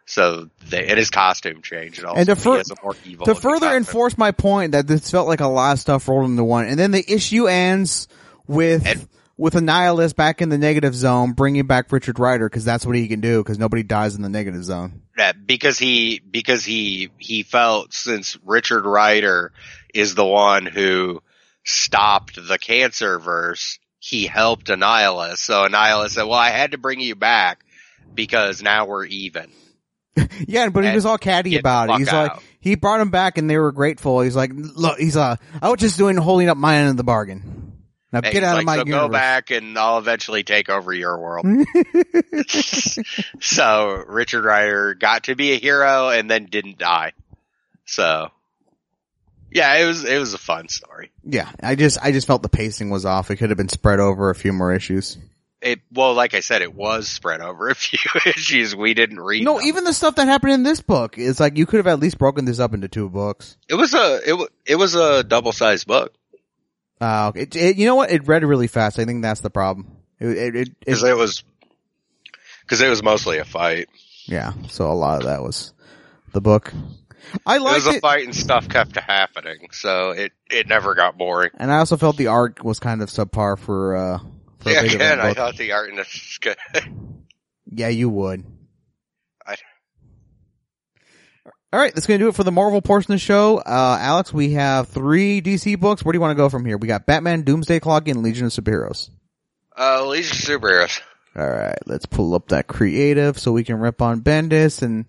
So 0.09 0.49
they, 0.69 0.87
and 0.87 0.97
his 0.97 1.09
costume 1.09 1.61
changed 1.61 2.03
also. 2.03 2.17
And 2.17 2.27
to 2.27 2.35
fur- 2.37 2.63
to 2.63 3.35
further 3.35 3.75
enforce 3.75 4.17
my 4.17 4.31
point 4.31 4.71
that 4.71 4.87
this 4.87 5.11
felt 5.11 5.27
like 5.27 5.41
a 5.41 5.47
lot 5.47 5.73
of 5.73 5.79
stuff 5.79 6.07
rolled 6.07 6.29
into 6.29 6.45
one, 6.45 6.65
and 6.65 6.79
then 6.79 6.91
the 6.91 7.03
issue 7.05 7.47
ends 7.47 8.07
with 8.47 8.87
And- 8.87 9.07
with 9.35 9.53
Annihilus 9.53 10.15
back 10.15 10.41
in 10.41 10.49
the 10.49 10.57
negative 10.57 10.95
zone, 10.95 11.33
bringing 11.33 11.67
back 11.67 11.91
Richard 11.91 12.19
Rider 12.19 12.49
because 12.49 12.65
that's 12.65 12.85
what 12.85 12.95
he 12.95 13.07
can 13.07 13.19
do 13.19 13.43
because 13.43 13.59
nobody 13.59 13.83
dies 13.83 14.15
in 14.15 14.21
the 14.23 14.29
negative 14.29 14.63
zone. 14.63 15.01
Yeah, 15.17 15.33
because 15.33 15.77
he 15.77 16.19
because 16.19 16.63
he 16.63 17.09
he 17.17 17.43
felt 17.43 17.93
since 17.93 18.37
Richard 18.45 18.85
Rider 18.85 19.51
is 19.93 20.15
the 20.15 20.25
one 20.25 20.65
who 20.65 21.21
stopped 21.65 22.35
the 22.35 22.57
Cancerverse, 22.57 23.77
he 23.99 24.25
helped 24.25 24.67
Annihilus. 24.67 25.37
So 25.37 25.67
Annihilus 25.67 26.11
said, 26.11 26.23
"Well, 26.23 26.33
I 26.33 26.51
had 26.51 26.71
to 26.71 26.77
bring 26.77 27.01
you 27.01 27.15
back 27.15 27.65
because 28.15 28.63
now 28.63 28.85
we're 28.85 29.05
even." 29.05 29.51
Yeah, 30.47 30.69
but 30.69 30.83
he 30.83 30.91
was 30.91 31.05
all 31.05 31.17
catty 31.17 31.57
about 31.57 31.89
it. 31.89 31.97
He's 31.97 32.07
out. 32.09 32.35
like, 32.35 32.43
he 32.59 32.75
brought 32.75 33.01
him 33.01 33.09
back 33.11 33.37
and 33.37 33.49
they 33.49 33.57
were 33.57 33.71
grateful. 33.71 34.21
He's 34.21 34.35
like, 34.35 34.51
look, 34.53 34.97
he's 34.97 35.15
uh, 35.15 35.35
I 35.61 35.69
was 35.69 35.79
just 35.79 35.97
doing 35.97 36.17
holding 36.17 36.49
up 36.49 36.57
my 36.57 36.77
end 36.77 36.89
of 36.89 36.97
the 36.97 37.03
bargain. 37.03 37.73
Now 38.11 38.21
And 38.23 38.31
get 38.31 38.43
out 38.43 38.53
like, 38.55 38.61
of 38.61 38.65
my 38.65 38.75
so 38.77 38.85
universe. 38.85 39.07
go 39.07 39.09
back 39.09 39.51
and 39.51 39.77
I'll 39.77 39.97
eventually 39.97 40.43
take 40.43 40.69
over 40.69 40.93
your 40.93 41.19
world. 41.19 41.45
so 43.41 44.03
Richard 44.07 44.43
Rider 44.45 44.93
got 44.95 45.25
to 45.25 45.35
be 45.35 45.53
a 45.53 45.57
hero 45.59 46.09
and 46.09 46.29
then 46.29 46.45
didn't 46.45 46.77
die. 46.77 47.13
So 47.85 48.29
yeah, 49.51 49.75
it 49.75 49.85
was 49.85 50.03
it 50.03 50.17
was 50.19 50.33
a 50.33 50.37
fun 50.37 50.69
story. 50.69 51.11
Yeah, 51.23 51.49
I 51.61 51.75
just, 51.75 51.97
I 52.01 52.11
just 52.11 52.27
felt 52.27 52.43
the 52.43 52.49
pacing 52.49 52.89
was 52.89 53.05
off. 53.05 53.31
It 53.31 53.37
could 53.37 53.49
have 53.49 53.57
been 53.57 53.69
spread 53.69 53.99
over 53.99 54.29
a 54.29 54.35
few 54.35 54.53
more 54.53 54.73
issues. 54.73 55.17
It 55.61 55.79
well, 55.91 56.13
like 56.13 56.33
I 56.35 56.41
said, 56.41 56.61
it 56.61 56.73
was 56.75 57.07
spread 57.07 57.41
over 57.41 57.67
a 57.69 57.75
few 57.75 57.97
issues. 58.27 58.75
We 58.75 58.93
didn't 58.93 59.19
read. 59.19 59.43
No, 59.43 59.57
them. 59.57 59.65
even 59.67 59.83
the 59.85 59.93
stuff 59.93 60.15
that 60.15 60.27
happened 60.27 60.53
in 60.53 60.63
this 60.63 60.81
book 60.81 61.17
is 61.17 61.39
like 61.39 61.57
you 61.57 61.65
could 61.65 61.77
have 61.77 61.87
at 61.87 61.99
least 61.99 62.17
broken 62.19 62.45
this 62.45 62.59
up 62.59 62.73
into 62.75 62.87
two 62.87 63.09
books. 63.09 63.57
it 63.67 63.73
was 63.75 63.93
a 63.95 64.19
it 64.23 64.49
it 64.67 64.75
was 64.75 64.93
a 64.95 65.23
double 65.23 65.51
sized 65.51 65.87
book 65.87 66.13
Uh, 67.01 67.31
it, 67.35 67.55
it, 67.55 67.77
you 67.77 67.85
know 67.87 67.95
what? 67.95 68.11
It 68.11 68.27
read 68.27 68.43
really 68.43 68.67
fast. 68.67 68.99
I 68.99 69.05
think 69.05 69.21
that's 69.23 69.41
the 69.41 69.49
problem. 69.49 69.97
It, 70.19 70.55
it, 70.55 70.79
because 70.79 71.03
it- 71.03 71.09
it 71.09 71.17
was 71.17 71.43
because 72.61 72.81
it 72.81 72.89
was 72.89 73.01
mostly 73.01 73.39
a 73.39 73.45
fight. 73.45 73.87
yeah. 74.25 74.53
So 74.69 74.91
a 74.91 74.93
lot 74.93 75.19
of 75.19 75.23
that 75.25 75.41
was 75.41 75.73
the 76.33 76.41
book. 76.41 76.71
I 77.45 77.55
It 77.57 77.61
was 77.61 77.87
a 77.87 77.99
fight 77.99 78.25
and 78.25 78.35
stuff 78.35 78.69
kept 78.69 78.95
happening, 78.95 79.69
so 79.71 80.11
it 80.11 80.33
it 80.51 80.67
never 80.67 80.93
got 80.95 81.17
boring. 81.17 81.49
and 81.57 81.71
I 81.71 81.79
also 81.79 81.97
felt 81.97 82.15
the 82.17 82.27
art 82.27 82.63
was 82.63 82.79
kind 82.79 83.01
of 83.01 83.09
subpar 83.09 83.57
for 83.57 83.95
uh 83.95 84.19
for 84.67 84.73
Yeah, 84.73 84.79
a 84.79 84.83
big 84.83 84.93
again, 84.95 85.19
event 85.19 85.21
I 85.21 85.33
thought 85.33 85.57
the 85.57 85.71
art 85.71 85.89
in 85.89 85.95
this 85.95 86.07
was 86.13 86.37
good. 86.41 86.57
Yeah, 87.71 87.87
you 87.89 88.09
would. 88.09 88.45
I- 89.45 89.55
All 91.73 91.79
right, 91.79 91.93
that's 91.93 92.07
going 92.07 92.19
to 92.19 92.25
do 92.25 92.29
it 92.29 92.35
for 92.35 92.43
the 92.45 92.51
Marvel 92.51 92.81
portion 92.81 93.11
of 93.11 93.15
the 93.15 93.19
show. 93.25 93.57
Uh, 93.57 93.97
Alex, 93.99 94.31
we 94.33 94.51
have 94.53 94.87
three 94.87 95.41
DC 95.41 95.77
books. 95.79 96.03
Where 96.03 96.13
do 96.13 96.17
you 96.17 96.21
want 96.21 96.31
to 96.31 96.41
go 96.41 96.49
from 96.49 96.65
here? 96.65 96.77
We 96.77 96.87
got 96.87 97.05
Batman, 97.05 97.41
Doomsday 97.41 97.79
Clock, 97.81 98.07
and 98.07 98.23
Legion 98.23 98.45
of 98.47 98.53
Superheroes. 98.53 99.09
uh, 99.77 100.05
Legion 100.07 100.31
of 100.31 100.61
Superheroes. 100.61 101.01
All 101.35 101.47
right, 101.47 101.77
let's 101.85 102.05
pull 102.07 102.33
up 102.33 102.47
that 102.47 102.67
creative 102.67 103.37
so 103.37 103.51
we 103.51 103.63
can 103.63 103.79
rip 103.79 104.01
on 104.01 104.21
Bendis 104.21 104.81
and 104.81 105.05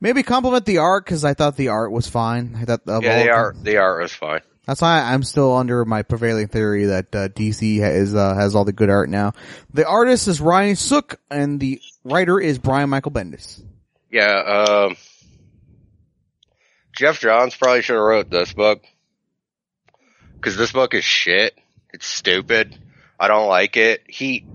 maybe 0.00 0.22
compliment 0.22 0.66
the 0.66 0.78
art 0.78 1.04
because 1.04 1.24
I 1.24 1.32
thought 1.34 1.56
the 1.56 1.68
art 1.68 1.92
was 1.92 2.06
fine. 2.06 2.56
I 2.60 2.64
thought 2.66 2.82
of 2.88 3.02
Yeah, 3.04 3.16
all- 3.18 3.24
the 3.24 3.30
art 3.30 3.64
the 3.64 3.76
art 3.78 4.02
was 4.02 4.12
fine. 4.12 4.40
That's 4.66 4.82
why 4.82 5.00
I'm 5.00 5.22
still 5.22 5.54
under 5.54 5.84
my 5.84 6.02
prevailing 6.02 6.48
theory 6.48 6.86
that 6.86 7.14
uh, 7.14 7.28
DC 7.28 7.80
ha- 7.80 7.86
is 7.86 8.14
uh, 8.14 8.34
has 8.34 8.54
all 8.54 8.64
the 8.64 8.72
good 8.72 8.90
art 8.90 9.08
now. 9.08 9.32
The 9.72 9.86
artist 9.86 10.26
is 10.26 10.40
Ryan 10.40 10.74
Sook 10.74 11.20
and 11.30 11.60
the 11.60 11.80
writer 12.04 12.40
is 12.40 12.58
Brian 12.58 12.90
Michael 12.90 13.12
Bendis. 13.12 13.62
Yeah, 14.10 14.38
um, 14.88 14.96
Geoff 16.96 17.20
Johns 17.20 17.54
probably 17.54 17.82
should 17.82 17.94
have 17.94 18.02
wrote 18.02 18.30
this 18.30 18.52
book 18.52 18.82
because 20.34 20.56
this 20.56 20.72
book 20.72 20.94
is 20.94 21.04
shit. 21.04 21.56
It's 21.92 22.06
stupid. 22.06 22.76
I 23.20 23.28
don't 23.28 23.48
like 23.48 23.76
it. 23.76 24.02
He, 24.08 24.46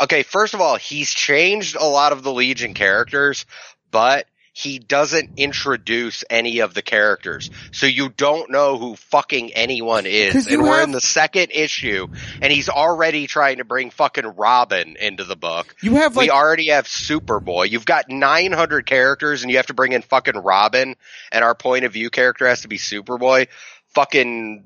okay, 0.00 0.22
first 0.22 0.54
of 0.54 0.60
all, 0.60 0.76
he's 0.76 1.10
changed 1.10 1.76
a 1.76 1.84
lot 1.84 2.12
of 2.12 2.22
the 2.22 2.32
Legion 2.32 2.74
characters, 2.74 3.46
but 3.90 4.26
he 4.52 4.78
doesn't 4.78 5.30
introduce 5.36 6.24
any 6.28 6.60
of 6.60 6.74
the 6.74 6.82
characters. 6.82 7.50
So 7.72 7.86
you 7.86 8.08
don't 8.08 8.50
know 8.50 8.78
who 8.78 8.96
fucking 8.96 9.52
anyone 9.54 10.06
is. 10.06 10.46
And 10.46 10.62
we're 10.62 10.76
have- 10.76 10.84
in 10.84 10.92
the 10.92 11.00
second 11.00 11.52
issue 11.52 12.08
and 12.42 12.52
he's 12.52 12.68
already 12.68 13.26
trying 13.26 13.58
to 13.58 13.64
bring 13.64 13.90
fucking 13.90 14.26
Robin 14.26 14.96
into 14.96 15.24
the 15.24 15.36
book. 15.36 15.76
You 15.80 15.94
have 15.96 16.16
like 16.16 16.24
we 16.24 16.30
already 16.30 16.68
have 16.68 16.86
Superboy. 16.86 17.70
You've 17.70 17.84
got 17.84 18.08
900 18.08 18.86
characters 18.86 19.42
and 19.42 19.50
you 19.50 19.58
have 19.58 19.66
to 19.66 19.74
bring 19.74 19.92
in 19.92 20.02
fucking 20.02 20.36
Robin 20.36 20.96
and 21.30 21.44
our 21.44 21.54
point 21.54 21.84
of 21.84 21.92
view 21.92 22.10
character 22.10 22.48
has 22.48 22.62
to 22.62 22.68
be 22.68 22.78
Superboy. 22.78 23.46
Fucking 23.94 24.64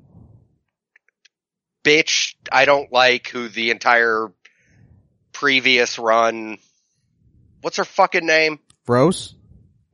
bitch, 1.83 2.35
I 2.51 2.65
don't 2.65 2.91
like 2.91 3.27
who 3.27 3.47
the 3.47 3.69
entire 3.69 4.31
previous 5.31 5.99
run, 5.99 6.57
what's 7.61 7.77
her 7.77 7.85
fucking 7.85 8.25
name? 8.25 8.59
Rose. 8.87 9.35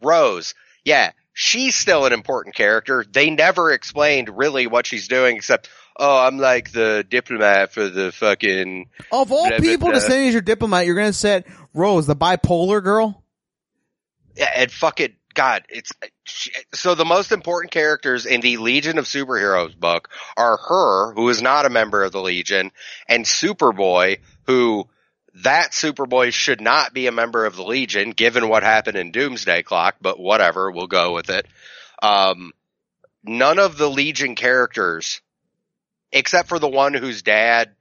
Rose. 0.01 0.53
Yeah, 0.83 1.11
she's 1.33 1.75
still 1.75 2.05
an 2.05 2.13
important 2.13 2.55
character. 2.55 3.05
They 3.09 3.29
never 3.29 3.71
explained 3.71 4.29
really 4.35 4.67
what 4.67 4.85
she's 4.85 5.07
doing 5.07 5.35
except, 5.35 5.69
oh, 5.97 6.25
I'm 6.25 6.37
like 6.37 6.71
the 6.71 7.05
diplomat 7.07 7.73
for 7.73 7.87
the 7.89 8.11
fucking 8.11 8.89
Of 9.11 9.31
all 9.31 9.47
Blah, 9.47 9.49
blah, 9.49 9.59
people 9.59 9.89
to 9.89 9.97
uh, 9.97 9.99
blah. 9.99 10.09
send 10.09 10.27
as 10.27 10.33
your 10.33 10.41
diplomat, 10.41 10.85
you're 10.85 10.95
gonna 10.95 11.13
set 11.13 11.45
Rose, 11.73 12.07
the 12.07 12.15
bipolar 12.15 12.83
girl. 12.83 13.23
Yeah, 14.35 14.49
and 14.55 14.71
fuck 14.71 14.99
it, 15.01 15.15
God, 15.33 15.63
it's 15.69 15.91
so 16.73 16.95
the 16.95 17.05
most 17.05 17.31
important 17.31 17.71
characters 17.71 18.25
in 18.25 18.41
the 18.41 18.57
Legion 18.57 18.97
of 18.97 19.05
Superheroes 19.05 19.77
book 19.77 20.09
are 20.35 20.57
her, 20.57 21.13
who 21.13 21.29
is 21.29 21.41
not 21.41 21.65
a 21.65 21.69
member 21.69 22.03
of 22.03 22.11
the 22.11 22.21
Legion, 22.21 22.71
and 23.07 23.25
Superboy, 23.25 24.19
who 24.47 24.87
that 25.35 25.71
Superboy 25.71 26.33
should 26.33 26.61
not 26.61 26.93
be 26.93 27.07
a 27.07 27.11
member 27.11 27.45
of 27.45 27.55
the 27.55 27.63
Legion, 27.63 28.11
given 28.11 28.49
what 28.49 28.63
happened 28.63 28.97
in 28.97 29.11
Doomsday 29.11 29.63
Clock. 29.63 29.95
But 30.01 30.19
whatever, 30.19 30.69
we'll 30.69 30.87
go 30.87 31.13
with 31.13 31.29
it. 31.29 31.47
Um, 32.01 32.51
none 33.23 33.59
of 33.59 33.77
the 33.77 33.89
Legion 33.89 34.35
characters, 34.35 35.21
except 36.11 36.49
for 36.49 36.59
the 36.59 36.67
one 36.67 36.93
whose 36.93 37.21
dad 37.21 37.71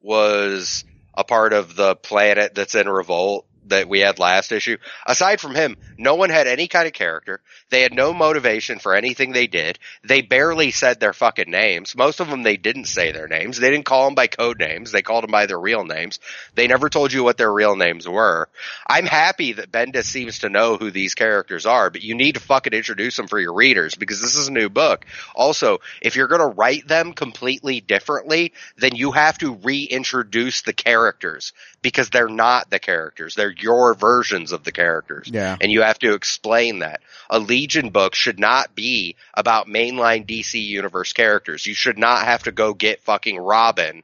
was 0.00 0.84
a 1.14 1.24
part 1.24 1.52
of 1.52 1.74
the 1.74 1.96
planet 1.96 2.54
that's 2.54 2.74
in 2.74 2.88
revolt 2.88 3.47
that 3.68 3.88
we 3.88 4.00
had 4.00 4.18
last 4.18 4.52
issue. 4.52 4.76
Aside 5.06 5.40
from 5.40 5.54
him, 5.54 5.76
no 5.96 6.14
one 6.14 6.30
had 6.30 6.46
any 6.46 6.68
kind 6.68 6.86
of 6.86 6.92
character. 6.92 7.40
They 7.70 7.82
had 7.82 7.92
no 7.92 8.12
motivation 8.12 8.78
for 8.78 8.94
anything 8.94 9.32
they 9.32 9.46
did. 9.46 9.78
They 10.04 10.22
barely 10.22 10.70
said 10.70 11.00
their 11.00 11.12
fucking 11.12 11.50
names. 11.50 11.96
Most 11.96 12.20
of 12.20 12.28
them, 12.28 12.42
they 12.42 12.56
didn't 12.56 12.86
say 12.86 13.12
their 13.12 13.28
names. 13.28 13.58
They 13.58 13.70
didn't 13.70 13.86
call 13.86 14.06
them 14.06 14.14
by 14.14 14.26
code 14.26 14.58
names. 14.58 14.90
They 14.90 15.02
called 15.02 15.24
them 15.24 15.30
by 15.30 15.46
their 15.46 15.58
real 15.58 15.84
names. 15.84 16.18
They 16.54 16.66
never 16.66 16.88
told 16.88 17.12
you 17.12 17.24
what 17.24 17.36
their 17.36 17.52
real 17.52 17.76
names 17.76 18.08
were. 18.08 18.48
I'm 18.86 19.06
happy 19.06 19.52
that 19.54 19.72
Bendis 19.72 20.04
seems 20.04 20.40
to 20.40 20.48
know 20.48 20.76
who 20.76 20.90
these 20.90 21.14
characters 21.14 21.66
are, 21.66 21.90
but 21.90 22.02
you 22.02 22.14
need 22.14 22.34
to 22.34 22.40
fucking 22.40 22.72
introduce 22.72 23.16
them 23.16 23.28
for 23.28 23.38
your 23.38 23.54
readers 23.54 23.94
because 23.94 24.20
this 24.20 24.36
is 24.36 24.48
a 24.48 24.52
new 24.52 24.68
book. 24.68 25.04
Also, 25.34 25.78
if 26.00 26.16
you're 26.16 26.28
going 26.28 26.40
to 26.40 26.56
write 26.56 26.88
them 26.88 27.12
completely 27.12 27.80
differently, 27.80 28.52
then 28.76 28.94
you 28.94 29.12
have 29.12 29.38
to 29.38 29.54
reintroduce 29.54 30.62
the 30.62 30.72
characters 30.72 31.52
because 31.82 32.10
they're 32.10 32.28
not 32.28 32.70
the 32.70 32.78
characters. 32.78 33.34
They're 33.34 33.54
your 33.56 33.94
versions 33.94 34.52
of 34.52 34.64
the 34.64 34.72
characters. 34.72 35.30
Yeah. 35.32 35.56
And 35.60 35.70
you 35.70 35.82
have 35.82 35.98
to 36.00 36.14
explain 36.14 36.80
that. 36.80 37.00
A 37.30 37.38
Legion 37.38 37.90
book 37.90 38.14
should 38.14 38.38
not 38.38 38.74
be 38.74 39.16
about 39.34 39.68
mainline 39.68 40.26
DC 40.26 40.62
universe 40.62 41.12
characters. 41.12 41.66
You 41.66 41.74
should 41.74 41.98
not 41.98 42.24
have 42.24 42.44
to 42.44 42.52
go 42.52 42.74
get 42.74 43.02
fucking 43.02 43.38
Robin 43.38 44.02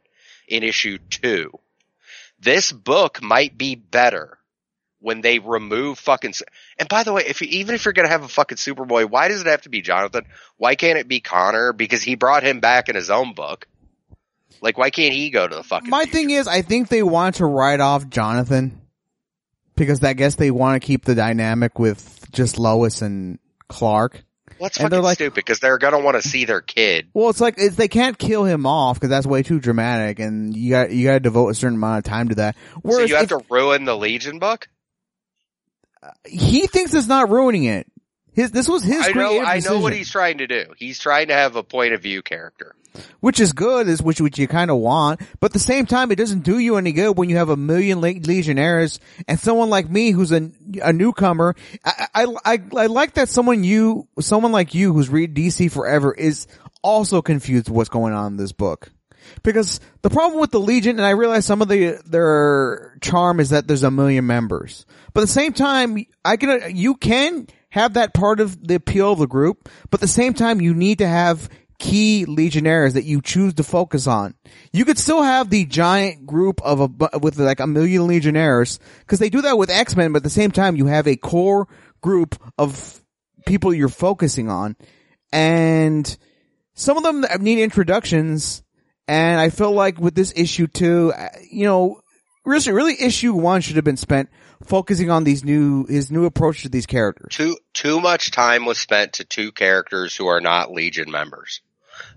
in 0.48 0.62
issue 0.62 0.98
two. 1.10 1.58
This 2.38 2.72
book 2.72 3.22
might 3.22 3.56
be 3.56 3.74
better 3.74 4.38
when 5.00 5.20
they 5.20 5.38
remove 5.38 5.98
fucking. 5.98 6.34
And 6.78 6.88
by 6.88 7.02
the 7.02 7.12
way, 7.12 7.24
if 7.26 7.40
you, 7.40 7.48
even 7.50 7.74
if 7.74 7.84
you're 7.84 7.92
gonna 7.92 8.08
have 8.08 8.24
a 8.24 8.28
fucking 8.28 8.58
Superboy, 8.58 9.08
why 9.08 9.28
does 9.28 9.40
it 9.40 9.46
have 9.46 9.62
to 9.62 9.68
be 9.68 9.82
Jonathan? 9.82 10.24
Why 10.56 10.74
can't 10.74 10.98
it 10.98 11.08
be 11.08 11.20
Connor? 11.20 11.72
Because 11.72 12.02
he 12.02 12.14
brought 12.14 12.42
him 12.42 12.60
back 12.60 12.88
in 12.88 12.96
his 12.96 13.10
own 13.10 13.34
book. 13.34 13.66
Like, 14.64 14.78
why 14.78 14.88
can't 14.88 15.12
he 15.12 15.28
go 15.28 15.46
to 15.46 15.54
the 15.56 15.62
fucking? 15.62 15.90
My 15.90 16.04
future? 16.04 16.12
thing 16.16 16.30
is, 16.30 16.48
I 16.48 16.62
think 16.62 16.88
they 16.88 17.02
want 17.02 17.36
to 17.36 17.44
write 17.44 17.80
off 17.80 18.08
Jonathan 18.08 18.80
because 19.76 20.02
I 20.02 20.14
guess 20.14 20.36
they 20.36 20.50
want 20.50 20.80
to 20.80 20.86
keep 20.86 21.04
the 21.04 21.14
dynamic 21.14 21.78
with 21.78 22.26
just 22.32 22.58
Lois 22.58 23.02
and 23.02 23.38
Clark. 23.68 24.24
Well, 24.58 24.68
that's 24.68 24.78
and 24.78 24.88
fucking 24.90 25.02
like- 25.04 25.16
stupid 25.16 25.34
because 25.34 25.60
they're 25.60 25.76
gonna 25.76 25.98
want 26.00 26.20
to 26.20 26.26
see 26.26 26.46
their 26.46 26.62
kid. 26.62 27.08
Well, 27.12 27.28
it's 27.28 27.42
like 27.42 27.56
it's, 27.58 27.76
they 27.76 27.88
can't 27.88 28.16
kill 28.16 28.44
him 28.44 28.64
off 28.64 28.96
because 28.96 29.10
that's 29.10 29.26
way 29.26 29.42
too 29.42 29.60
dramatic, 29.60 30.18
and 30.18 30.56
you 30.56 30.70
got 30.70 30.90
you 30.90 31.04
got 31.08 31.14
to 31.14 31.20
devote 31.20 31.48
a 31.50 31.54
certain 31.54 31.76
amount 31.76 31.98
of 31.98 32.04
time 32.04 32.30
to 32.30 32.36
that. 32.36 32.56
So 32.88 33.00
you 33.00 33.16
have 33.16 33.24
if- 33.24 33.28
to 33.38 33.44
ruin 33.50 33.84
the 33.84 33.96
Legion 33.96 34.38
book. 34.38 34.68
he 36.24 36.66
thinks 36.68 36.94
it's 36.94 37.06
not 37.06 37.28
ruining 37.28 37.64
it. 37.64 37.86
His 38.32 38.50
this 38.50 38.68
was 38.68 38.82
his 38.82 39.06
I 39.06 39.12
know. 39.12 39.40
I 39.42 39.60
know 39.60 39.80
what 39.80 39.92
he's 39.92 40.10
trying 40.10 40.38
to 40.38 40.46
do. 40.46 40.66
He's 40.78 40.98
trying 40.98 41.28
to 41.28 41.34
have 41.34 41.56
a 41.56 41.62
point 41.62 41.92
of 41.92 42.00
view 42.02 42.22
character. 42.22 42.74
Which 43.20 43.40
is 43.40 43.52
good, 43.52 43.88
is 43.88 44.02
which 44.02 44.20
which 44.20 44.38
you 44.38 44.48
kind 44.48 44.70
of 44.70 44.78
want. 44.78 45.20
But 45.40 45.46
at 45.46 45.52
the 45.52 45.58
same 45.58 45.86
time, 45.86 46.10
it 46.12 46.16
doesn't 46.16 46.40
do 46.40 46.58
you 46.58 46.76
any 46.76 46.92
good 46.92 47.16
when 47.16 47.28
you 47.28 47.36
have 47.36 47.48
a 47.48 47.56
million 47.56 48.00
le- 48.00 48.20
Legionnaires 48.20 49.00
and 49.28 49.38
someone 49.38 49.70
like 49.70 49.90
me 49.90 50.10
who's 50.10 50.32
a 50.32 50.50
a 50.82 50.92
newcomer. 50.92 51.54
I, 51.84 52.06
I 52.14 52.26
I 52.44 52.62
I 52.76 52.86
like 52.86 53.14
that 53.14 53.28
someone 53.28 53.64
you 53.64 54.08
someone 54.20 54.52
like 54.52 54.74
you 54.74 54.92
who's 54.92 55.08
read 55.08 55.34
DC 55.34 55.70
forever 55.70 56.12
is 56.12 56.46
also 56.82 57.22
confused 57.22 57.68
what's 57.68 57.88
going 57.88 58.12
on 58.12 58.32
in 58.32 58.36
this 58.36 58.52
book. 58.52 58.90
Because 59.42 59.80
the 60.02 60.10
problem 60.10 60.40
with 60.40 60.50
the 60.50 60.60
Legion, 60.60 60.98
and 60.98 61.06
I 61.06 61.10
realize 61.10 61.46
some 61.46 61.62
of 61.62 61.68
the 61.68 61.98
their 62.06 62.96
charm 63.00 63.40
is 63.40 63.50
that 63.50 63.66
there's 63.66 63.82
a 63.82 63.90
million 63.90 64.26
members, 64.26 64.86
but 65.12 65.20
at 65.20 65.26
the 65.26 65.32
same 65.32 65.52
time, 65.52 66.04
I 66.24 66.36
can 66.36 66.76
you 66.76 66.94
can 66.94 67.48
have 67.70 67.94
that 67.94 68.14
part 68.14 68.38
of 68.38 68.66
the 68.66 68.76
appeal 68.76 69.12
of 69.12 69.18
the 69.18 69.26
group, 69.26 69.68
but 69.90 69.98
at 69.98 70.02
the 70.02 70.08
same 70.08 70.34
time, 70.34 70.60
you 70.60 70.74
need 70.74 70.98
to 70.98 71.08
have 71.08 71.48
key 71.78 72.24
legionnaires 72.24 72.94
that 72.94 73.04
you 73.04 73.20
choose 73.20 73.54
to 73.54 73.62
focus 73.62 74.06
on. 74.06 74.34
You 74.72 74.84
could 74.84 74.98
still 74.98 75.22
have 75.22 75.50
the 75.50 75.64
giant 75.64 76.26
group 76.26 76.60
of 76.62 76.80
a 76.80 77.18
with 77.18 77.38
like 77.38 77.60
a 77.60 77.66
million 77.66 78.06
legionnaires 78.06 78.78
because 79.00 79.18
they 79.18 79.30
do 79.30 79.42
that 79.42 79.58
with 79.58 79.70
X 79.70 79.96
Men, 79.96 80.12
but 80.12 80.18
at 80.18 80.24
the 80.24 80.30
same 80.30 80.50
time, 80.50 80.76
you 80.76 80.86
have 80.86 81.06
a 81.06 81.16
core 81.16 81.68
group 82.00 82.36
of 82.58 83.00
people 83.46 83.74
you're 83.74 83.88
focusing 83.88 84.50
on, 84.50 84.76
and 85.32 86.16
some 86.74 86.96
of 86.96 87.02
them 87.02 87.24
need 87.42 87.62
introductions. 87.62 88.62
And 89.06 89.38
I 89.38 89.50
feel 89.50 89.72
like 89.72 90.00
with 90.00 90.14
this 90.14 90.32
issue 90.34 90.66
too, 90.66 91.12
uh, 91.14 91.28
you 91.50 91.66
know, 91.66 92.00
really, 92.44 92.72
really 92.72 92.96
issue 92.98 93.34
one 93.34 93.60
should 93.60 93.76
have 93.76 93.84
been 93.84 93.98
spent 93.98 94.30
focusing 94.66 95.10
on 95.10 95.24
these 95.24 95.44
new, 95.44 95.86
his 95.86 96.10
new 96.10 96.24
approach 96.24 96.62
to 96.62 96.68
these 96.68 96.86
characters. 96.86 97.34
Too 97.34 97.56
too 97.72 98.00
much 98.00 98.30
time 98.30 98.64
was 98.64 98.78
spent 98.78 99.14
to 99.14 99.24
two 99.24 99.52
characters 99.52 100.16
who 100.16 100.26
are 100.26 100.40
not 100.40 100.72
Legion 100.72 101.10
members. 101.10 101.60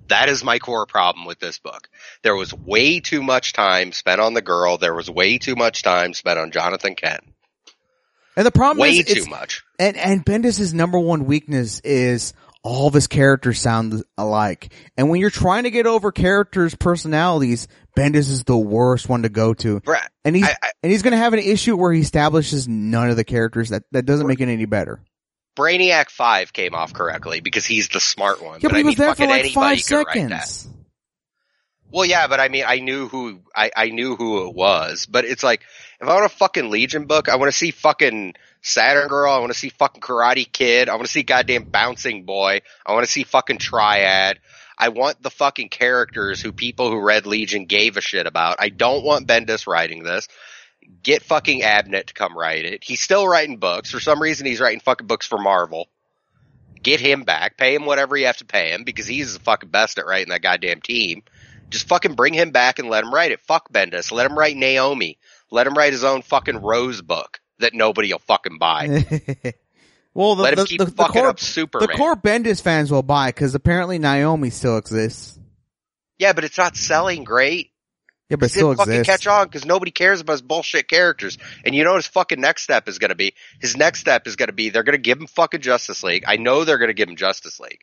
That 0.07 0.29
is 0.29 0.43
my 0.43 0.59
core 0.59 0.85
problem 0.85 1.25
with 1.25 1.39
this 1.39 1.59
book. 1.59 1.89
There 2.23 2.35
was 2.35 2.53
way 2.53 2.99
too 2.99 3.21
much 3.21 3.53
time 3.53 3.91
spent 3.91 4.21
on 4.21 4.33
the 4.33 4.41
girl. 4.41 4.77
There 4.77 4.95
was 4.95 5.09
way 5.09 5.37
too 5.37 5.55
much 5.55 5.83
time 5.83 6.13
spent 6.13 6.39
on 6.39 6.51
Jonathan 6.51 6.95
Kent. 6.95 7.23
And 8.35 8.45
the 8.45 8.51
problem 8.51 8.81
Way 8.81 8.91
is, 8.91 9.07
way 9.07 9.21
too 9.21 9.29
much. 9.29 9.63
and, 9.79 9.97
and 9.97 10.23
Bendis's 10.23 10.73
number 10.73 10.99
one 10.99 11.25
weakness 11.25 11.79
is 11.81 12.33
all 12.63 12.87
of 12.87 12.93
his 12.93 13.07
characters 13.07 13.59
sound 13.59 14.03
alike. 14.17 14.73
And 14.97 15.09
when 15.09 15.19
you're 15.21 15.29
trying 15.29 15.63
to 15.63 15.71
get 15.71 15.87
over 15.87 16.11
characters' 16.11 16.75
personalities, 16.75 17.67
Bendis 17.95 18.29
is 18.31 18.43
the 18.43 18.57
worst 18.57 19.07
one 19.09 19.23
to 19.23 19.29
go 19.29 19.53
to. 19.55 19.79
Brett, 19.81 20.11
And 20.25 20.35
he's, 20.35 20.45
I, 20.45 20.55
I, 20.61 20.71
and 20.83 20.91
he's 20.91 21.01
gonna 21.01 21.17
have 21.17 21.33
an 21.33 21.39
issue 21.39 21.75
where 21.77 21.91
he 21.93 22.01
establishes 22.01 22.67
none 22.67 23.09
of 23.09 23.15
the 23.15 23.23
characters. 23.23 23.69
That, 23.69 23.83
that 23.91 24.05
doesn't 24.05 24.27
make 24.27 24.41
it 24.41 24.49
any 24.49 24.65
better. 24.65 25.01
Brainiac 25.57 26.09
5 26.11 26.53
came 26.53 26.75
off 26.75 26.93
correctly 26.93 27.39
because 27.39 27.65
he's 27.65 27.89
the 27.89 27.99
smart 27.99 28.43
one. 28.43 28.59
Yeah, 28.61 28.69
but 28.69 28.75
I 28.75 28.77
he 28.79 28.83
was 28.83 28.97
mean, 28.97 29.07
there 29.07 29.15
for 29.15 29.25
like 29.25 29.51
five 29.53 29.83
could 29.85 30.05
write 30.05 30.29
that. 30.29 30.43
seconds. 30.47 30.69
Well, 31.91 32.05
yeah, 32.05 32.27
but 32.27 32.39
I 32.39 32.49
mean, 32.49 32.65
I 32.67 32.79
knew 32.79 33.07
who 33.07 33.39
I, 33.55 33.71
I 33.75 33.89
knew 33.89 34.15
who 34.15 34.47
it 34.47 34.55
was. 34.55 35.05
But 35.05 35.25
it's 35.25 35.43
like, 35.43 35.61
if 36.01 36.07
I 36.07 36.13
want 36.13 36.25
a 36.25 36.29
fucking 36.29 36.69
Legion 36.69 37.05
book, 37.05 37.29
I 37.29 37.37
want 37.37 37.51
to 37.51 37.57
see 37.57 37.71
fucking 37.71 38.33
Saturn 38.61 39.07
Girl. 39.07 39.31
I 39.31 39.39
want 39.39 39.51
to 39.51 39.57
see 39.57 39.69
fucking 39.69 40.01
Karate 40.01 40.51
Kid. 40.51 40.89
I 40.89 40.95
want 40.95 41.05
to 41.05 41.11
see 41.11 41.23
goddamn 41.23 41.63
Bouncing 41.63 42.23
Boy. 42.23 42.61
I 42.85 42.93
want 42.93 43.05
to 43.05 43.11
see 43.11 43.23
fucking 43.23 43.59
Triad. 43.59 44.39
I 44.77 44.89
want 44.89 45.23
the 45.23 45.31
fucking 45.31 45.69
characters 45.69 46.41
who 46.41 46.51
people 46.51 46.91
who 46.91 47.01
read 47.01 47.25
Legion 47.25 47.65
gave 47.65 47.97
a 47.97 48.01
shit 48.01 48.27
about. 48.27 48.57
I 48.59 48.69
don't 48.69 49.03
want 49.03 49.27
Bendis 49.27 49.65
writing 49.65 50.03
this. 50.03 50.27
Get 51.01 51.23
fucking 51.23 51.61
Abnett 51.61 52.07
to 52.07 52.13
come 52.13 52.37
write 52.37 52.65
it. 52.65 52.83
He's 52.83 53.01
still 53.01 53.27
writing 53.27 53.57
books. 53.57 53.89
For 53.89 53.99
some 53.99 54.21
reason, 54.21 54.45
he's 54.45 54.59
writing 54.59 54.79
fucking 54.79 55.07
books 55.07 55.25
for 55.25 55.37
Marvel. 55.37 55.87
Get 56.83 56.99
him 56.99 57.23
back. 57.23 57.57
Pay 57.57 57.73
him 57.73 57.85
whatever 57.85 58.15
you 58.15 58.27
have 58.27 58.37
to 58.37 58.45
pay 58.45 58.71
him 58.71 58.83
because 58.83 59.07
he's 59.07 59.33
the 59.33 59.39
fucking 59.39 59.69
best 59.69 59.97
at 59.97 60.05
writing 60.05 60.29
that 60.29 60.43
goddamn 60.43 60.81
team. 60.81 61.23
Just 61.69 61.87
fucking 61.87 62.15
bring 62.15 62.33
him 62.33 62.51
back 62.51 62.79
and 62.79 62.89
let 62.89 63.03
him 63.03 63.13
write 63.13 63.31
it. 63.31 63.41
Fuck 63.41 63.71
Bendis. 63.71 64.11
Let 64.11 64.29
him 64.29 64.37
write 64.37 64.55
Naomi. 64.55 65.17
Let 65.51 65.67
him 65.67 65.73
write 65.73 65.93
his 65.93 66.03
own 66.03 66.21
fucking 66.21 66.57
Rose 66.61 67.01
book 67.01 67.39
that 67.59 67.73
nobody 67.73 68.11
will 68.13 68.19
fucking 68.19 68.57
buy. 68.57 68.87
well, 70.13 70.35
the, 70.35 70.43
Let 70.43 70.53
him 70.53 70.59
the, 70.59 70.65
keep 70.65 70.79
the, 70.79 70.85
the 70.85 70.91
fucking 70.91 71.21
core, 71.21 71.29
up 71.29 71.39
Superman. 71.39 71.87
the 71.89 71.95
core 71.97 72.15
Bendis 72.15 72.61
fans 72.61 72.91
will 72.91 73.03
buy 73.03 73.29
because 73.29 73.55
apparently 73.55 73.99
Naomi 73.99 74.49
still 74.49 74.77
exists. 74.77 75.37
yeah, 76.17 76.33
but 76.33 76.43
it's 76.43 76.57
not 76.57 76.75
selling 76.75 77.23
great. 77.23 77.71
Yeah, 78.29 78.35
but 78.35 78.47
It 78.47 78.49
still 78.49 78.75
fucking 78.75 78.93
exists. 78.93 79.23
catch 79.23 79.27
on 79.27 79.47
because 79.47 79.63
nobody 79.65 79.89
cares 79.91 80.19
about 80.19 80.33
his 80.33 80.41
bullshit 80.41 80.89
characters. 80.89 81.37
And 81.65 81.73
you 81.73 81.85
know 81.85 81.91
what 81.91 81.97
his 82.03 82.07
fucking 82.07 82.41
next 82.41 82.63
step 82.63 82.89
is 82.89 82.99
going 82.99 83.09
to 83.09 83.15
be? 83.15 83.33
His 83.61 83.77
next 83.77 84.01
step 84.01 84.27
is 84.27 84.35
going 84.35 84.47
to 84.47 84.53
be 84.53 84.69
they're 84.69 84.83
going 84.83 84.97
to 84.97 85.01
give 85.01 85.17
him 85.19 85.27
fucking 85.27 85.61
Justice 85.61 86.03
League. 86.03 86.25
I 86.27 86.35
know 86.35 86.65
they're 86.65 86.77
going 86.77 86.89
to 86.89 86.93
give 86.93 87.07
him 87.07 87.15
Justice 87.15 87.57
League. 87.59 87.79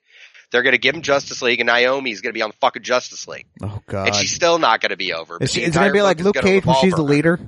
They're 0.54 0.62
going 0.62 0.70
to 0.74 0.78
give 0.78 0.94
him 0.94 1.02
Justice 1.02 1.42
League, 1.42 1.58
and 1.58 1.66
Naomi's 1.66 2.20
going 2.20 2.30
to 2.32 2.38
be 2.38 2.40
on 2.42 2.50
the 2.50 2.56
fucking 2.60 2.84
Justice 2.84 3.26
League, 3.26 3.48
Oh 3.60 3.82
god. 3.86 4.06
and 4.06 4.14
she's 4.14 4.32
still 4.32 4.60
not 4.60 4.80
going 4.80 4.90
to 4.90 4.96
be 4.96 5.12
over. 5.12 5.38
Is, 5.40 5.50
she, 5.50 5.62
is 5.62 5.70
it 5.70 5.74
gonna 5.74 5.92
be 5.92 6.00
like 6.00 6.20
Luke 6.20 6.36
Cage 6.36 6.64
when 6.64 6.76
she's 6.76 6.94
the 6.94 7.02
leader? 7.02 7.40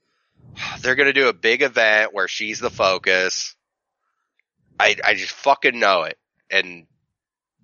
They're 0.80 0.96
going 0.96 1.06
to 1.06 1.12
do 1.12 1.28
a 1.28 1.32
big 1.32 1.62
event 1.62 2.12
where 2.12 2.26
she's 2.26 2.58
the 2.58 2.68
focus. 2.68 3.54
I 4.80 4.96
I 5.04 5.14
just 5.14 5.30
fucking 5.30 5.78
know 5.78 6.02
it. 6.02 6.18
And 6.50 6.88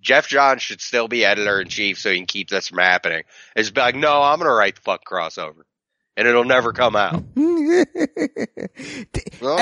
Geoff 0.01 0.29
Johns 0.29 0.63
should 0.63 0.81
still 0.81 1.09
be 1.09 1.25
editor 1.25 1.61
in 1.61 1.69
chief 1.69 1.99
so 1.99 2.11
he 2.13 2.19
can 2.19 2.27
keep 2.27 2.49
this 2.49 2.69
from 2.69 2.79
happening. 2.79 3.25
Be 3.57 3.63
like, 3.75 3.97
no, 3.97 4.23
I'm 4.23 4.39
going 4.39 4.49
to 4.49 4.55
write 4.55 4.77
the 4.77 4.83
fuck 4.83 5.01
crossover, 5.05 5.63
and 6.17 6.27
it'll 6.27 6.45
never 6.45 6.73
come 6.73 6.97
out. 6.97 7.15
At 7.37 7.89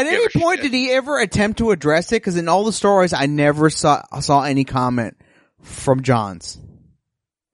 any 0.07 0.29
point 0.29 0.61
shit. 0.61 0.63
did 0.63 0.73
he 0.73 0.91
ever 0.93 1.19
attempt 1.19 1.59
to 1.59 1.71
address 1.71 2.13
it? 2.13 2.17
Because 2.17 2.37
in 2.37 2.49
all 2.49 2.65
the 2.65 2.73
stories, 2.73 3.13
I 3.13 3.27
never 3.27 3.71
saw 3.71 4.03
saw 4.21 4.43
any 4.43 4.65
comment 4.65 5.17
from 5.63 6.03
Johns. 6.03 6.59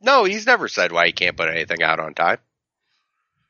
No, 0.02 0.24
he's 0.24 0.46
never 0.46 0.68
said 0.68 0.92
why 0.92 1.06
he 1.06 1.12
can't 1.12 1.36
put 1.36 1.48
anything 1.48 1.82
out 1.82 2.00
on 2.00 2.14
time. 2.14 2.38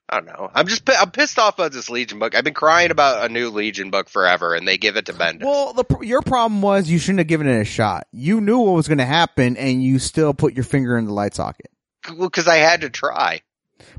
I 0.08 0.16
don't 0.16 0.26
know. 0.26 0.50
I'm 0.52 0.66
just 0.66 0.82
I'm 0.90 1.12
pissed 1.12 1.38
off 1.38 1.54
about 1.54 1.72
this 1.72 1.88
Legion 1.88 2.18
book. 2.18 2.34
I've 2.34 2.42
been 2.42 2.54
crying 2.54 2.90
about 2.90 3.30
a 3.30 3.32
new 3.32 3.50
Legion 3.50 3.90
book 3.90 4.08
forever, 4.08 4.54
and 4.54 4.66
they 4.66 4.76
give 4.76 4.96
it 4.96 5.06
to 5.06 5.12
Bendis. 5.12 5.44
Well, 5.44 5.72
the 5.72 5.84
your 6.02 6.20
problem 6.22 6.62
was 6.62 6.90
you 6.90 6.98
shouldn't 6.98 7.20
have 7.20 7.28
given 7.28 7.46
it 7.46 7.60
a 7.60 7.64
shot. 7.64 8.08
You 8.10 8.40
knew 8.40 8.58
what 8.58 8.72
was 8.72 8.88
going 8.88 8.98
to 8.98 9.04
happen, 9.04 9.56
and 9.56 9.82
you 9.82 10.00
still 10.00 10.34
put 10.34 10.54
your 10.54 10.64
finger 10.64 10.98
in 10.98 11.04
the 11.04 11.12
light 11.12 11.34
socket. 11.34 11.70
Well, 12.08 12.28
because 12.28 12.48
I 12.48 12.56
had 12.56 12.80
to 12.80 12.90
try. 12.90 13.42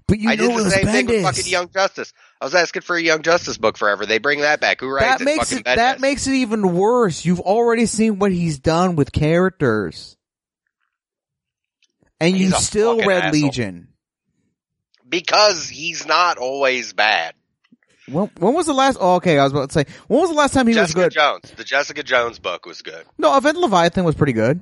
But 0.08 0.20
you 0.20 0.30
I 0.30 0.36
did 0.36 0.50
it 0.50 0.64
the 0.64 0.70
same 0.72 0.86
thing 0.86 1.06
with 1.08 1.24
fucking 1.24 1.46
Young 1.52 1.70
Justice. 1.70 2.14
I 2.40 2.46
was 2.46 2.56
asking 2.56 2.82
for 2.84 2.96
a 2.96 3.02
Young 3.02 3.22
Justice 3.22 3.58
book 3.58 3.78
forever. 3.78 4.06
They 4.06 4.18
bring 4.20 4.42
that 4.42 4.60
back. 4.60 4.80
Who 4.82 4.90
writes 4.90 5.20
that 5.20 5.26
makes 5.26 5.52
it 5.52 5.66
that 5.66 6.00
makes 6.00 6.28
it 6.28 6.34
even 6.34 6.74
worse. 6.74 7.24
You've 7.26 7.40
already 7.40 7.86
seen 7.86 8.20
what 8.20 8.32
he's 8.32 8.60
done 8.60 8.96
with 8.96 9.12
characters, 9.12 10.18
and 12.20 12.36
you 12.38 12.46
He's 12.48 12.54
a 12.54 12.62
still 12.62 12.98
read 13.00 13.26
asshole. 13.26 13.42
Legion. 13.42 13.88
because 15.08 15.68
he's 15.70 16.06
not 16.06 16.38
always 16.38 16.94
bad. 16.94 17.34
When, 18.10 18.30
when 18.40 18.54
was 18.54 18.66
the 18.66 18.74
last? 18.74 18.98
Oh, 19.00 19.16
okay, 19.16 19.38
I 19.38 19.44
was 19.44 19.54
about 19.54 19.70
to 19.70 19.74
say 19.74 19.86
when 20.08 20.20
was 20.22 20.30
the 20.30 20.36
last 20.36 20.54
time 20.54 20.68
he 20.68 20.74
Jessica 20.74 21.00
was 21.00 21.06
good? 21.06 21.14
Jones. 21.14 21.52
The 21.56 21.64
Jessica 21.64 22.04
Jones 22.04 22.40
book 22.40 22.66
was 22.66 22.82
good. 22.82 23.06
No, 23.18 23.36
Event 23.38 23.58
Leviathan 23.58 24.04
was 24.04 24.16
pretty 24.16 24.34
good. 24.34 24.60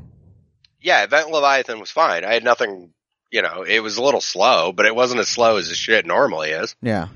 Yeah, 0.81 1.03
Event 1.03 1.29
Leviathan 1.31 1.79
was 1.79 1.89
fine. 1.91 2.23
I 2.25 2.33
had 2.33 2.43
nothing. 2.43 2.93
You 3.31 3.41
know, 3.41 3.63
it 3.63 3.79
was 3.81 3.97
a 3.97 4.03
little 4.03 4.21
slow, 4.21 4.71
but 4.71 4.85
it 4.85 4.95
wasn't 4.95 5.19
as 5.19 5.27
slow 5.27 5.57
as 5.57 5.69
the 5.69 5.75
shit 5.75 6.05
normally 6.05 6.49
is. 6.51 6.75
Yeah. 6.81 7.09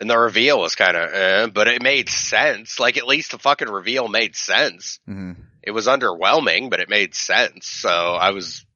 And 0.00 0.10
the 0.10 0.18
reveal 0.18 0.58
was 0.60 0.74
kind 0.74 0.96
of, 0.96 1.10
eh, 1.12 1.46
but 1.46 1.68
it 1.68 1.80
made 1.82 2.08
sense. 2.08 2.80
Like 2.80 2.96
at 2.96 3.06
least 3.06 3.30
the 3.30 3.38
fucking 3.38 3.68
reveal 3.68 4.08
made 4.08 4.34
sense. 4.34 4.98
hmm 5.06 5.32
It 5.62 5.70
was 5.70 5.86
underwhelming, 5.86 6.70
but 6.70 6.80
it 6.80 6.88
made 6.88 7.14
sense. 7.14 7.66
So 7.68 7.88
I 7.88 8.30
was, 8.30 8.66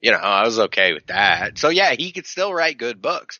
you 0.00 0.10
know, 0.10 0.16
I 0.18 0.44
was 0.44 0.58
okay 0.58 0.94
with 0.94 1.06
that. 1.08 1.58
So 1.58 1.68
yeah, 1.68 1.94
he 1.96 2.12
could 2.12 2.26
still 2.26 2.52
write 2.52 2.78
good 2.78 3.02
books. 3.02 3.38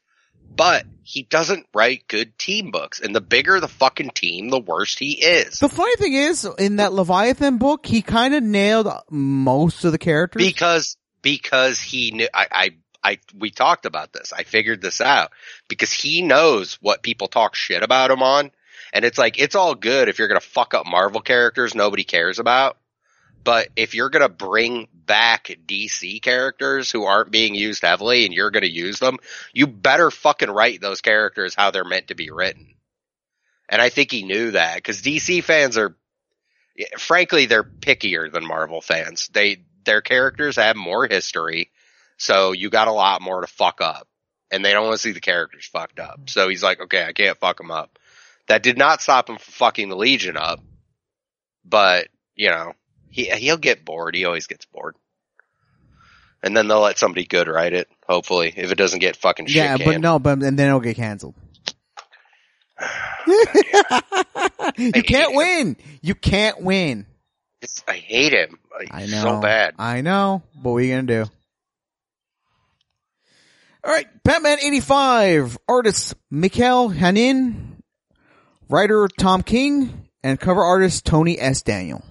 but 0.55 0.84
he 1.03 1.22
doesn't 1.22 1.66
write 1.74 2.07
good 2.09 2.38
team 2.38 2.70
books. 2.70 3.01
And 3.01 3.16
the 3.16 3.22
bigger 3.22 3.59
the 3.59 3.68
fucking 3.68 4.11
team, 4.11 4.51
the 4.51 4.61
worse 4.61 4.97
he 4.99 5.12
is. 5.12 5.59
The 5.59 5.68
funny 5.70 5.97
thing 5.97 6.12
is, 6.12 6.45
in 6.59 6.76
that 6.76 6.93
Leviathan 6.93 7.57
book, 7.57 7.86
he 7.86 8.03
kind 8.03 8.34
of 8.34 8.43
nailed 8.43 8.86
most 9.11 9.84
of 9.84 9.93
the 9.93 9.99
characters. 9.99 10.45
Because, 10.45 10.97
because 11.22 11.80
he 11.80 12.11
knew, 12.12 12.28
I, 12.34 12.47
I, 12.53 12.70
I, 13.05 13.18
we 13.36 13.50
talked 13.50 13.86
about 13.86 14.12
this. 14.12 14.32
I 14.32 14.44
figured 14.44 14.80
this 14.80 15.00
out 15.00 15.32
because 15.68 15.92
he 15.92 16.22
knows 16.22 16.78
what 16.80 17.03
people 17.03 17.28
talk 17.28 17.55
shit 17.55 17.82
about 17.82 18.11
him 18.11 18.22
on. 18.22 18.50
And 18.92 19.05
it's 19.05 19.18
like, 19.18 19.38
it's 19.38 19.55
all 19.55 19.74
good 19.74 20.09
if 20.09 20.18
you're 20.18 20.28
to 20.40 20.46
fuck 20.46 20.74
up 20.74 20.86
Marvel 20.86 21.20
characters 21.20 21.74
nobody 21.74 22.05
cares 22.05 22.38
about. 22.38 22.76
But 23.44 23.68
if 23.74 23.94
you're 23.94 24.11
to 24.22 24.28
bring 24.28 24.88
back 24.92 25.57
DC 25.66 26.22
characters 26.22 26.90
who 26.90 27.05
aren't 27.05 27.32
being 27.32 27.55
used 27.55 27.82
heavily 27.82 28.24
and 28.24 28.32
you're 28.32 28.50
to 28.62 28.70
use 28.70 28.98
them, 29.00 29.18
you 29.53 29.66
better 29.66 30.11
fucking 30.11 30.50
write 30.50 30.80
those 30.80 31.00
characters 31.00 31.55
how 31.55 31.70
they're 31.70 31.84
meant 31.84 32.09
to 32.09 32.14
be 32.14 32.30
written. 32.30 32.74
And 33.68 33.82
I 33.82 33.88
think 33.88 34.12
he 34.12 34.22
knew 34.22 34.53
that 34.53 34.76
because 34.76 35.03
DC 35.03 35.42
fans 35.42 35.76
are, 35.76 35.96
frankly, 36.98 37.46
they're 37.46 37.64
pickier 37.64 38.30
than 38.30 38.46
Marvel 38.46 38.80
fans. 38.80 39.28
They, 39.32 39.64
their 39.84 40.03
characters 40.03 40.57
have 40.57 40.76
more 40.76 41.07
history. 41.07 41.70
So 42.22 42.52
you 42.52 42.70
got 42.70 42.86
a 42.86 42.92
lot 42.92 43.20
more 43.20 43.40
to 43.40 43.48
fuck 43.48 43.80
up 43.80 44.06
and 44.52 44.64
they 44.64 44.72
don't 44.72 44.84
want 44.84 44.94
to 44.94 45.02
see 45.02 45.10
the 45.10 45.20
characters 45.20 45.66
fucked 45.66 45.98
up. 45.98 46.18
Mm-hmm. 46.18 46.28
So 46.28 46.48
he's 46.48 46.62
like, 46.62 46.80
okay, 46.80 47.04
I 47.04 47.12
can't 47.12 47.36
fuck 47.36 47.56
them 47.56 47.72
up. 47.72 47.98
That 48.46 48.62
did 48.62 48.78
not 48.78 49.02
stop 49.02 49.28
him 49.28 49.38
from 49.38 49.52
fucking 49.52 49.88
the 49.88 49.96
Legion 49.96 50.36
up, 50.36 50.60
but 51.64 52.06
you 52.36 52.48
know, 52.48 52.74
he 53.10 53.24
he'll 53.24 53.56
get 53.56 53.84
bored. 53.84 54.14
He 54.14 54.24
always 54.24 54.46
gets 54.46 54.66
bored. 54.66 54.94
And 56.44 56.56
then 56.56 56.68
they'll 56.68 56.80
let 56.80 56.96
somebody 56.96 57.24
good 57.26 57.48
write 57.48 57.72
it, 57.72 57.88
hopefully, 58.06 58.54
if 58.56 58.70
it 58.70 58.78
doesn't 58.78 59.00
get 59.00 59.16
fucking 59.16 59.46
shit 59.46 59.56
yeah, 59.56 59.76
but 59.76 59.84
canned. 59.84 60.02
no, 60.04 60.20
but 60.20 60.40
and 60.44 60.56
then 60.56 60.68
it'll 60.68 60.78
get 60.78 60.94
canceled. 60.94 61.34
you 64.76 65.02
can't 65.02 65.34
win. 65.34 65.76
You 66.02 66.14
can't 66.14 66.60
win. 66.62 67.06
It's- 67.60 67.82
I 67.88 67.96
hate 67.96 68.32
him. 68.32 68.60
I 68.92 69.06
know. 69.06 69.22
So 69.22 69.40
bad. 69.40 69.74
I 69.76 70.02
know. 70.02 70.42
But 70.54 70.70
what 70.70 70.76
are 70.78 70.82
you 70.82 70.94
gonna 70.94 71.24
do? 71.24 71.30
All 73.84 73.92
right, 73.92 74.06
Batman 74.22 74.58
eighty 74.62 74.80
five. 74.80 75.58
Artist 75.68 76.14
Mikel 76.30 76.90
Janín, 76.90 77.78
writer 78.68 79.08
Tom 79.08 79.42
King, 79.42 80.08
and 80.22 80.38
cover 80.38 80.62
artist 80.62 81.04
Tony 81.04 81.38
S. 81.38 81.62
Daniel. 81.62 82.04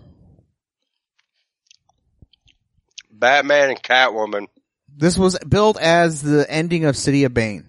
Batman 3.09 3.69
and 3.69 3.81
Catwoman. 3.81 4.47
This 4.93 5.17
was 5.17 5.37
billed 5.39 5.77
as 5.77 6.21
the 6.21 6.45
ending 6.49 6.85
of 6.85 6.97
City 6.97 7.23
of 7.23 7.33
Bane. 7.33 7.67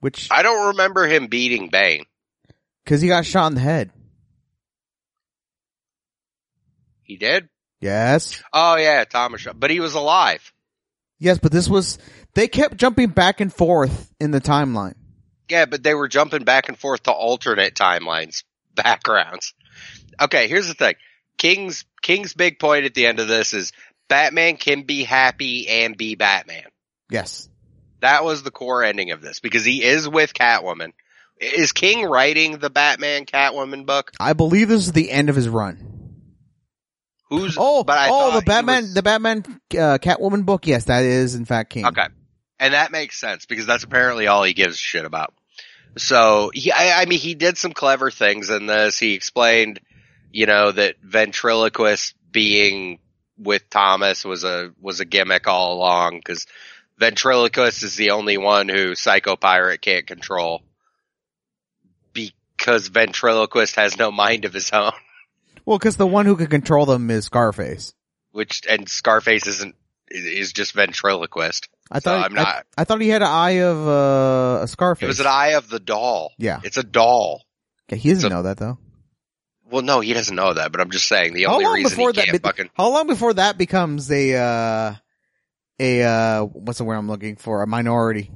Which, 0.00 0.28
I 0.30 0.42
don't 0.42 0.68
remember 0.68 1.06
him 1.06 1.28
beating 1.28 1.70
Bane. 1.70 2.04
cause 2.84 3.00
he 3.00 3.08
got 3.08 3.24
shot 3.24 3.46
in 3.46 3.54
the 3.54 3.60
head. 3.62 3.90
He 7.02 7.16
did? 7.16 7.48
Yes. 7.80 8.42
Oh 8.52 8.76
yeah, 8.76 9.04
Thomas. 9.04 9.46
But 9.54 9.70
he 9.70 9.80
was 9.80 9.94
alive. 9.94 10.52
Yes, 11.24 11.38
but 11.38 11.52
this 11.52 11.70
was, 11.70 11.96
they 12.34 12.48
kept 12.48 12.76
jumping 12.76 13.08
back 13.08 13.40
and 13.40 13.50
forth 13.50 14.12
in 14.20 14.30
the 14.30 14.42
timeline. 14.42 14.92
Yeah, 15.48 15.64
but 15.64 15.82
they 15.82 15.94
were 15.94 16.06
jumping 16.06 16.44
back 16.44 16.68
and 16.68 16.78
forth 16.78 17.04
to 17.04 17.12
alternate 17.12 17.74
timelines, 17.74 18.44
backgrounds. 18.74 19.54
Okay, 20.20 20.48
here's 20.48 20.68
the 20.68 20.74
thing. 20.74 20.96
King's 21.38 21.86
King's 22.02 22.34
big 22.34 22.58
point 22.58 22.84
at 22.84 22.92
the 22.92 23.06
end 23.06 23.20
of 23.20 23.28
this 23.28 23.54
is 23.54 23.72
Batman 24.06 24.58
can 24.58 24.82
be 24.82 25.02
happy 25.02 25.66
and 25.66 25.96
be 25.96 26.14
Batman. 26.14 26.66
Yes. 27.08 27.48
That 28.00 28.22
was 28.22 28.42
the 28.42 28.50
core 28.50 28.84
ending 28.84 29.10
of 29.10 29.22
this 29.22 29.40
because 29.40 29.64
he 29.64 29.82
is 29.82 30.06
with 30.06 30.34
Catwoman. 30.34 30.92
Is 31.40 31.72
King 31.72 32.04
writing 32.04 32.58
the 32.58 32.68
Batman 32.68 33.24
Catwoman 33.24 33.86
book? 33.86 34.12
I 34.20 34.34
believe 34.34 34.68
this 34.68 34.86
is 34.86 34.92
the 34.92 35.10
end 35.10 35.30
of 35.30 35.36
his 35.36 35.48
run. 35.48 35.93
Who's 37.38 37.56
Oh, 37.58 37.84
but 37.84 37.98
I 37.98 38.08
oh, 38.10 38.38
the 38.38 38.44
Batman, 38.44 38.82
was- 38.82 38.94
the 38.94 39.02
Batman, 39.02 39.44
uh, 39.72 39.98
Catwoman 39.98 40.44
book. 40.44 40.66
Yes, 40.66 40.84
that 40.84 41.04
is 41.04 41.34
in 41.34 41.44
fact 41.44 41.70
King. 41.70 41.86
Okay. 41.86 42.06
And 42.58 42.74
that 42.74 42.92
makes 42.92 43.18
sense 43.18 43.46
because 43.46 43.66
that's 43.66 43.84
apparently 43.84 44.26
all 44.26 44.42
he 44.44 44.54
gives 44.54 44.74
a 44.74 44.78
shit 44.78 45.04
about. 45.04 45.34
So 45.96 46.50
he, 46.54 46.72
I, 46.72 47.02
I 47.02 47.04
mean, 47.06 47.18
he 47.18 47.34
did 47.34 47.58
some 47.58 47.72
clever 47.72 48.10
things 48.10 48.50
in 48.50 48.66
this. 48.66 48.98
He 48.98 49.14
explained, 49.14 49.80
you 50.30 50.46
know, 50.46 50.72
that 50.72 50.96
ventriloquist 51.02 52.14
being 52.30 52.98
with 53.38 53.68
Thomas 53.70 54.24
was 54.24 54.44
a, 54.44 54.72
was 54.80 55.00
a 55.00 55.04
gimmick 55.04 55.46
all 55.46 55.74
along 55.74 56.18
because 56.18 56.46
ventriloquist 56.98 57.82
is 57.82 57.96
the 57.96 58.10
only 58.10 58.38
one 58.38 58.68
who 58.68 58.94
Psycho 58.94 59.36
Pirate 59.36 59.80
can't 59.80 60.06
control 60.06 60.62
because 62.12 62.88
ventriloquist 62.88 63.76
has 63.76 63.98
no 63.98 64.10
mind 64.10 64.44
of 64.44 64.52
his 64.52 64.70
own, 64.72 64.92
Well, 65.66 65.78
because 65.78 65.96
the 65.96 66.06
one 66.06 66.26
who 66.26 66.36
can 66.36 66.48
control 66.48 66.86
them 66.86 67.10
is 67.10 67.24
Scarface. 67.26 67.94
which, 68.32 68.62
and 68.68 68.88
Scarface 68.88 69.46
isn't, 69.46 69.74
is 70.10 70.52
just 70.52 70.72
ventriloquist. 70.74 71.68
I 71.90 71.98
So 71.98 72.10
thought 72.10 72.24
I'm 72.26 72.34
not- 72.34 72.66
I, 72.76 72.84
thought 72.84 73.00
he 73.00 73.08
had 73.08 73.22
an 73.22 73.28
eye 73.28 73.60
of 73.62 73.88
uh, 73.88 74.62
a 74.64 74.68
Scarface. 74.68 75.04
It 75.04 75.06
was 75.08 75.20
an 75.20 75.26
eye 75.26 75.54
of 75.54 75.68
the 75.68 75.80
doll. 75.80 76.32
Yeah. 76.38 76.60
It's 76.64 76.76
a 76.76 76.82
doll. 76.82 77.42
Okay, 77.88 77.98
he 77.98 78.10
doesn't 78.10 78.22
So- 78.30 78.34
know 78.34 78.42
that 78.42 78.56
though. 78.58 78.78
Well, 79.70 79.82
no, 79.82 80.00
he 80.00 80.12
doesn't 80.12 80.36
know 80.36 80.52
that, 80.52 80.70
but 80.72 80.80
I'm 80.82 80.90
just 80.90 81.08
saying 81.08 81.32
the 81.32 81.44
How 81.44 81.54
only 81.54 81.66
reason 81.82 81.96
before 81.96 82.12
he 82.12 82.30
that? 82.30 82.42
fucking 82.42 82.70
How 82.74 82.90
long 82.90 83.06
before 83.06 83.32
that 83.34 83.56
becomes 83.58 84.10
a 84.12 84.34
uh, 84.36 84.94
a 85.80 86.02
uh, 86.02 86.42
what's 86.44 86.78
the 86.78 86.84
word 86.84 86.96
I'm 86.96 87.08
looking 87.08 87.36
for? 87.36 87.62
A 87.62 87.66
minority. 87.66 88.30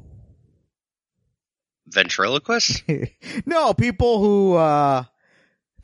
ventriloquist? 1.87 2.83
no, 3.47 3.75
people 3.75 4.21
who 4.21 4.55
uh, 4.55 5.05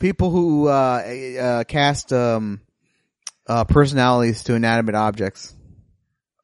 people 0.05 0.29
who 0.29 0.69
uh, 0.69 1.01
uh, 1.41 1.65
cast 1.65 2.13
um, 2.13 2.61
uh, 3.47 3.65
personalities 3.65 4.45
to 4.45 4.53
inanimate 4.53 4.95
objects. 4.95 5.55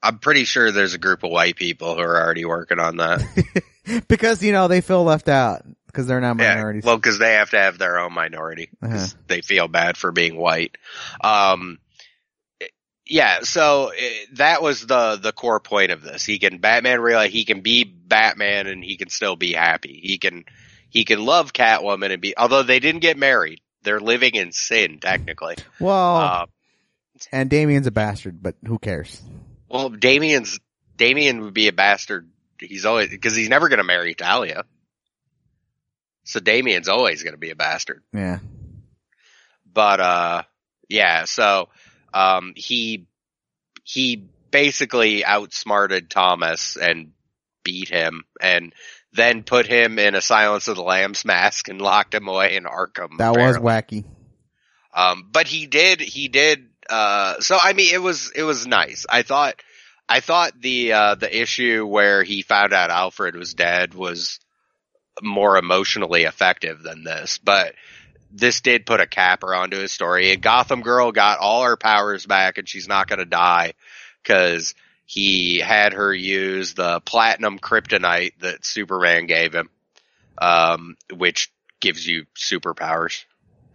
I'm 0.02 0.18
pretty 0.18 0.44
sure 0.44 0.72
there's 0.72 0.94
a 0.94 0.98
group 0.98 1.24
of 1.24 1.30
white 1.30 1.56
people 1.56 1.94
who 1.94 2.00
are 2.00 2.24
already 2.24 2.46
working 2.46 2.78
on 2.78 2.96
that. 2.96 3.22
because 4.08 4.42
you 4.42 4.52
know 4.52 4.66
they 4.66 4.80
feel 4.80 5.04
left 5.04 5.28
out 5.28 5.62
because 5.84 6.06
they're 6.06 6.22
not 6.22 6.38
yeah, 6.38 6.54
minorities. 6.54 6.84
well, 6.84 6.96
because 6.96 7.18
they 7.18 7.34
have 7.34 7.50
to 7.50 7.58
have 7.58 7.76
their 7.76 7.98
own 7.98 8.14
minority 8.14 8.70
'cause 8.82 9.14
they 9.26 9.42
feel 9.42 9.68
bad 9.68 9.98
for 9.98 10.10
being 10.10 10.36
white. 10.36 10.78
Um, 11.22 11.80
yeah, 13.04 13.40
so 13.42 13.92
eh, 13.94 14.24
that 14.36 14.62
was 14.62 14.86
the 14.86 15.16
the 15.16 15.32
core 15.32 15.60
point 15.60 15.90
of 15.90 16.00
this. 16.00 16.24
He 16.24 16.38
can 16.38 16.58
Batman 16.58 16.98
realize 17.00 17.30
he 17.30 17.44
can 17.44 17.60
be 17.60 17.84
Batman 17.84 18.68
and 18.68 18.82
he 18.82 18.96
can 18.96 19.10
still 19.10 19.36
be 19.36 19.52
happy. 19.52 20.00
He 20.02 20.16
can 20.16 20.46
he 20.90 21.04
can 21.04 21.24
love 21.24 21.52
Catwoman 21.52 22.12
and 22.12 22.20
be 22.20 22.36
although 22.36 22.62
they 22.62 22.80
didn't 22.80 23.00
get 23.00 23.16
married. 23.16 23.60
They're 23.82 24.00
living 24.00 24.34
in 24.34 24.52
sin 24.52 24.98
technically. 25.00 25.56
well, 25.78 26.16
Uh, 26.16 26.46
and 27.32 27.48
Damian's 27.50 27.86
a 27.86 27.90
bastard, 27.90 28.42
but 28.42 28.56
who 28.66 28.78
cares? 28.78 29.20
Well, 29.68 29.88
Damian's 29.90 30.58
Damian 30.96 31.40
would 31.42 31.54
be 31.54 31.68
a 31.68 31.72
bastard. 31.72 32.28
He's 32.58 32.84
always 32.84 33.08
because 33.08 33.34
he's 33.34 33.48
never 33.48 33.68
going 33.68 33.78
to 33.78 33.84
marry 33.84 34.14
Talia. 34.14 34.64
So 36.24 36.40
Damian's 36.40 36.88
always 36.88 37.22
going 37.22 37.32
to 37.34 37.38
be 37.38 37.50
a 37.50 37.56
bastard. 37.56 38.02
Yeah. 38.12 38.38
But 39.72 40.00
uh, 40.00 40.42
yeah. 40.88 41.24
So 41.24 41.68
um, 42.12 42.52
he 42.56 43.06
he 43.84 44.28
basically 44.50 45.24
outsmarted 45.24 46.10
Thomas 46.10 46.76
and 46.76 47.12
beat 47.64 47.88
him, 47.88 48.24
and 48.40 48.72
then 49.12 49.42
put 49.42 49.66
him 49.66 49.98
in 49.98 50.14
a 50.14 50.20
Silence 50.20 50.68
of 50.68 50.76
the 50.76 50.82
Lambs 50.82 51.24
mask 51.24 51.68
and 51.68 51.80
locked 51.80 52.14
him 52.14 52.28
away 52.28 52.56
in 52.56 52.64
Arkham. 52.64 53.18
That 53.18 53.36
was 53.36 53.56
wacky. 53.56 54.04
Um, 54.94 55.28
but 55.30 55.46
he 55.46 55.66
did, 55.66 56.00
he 56.00 56.28
did, 56.28 56.68
uh, 56.88 57.40
so 57.40 57.58
I 57.60 57.72
mean, 57.72 57.94
it 57.94 58.02
was, 58.02 58.30
it 58.34 58.42
was 58.42 58.66
nice. 58.66 59.06
I 59.08 59.22
thought, 59.22 59.60
I 60.08 60.20
thought 60.20 60.60
the, 60.60 60.92
uh, 60.92 61.14
the 61.14 61.40
issue 61.40 61.86
where 61.86 62.22
he 62.22 62.42
found 62.42 62.72
out 62.72 62.90
Alfred 62.90 63.36
was 63.36 63.54
dead 63.54 63.94
was 63.94 64.40
more 65.22 65.56
emotionally 65.56 66.24
effective 66.24 66.82
than 66.82 67.04
this, 67.04 67.38
but 67.38 67.74
this 68.32 68.60
did 68.60 68.86
put 68.86 69.00
a 69.00 69.06
capper 69.06 69.54
onto 69.54 69.76
his 69.76 69.92
story. 69.92 70.32
And 70.32 70.42
Gotham 70.42 70.82
Girl 70.82 71.12
got 71.12 71.38
all 71.38 71.64
her 71.64 71.76
powers 71.76 72.26
back 72.26 72.58
and 72.58 72.68
she's 72.68 72.88
not 72.88 73.08
gonna 73.08 73.24
die 73.24 73.74
cause 74.24 74.74
he 75.10 75.58
had 75.58 75.92
her 75.94 76.14
use 76.14 76.74
the 76.74 77.00
platinum 77.00 77.58
kryptonite 77.58 78.38
that 78.42 78.64
Superman 78.64 79.26
gave 79.26 79.52
him, 79.52 79.68
um, 80.38 80.96
which 81.12 81.52
gives 81.80 82.06
you 82.06 82.26
superpowers 82.36 83.24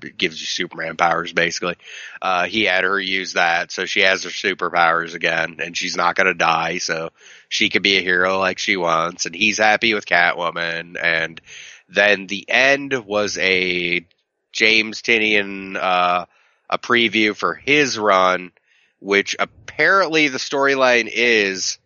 it 0.02 0.18
gives 0.18 0.40
you 0.40 0.48
Superman 0.48 0.96
powers 0.96 1.34
basically. 1.34 1.76
Uh, 2.22 2.46
he 2.46 2.64
had 2.64 2.86
her 2.86 2.98
use 2.98 3.34
that, 3.34 3.70
so 3.70 3.86
she 3.86 4.00
has 4.00 4.24
her 4.24 4.30
superpowers 4.30 5.14
again, 5.14 5.58
and 5.60 5.76
she's 5.76 5.98
not 5.98 6.16
gonna 6.16 6.34
die, 6.34 6.78
so 6.78 7.10
she 7.50 7.68
can 7.68 7.82
be 7.82 7.98
a 7.98 8.02
hero 8.02 8.40
like 8.40 8.58
she 8.58 8.78
wants, 8.78 9.26
and 9.26 9.36
he's 9.36 9.58
happy 9.58 9.94
with 9.94 10.06
Catwoman, 10.06 10.96
and 11.02 11.42
then 11.90 12.28
the 12.28 12.46
end 12.48 12.94
was 12.94 13.38
a 13.40 14.08
James 14.54 15.02
Tynion, 15.02 15.76
uh, 15.76 16.28
a 16.70 16.78
preview 16.78 17.36
for 17.36 17.56
his 17.56 18.00
run, 18.00 18.54
which 19.00 19.36
apparently 19.40 20.28
the 20.28 20.38
storyline 20.38 21.10
is 21.12 21.78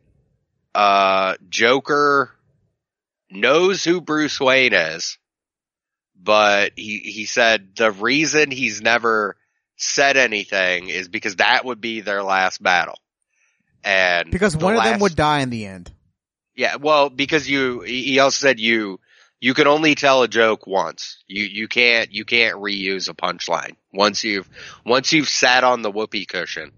uh, 0.75 1.35
Joker 1.49 2.31
knows 3.29 3.83
who 3.83 4.01
Bruce 4.01 4.39
Wayne 4.39 4.73
is, 4.73 5.17
but 6.21 6.73
he, 6.75 6.99
he 6.99 7.25
said 7.25 7.75
the 7.75 7.91
reason 7.91 8.51
he's 8.51 8.81
never 8.81 9.35
said 9.77 10.17
anything 10.17 10.89
is 10.89 11.07
because 11.07 11.37
that 11.37 11.65
would 11.65 11.81
be 11.81 12.01
their 12.01 12.23
last 12.23 12.61
battle. 12.61 12.97
And 13.83 14.29
Because 14.29 14.53
the 14.53 14.63
one 14.63 14.75
of 14.75 14.83
them 14.83 14.99
would 14.99 15.15
die 15.15 15.39
in 15.39 15.49
the 15.49 15.65
end. 15.65 15.91
Yeah, 16.55 16.75
well, 16.75 17.09
because 17.09 17.49
you, 17.49 17.79
he 17.81 18.19
also 18.19 18.35
said 18.35 18.59
you, 18.59 18.99
you 19.39 19.53
can 19.53 19.67
only 19.67 19.95
tell 19.95 20.23
a 20.23 20.27
joke 20.27 20.67
once. 20.67 21.23
You, 21.27 21.45
you 21.45 21.67
can't, 21.69 22.11
you 22.11 22.25
can't 22.25 22.57
reuse 22.57 23.07
a 23.07 23.13
punchline. 23.13 23.77
Once 23.93 24.25
you've, 24.25 24.49
once 24.85 25.13
you've 25.13 25.29
sat 25.29 25.63
on 25.63 25.81
the 25.81 25.91
whoopee 25.91 26.25
cushion, 26.25 26.73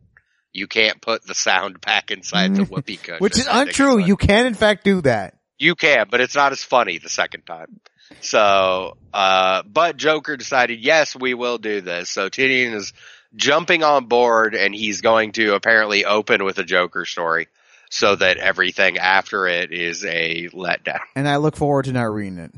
you 0.54 0.68
can't 0.68 1.02
put 1.02 1.26
the 1.26 1.36
sound 1.36 1.82
back 1.82 2.12
inside 2.12 2.56
the 2.56 2.64
whoopee 2.64 2.98
cushion. 2.98 3.20
Which 3.20 3.38
is 3.38 3.48
untrue. 3.50 3.98
You 3.98 4.18
can 4.18 4.46
in 4.46 4.54
fact 4.54 4.84
do 4.84 5.02
that. 5.02 5.36
you 5.60 5.76
can, 5.76 6.08
but 6.10 6.22
it's 6.22 6.36
not 6.36 6.52
as 6.52 6.64
funny 6.64 6.98
the 6.98 7.10
second 7.10 7.46
time. 7.46 7.80
So, 8.20 8.98
uh, 9.14 9.64
but 9.64 9.96
Joker 9.96 10.36
decided, 10.36 10.80
yes, 10.80 11.16
we 11.16 11.34
will 11.34 11.58
do 11.58 11.82
this. 11.82 12.10
So 12.10 12.30
Tynion 12.30 12.74
is 12.74 12.94
jumping 13.36 13.84
on 13.84 14.06
board 14.06 14.56
and 14.56 14.76
he's 14.76 15.02
going 15.02 15.32
to 15.34 15.54
apparently 15.54 16.04
open 16.04 16.44
with 16.44 16.58
a 16.58 16.64
Joker 16.64 17.06
story 17.06 17.48
so 17.90 18.16
that 18.16 18.38
everything 18.38 18.98
after 18.98 19.48
it 19.48 19.72
is 19.72 20.04
a 20.04 20.50
letdown. 20.50 21.00
And 21.16 21.28
I 21.28 21.38
look 21.38 21.56
forward 21.56 21.86
to 21.86 21.94
not 21.94 22.12
reading 22.14 22.40
it. 22.40 22.52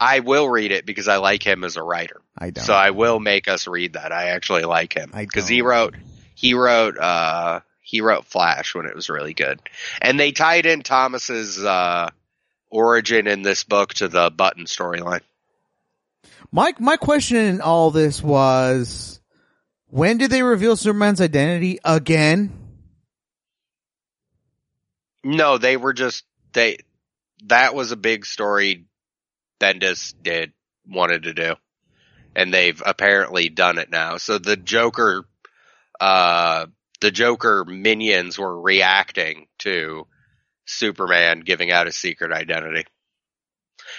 I 0.00 0.20
will 0.20 0.48
read 0.48 0.72
it 0.72 0.86
because 0.86 1.08
I 1.08 1.16
like 1.16 1.42
him 1.42 1.64
as 1.64 1.76
a 1.76 1.82
writer. 1.82 2.20
I 2.36 2.50
don't. 2.50 2.64
So 2.64 2.74
I 2.74 2.90
will 2.90 3.20
make 3.20 3.48
us 3.48 3.66
read 3.66 3.94
that. 3.94 4.12
I 4.12 4.28
actually 4.28 4.62
like 4.62 4.92
him 4.94 5.10
I 5.14 5.24
because 5.24 5.48
he 5.48 5.62
wrote, 5.62 5.94
he 6.34 6.54
wrote, 6.54 6.98
uh, 6.98 7.60
he 7.80 8.00
wrote 8.00 8.26
Flash 8.26 8.74
when 8.74 8.86
it 8.86 8.94
was 8.94 9.08
really 9.08 9.34
good. 9.34 9.60
And 10.00 10.18
they 10.18 10.32
tied 10.32 10.66
in 10.66 10.82
Thomas's, 10.82 11.62
uh, 11.62 12.10
origin 12.70 13.28
in 13.28 13.42
this 13.42 13.62
book 13.62 13.94
to 13.94 14.08
the 14.08 14.30
button 14.30 14.64
storyline. 14.64 15.20
My 16.50 16.72
my 16.78 16.96
question 16.96 17.36
in 17.36 17.60
all 17.60 17.90
this 17.92 18.20
was, 18.22 19.20
when 19.86 20.18
did 20.18 20.30
they 20.30 20.42
reveal 20.42 20.76
Superman's 20.76 21.20
identity 21.20 21.78
again? 21.84 22.52
No, 25.22 25.56
they 25.58 25.76
were 25.76 25.92
just, 25.92 26.24
they, 26.52 26.78
that 27.46 27.74
was 27.74 27.92
a 27.92 27.96
big 27.96 28.26
story 28.26 28.86
Bendis 29.60 30.14
did, 30.20 30.52
wanted 30.86 31.22
to 31.22 31.32
do. 31.32 31.54
And 32.36 32.52
they've 32.52 32.82
apparently 32.84 33.48
done 33.48 33.78
it 33.78 33.90
now. 33.90 34.16
So 34.16 34.38
the 34.38 34.56
Joker, 34.56 35.24
uh, 36.04 36.66
the 37.00 37.10
Joker 37.10 37.64
minions 37.64 38.38
were 38.38 38.60
reacting 38.60 39.46
to 39.60 40.06
Superman 40.66 41.40
giving 41.40 41.72
out 41.72 41.86
his 41.86 41.96
secret 41.96 42.30
identity. 42.30 42.84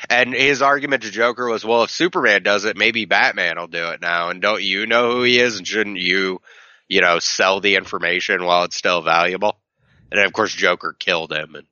And 0.08 0.32
his 0.32 0.62
argument 0.62 1.01
to 1.01 1.10
Joker 1.10 1.49
was, 1.49 1.66
well, 1.66 1.82
if 1.82 1.89
Superman 1.89 2.43
does 2.43 2.66
it, 2.66 2.78
maybe 2.78 3.06
Batman 3.06 3.58
will 3.58 3.66
do 3.66 3.88
it 3.88 4.01
now. 4.01 4.30
And 4.30 4.39
don't 4.39 4.62
you 4.62 4.86
know 4.86 5.14
who 5.14 5.24
he 5.24 5.39
is? 5.39 5.58
And 5.58 5.68
shouldn't 5.68 5.97
you, 5.97 6.41
you 6.88 7.01
know, 7.01 7.18
sell 7.18 7.60
the 7.60 7.76
information 7.76 8.45
while 8.45 8.66
it's 8.66 8.78
still 8.78 9.01
valuable? 9.01 9.58
And 10.12 10.20
then, 10.20 10.28
of 10.28 10.34
course, 10.34 10.53
Joker 10.53 10.95
killed 10.97 11.34
him 11.34 11.56
and 11.56 11.66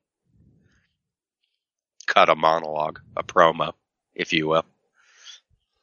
cut 2.07 2.29
a 2.29 2.35
monologue, 2.35 3.01
a 3.15 3.23
promo, 3.23 3.73
if 4.15 4.33
you 4.33 4.47
will. 4.47 4.65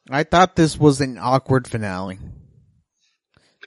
I 0.09 0.23
thought 0.23 0.57
this 0.57 0.77
was 0.77 0.99
an 0.99 1.17
awkward 1.17 1.69
finale. 1.69 2.19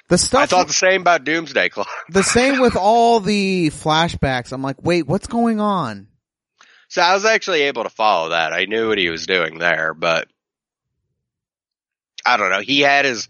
The 0.09 0.19
stuff, 0.19 0.43
I 0.43 0.47
thought 0.47 0.67
the 0.67 0.73
same 0.73 1.01
about 1.01 1.25
Doomsday 1.25 1.71
Clock. 1.71 1.89
the 2.11 2.23
same 2.23 2.61
with 2.61 2.77
all 2.77 3.21
the 3.21 3.71
flashbacks. 3.71 4.53
I'm 4.53 4.63
like, 4.63 4.83
wait, 4.83 5.07
what's 5.07 5.27
going 5.27 5.61
on? 5.61 6.09
So 6.89 7.01
I 7.01 7.15
was 7.15 7.25
actually 7.25 7.63
able 7.63 7.85
to 7.85 7.91
follow 7.91 8.31
that. 8.31 8.53
I 8.53 8.67
knew 8.67 8.89
what 8.89 8.99
he 8.99 9.09
was 9.09 9.27
doing 9.27 9.59
there, 9.59 9.95
but 9.95 10.29
I 12.25 12.37
don't 12.37 12.51
know. 12.51 12.61
He 12.61 12.81
had 12.81 13.05
his, 13.07 13.29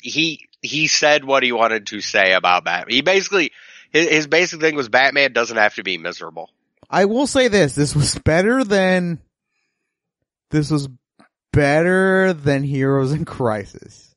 he, 0.00 0.48
he 0.62 0.86
said 0.86 1.24
what 1.24 1.42
he 1.42 1.52
wanted 1.52 1.88
to 1.88 2.00
say 2.00 2.32
about 2.32 2.64
Batman. 2.64 2.94
He 2.94 3.02
basically, 3.02 3.50
his, 3.92 4.08
his 4.08 4.26
basic 4.28 4.60
thing 4.60 4.76
was 4.76 4.88
Batman 4.88 5.32
doesn't 5.32 5.56
have 5.56 5.74
to 5.74 5.82
be 5.82 5.98
miserable. 5.98 6.50
I 6.88 7.06
will 7.06 7.26
say 7.26 7.48
this: 7.48 7.74
this 7.74 7.96
was 7.96 8.18
better 8.18 8.64
than 8.64 9.18
this 10.50 10.70
was 10.70 10.88
better 11.52 12.34
than 12.34 12.62
Heroes 12.62 13.12
in 13.12 13.24
Crisis, 13.24 14.11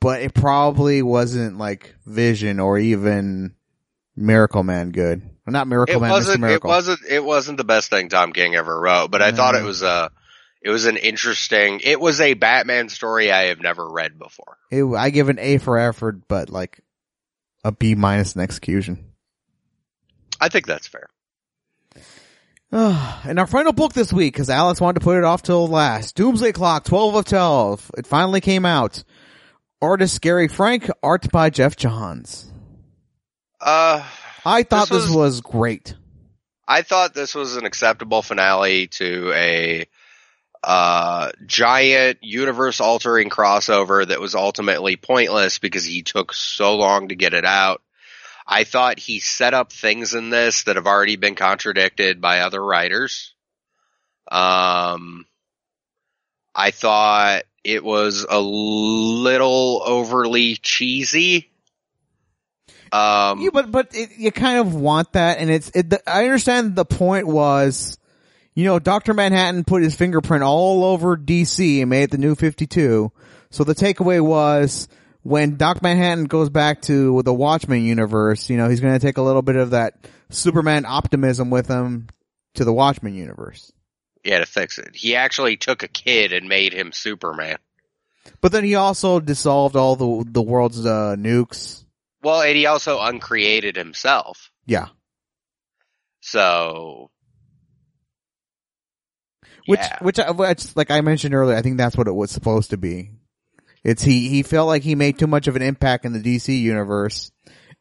but 0.00 0.22
it 0.22 0.34
probably 0.34 1.02
wasn't 1.02 1.58
like 1.58 1.94
Vision 2.06 2.60
or 2.60 2.78
even 2.78 3.54
Miracle 4.16 4.62
Man 4.62 4.90
good. 4.90 5.22
Well, 5.46 5.52
not 5.52 5.66
Miracle 5.66 5.96
It 5.96 6.00
Man, 6.00 6.10
wasn't, 6.10 6.36
it 6.36 6.40
Miracle. 6.46 6.68
wasn't, 6.68 7.00
it 7.08 7.24
wasn't 7.24 7.58
the 7.58 7.64
best 7.64 7.90
thing 7.90 8.08
Tom 8.08 8.32
King 8.32 8.54
ever 8.54 8.78
wrote, 8.80 9.10
but 9.10 9.22
I 9.22 9.32
thought 9.32 9.54
it 9.54 9.64
was 9.64 9.82
a, 9.82 10.10
it 10.60 10.70
was 10.70 10.84
an 10.86 10.96
interesting, 10.96 11.80
it 11.84 12.00
was 12.00 12.20
a 12.20 12.34
Batman 12.34 12.88
story 12.88 13.30
I 13.32 13.44
have 13.44 13.60
never 13.60 13.88
read 13.88 14.18
before. 14.18 14.56
It- 14.70 14.84
I 14.84 15.10
give 15.10 15.28
an 15.28 15.38
A 15.38 15.58
for 15.58 15.78
effort, 15.78 16.28
but 16.28 16.50
like 16.50 16.80
a 17.64 17.72
B 17.72 17.94
minus 17.94 18.34
in 18.36 18.42
execution. 18.42 19.04
I 20.40 20.48
think 20.48 20.66
that's 20.66 20.86
fair. 20.86 21.08
and 22.70 23.38
our 23.38 23.46
final 23.46 23.72
book 23.72 23.94
this 23.94 24.12
week, 24.12 24.34
because 24.34 24.50
Alex 24.50 24.80
wanted 24.80 25.00
to 25.00 25.04
put 25.04 25.16
it 25.16 25.24
off 25.24 25.42
till 25.42 25.66
last. 25.66 26.14
Doomsday 26.16 26.52
Clock, 26.52 26.84
12 26.84 27.14
of 27.14 27.24
12. 27.24 27.90
It 27.98 28.06
finally 28.06 28.40
came 28.42 28.66
out. 28.66 29.02
Artist 29.80 30.20
Gary 30.20 30.48
Frank, 30.48 30.90
art 31.02 31.30
by 31.30 31.50
Geoff 31.50 31.76
Johns. 31.76 32.50
Uh, 33.60 34.04
I 34.44 34.62
thought 34.64 34.88
This 34.88 35.02
this 35.02 35.06
was- 35.08 35.16
was 35.16 35.40
great. 35.40 35.94
I 36.66 36.82
thought 36.82 37.14
this 37.14 37.34
was 37.34 37.56
an 37.56 37.64
acceptable 37.64 38.22
finale 38.22 38.88
to 38.88 39.32
a 39.34 39.86
uh, 40.62 41.30
giant 41.46 42.18
universe 42.22 42.80
altering 42.80 43.30
crossover 43.30 44.06
that 44.06 44.20
was 44.20 44.34
ultimately 44.34 44.96
pointless 44.96 45.58
because 45.58 45.84
he 45.84 46.02
took 46.02 46.32
so 46.34 46.76
long 46.76 47.08
to 47.08 47.14
get 47.14 47.32
it 47.32 47.44
out. 47.46 47.80
I 48.46 48.64
thought 48.64 48.98
he 48.98 49.20
set 49.20 49.54
up 49.54 49.72
things 49.72 50.14
in 50.14 50.30
this 50.30 50.64
that 50.64 50.76
have 50.76 50.86
already 50.86 51.16
been 51.16 51.36
contradicted 51.36 52.20
by 52.20 52.40
other 52.40 52.62
writers. 52.62 53.34
Um, 54.30 55.26
I 56.54 56.70
thought 56.72 57.44
it 57.68 57.84
was 57.84 58.24
a 58.28 58.40
little 58.40 59.82
overly 59.84 60.56
cheesy. 60.56 61.50
Um, 62.90 63.40
Yeah, 63.40 63.50
but 63.52 63.70
but 63.70 63.88
it, 63.94 64.10
you 64.16 64.32
kind 64.32 64.58
of 64.58 64.74
want 64.74 65.12
that, 65.12 65.38
and 65.38 65.50
it's. 65.50 65.70
It, 65.74 65.90
the, 65.90 66.10
I 66.10 66.24
understand 66.24 66.74
the 66.74 66.86
point 66.86 67.26
was, 67.26 67.98
you 68.54 68.64
know, 68.64 68.78
Doctor 68.78 69.12
Manhattan 69.12 69.64
put 69.64 69.82
his 69.82 69.94
fingerprint 69.94 70.42
all 70.42 70.84
over 70.84 71.16
DC 71.16 71.80
and 71.80 71.90
made 71.90 72.04
it 72.04 72.10
the 72.10 72.18
New 72.18 72.34
Fifty 72.34 72.66
Two. 72.66 73.12
So 73.50 73.64
the 73.64 73.74
takeaway 73.74 74.20
was 74.20 74.88
when 75.22 75.56
Doc 75.56 75.82
Manhattan 75.82 76.24
goes 76.24 76.48
back 76.48 76.80
to 76.82 77.22
the 77.22 77.34
Watchmen 77.34 77.84
universe, 77.84 78.48
you 78.48 78.56
know, 78.56 78.68
he's 78.68 78.80
going 78.80 78.94
to 78.94 79.06
take 79.06 79.18
a 79.18 79.22
little 79.22 79.42
bit 79.42 79.56
of 79.56 79.70
that 79.70 79.94
Superman 80.30 80.86
optimism 80.86 81.50
with 81.50 81.68
him 81.68 82.08
to 82.54 82.64
the 82.64 82.72
Watchmen 82.72 83.14
universe. 83.14 83.72
Yeah, 84.24 84.38
to 84.38 84.46
fix 84.46 84.78
it. 84.78 84.94
He 84.94 85.16
actually 85.16 85.56
took 85.56 85.82
a 85.82 85.88
kid 85.88 86.32
and 86.32 86.48
made 86.48 86.72
him 86.72 86.92
Superman. 86.92 87.58
But 88.40 88.52
then 88.52 88.64
he 88.64 88.74
also 88.74 89.20
dissolved 89.20 89.74
all 89.76 89.96
the 89.96 90.24
the 90.30 90.42
world's 90.42 90.84
uh, 90.84 91.16
nukes. 91.18 91.84
Well, 92.22 92.42
and 92.42 92.56
he 92.56 92.66
also 92.66 93.00
uncreated 93.00 93.76
himself. 93.76 94.50
Yeah, 94.66 94.88
So, 96.20 97.10
which 99.66 99.80
yeah. 99.80 99.98
which, 100.02 100.18
I- 100.18 100.30
which 100.30 100.76
like 100.76 100.90
I 100.90 101.00
mentioned 101.00 101.34
earlier, 101.34 101.56
I 101.56 101.62
think 101.62 101.78
that's 101.78 101.96
what 101.96 102.08
it 102.08 102.12
was 102.14 102.30
supposed 102.30 102.70
to 102.70 102.76
be. 102.76 103.10
It's 103.84 104.02
he 104.02 104.28
he 104.28 104.42
felt 104.42 104.66
like 104.66 104.82
he 104.82 104.94
made 104.94 105.18
too 105.18 105.26
much 105.26 105.46
of 105.46 105.56
an 105.56 105.62
impact 105.62 106.04
in 106.04 106.12
the 106.12 106.18
DC 106.20 106.58
universe, 106.60 107.30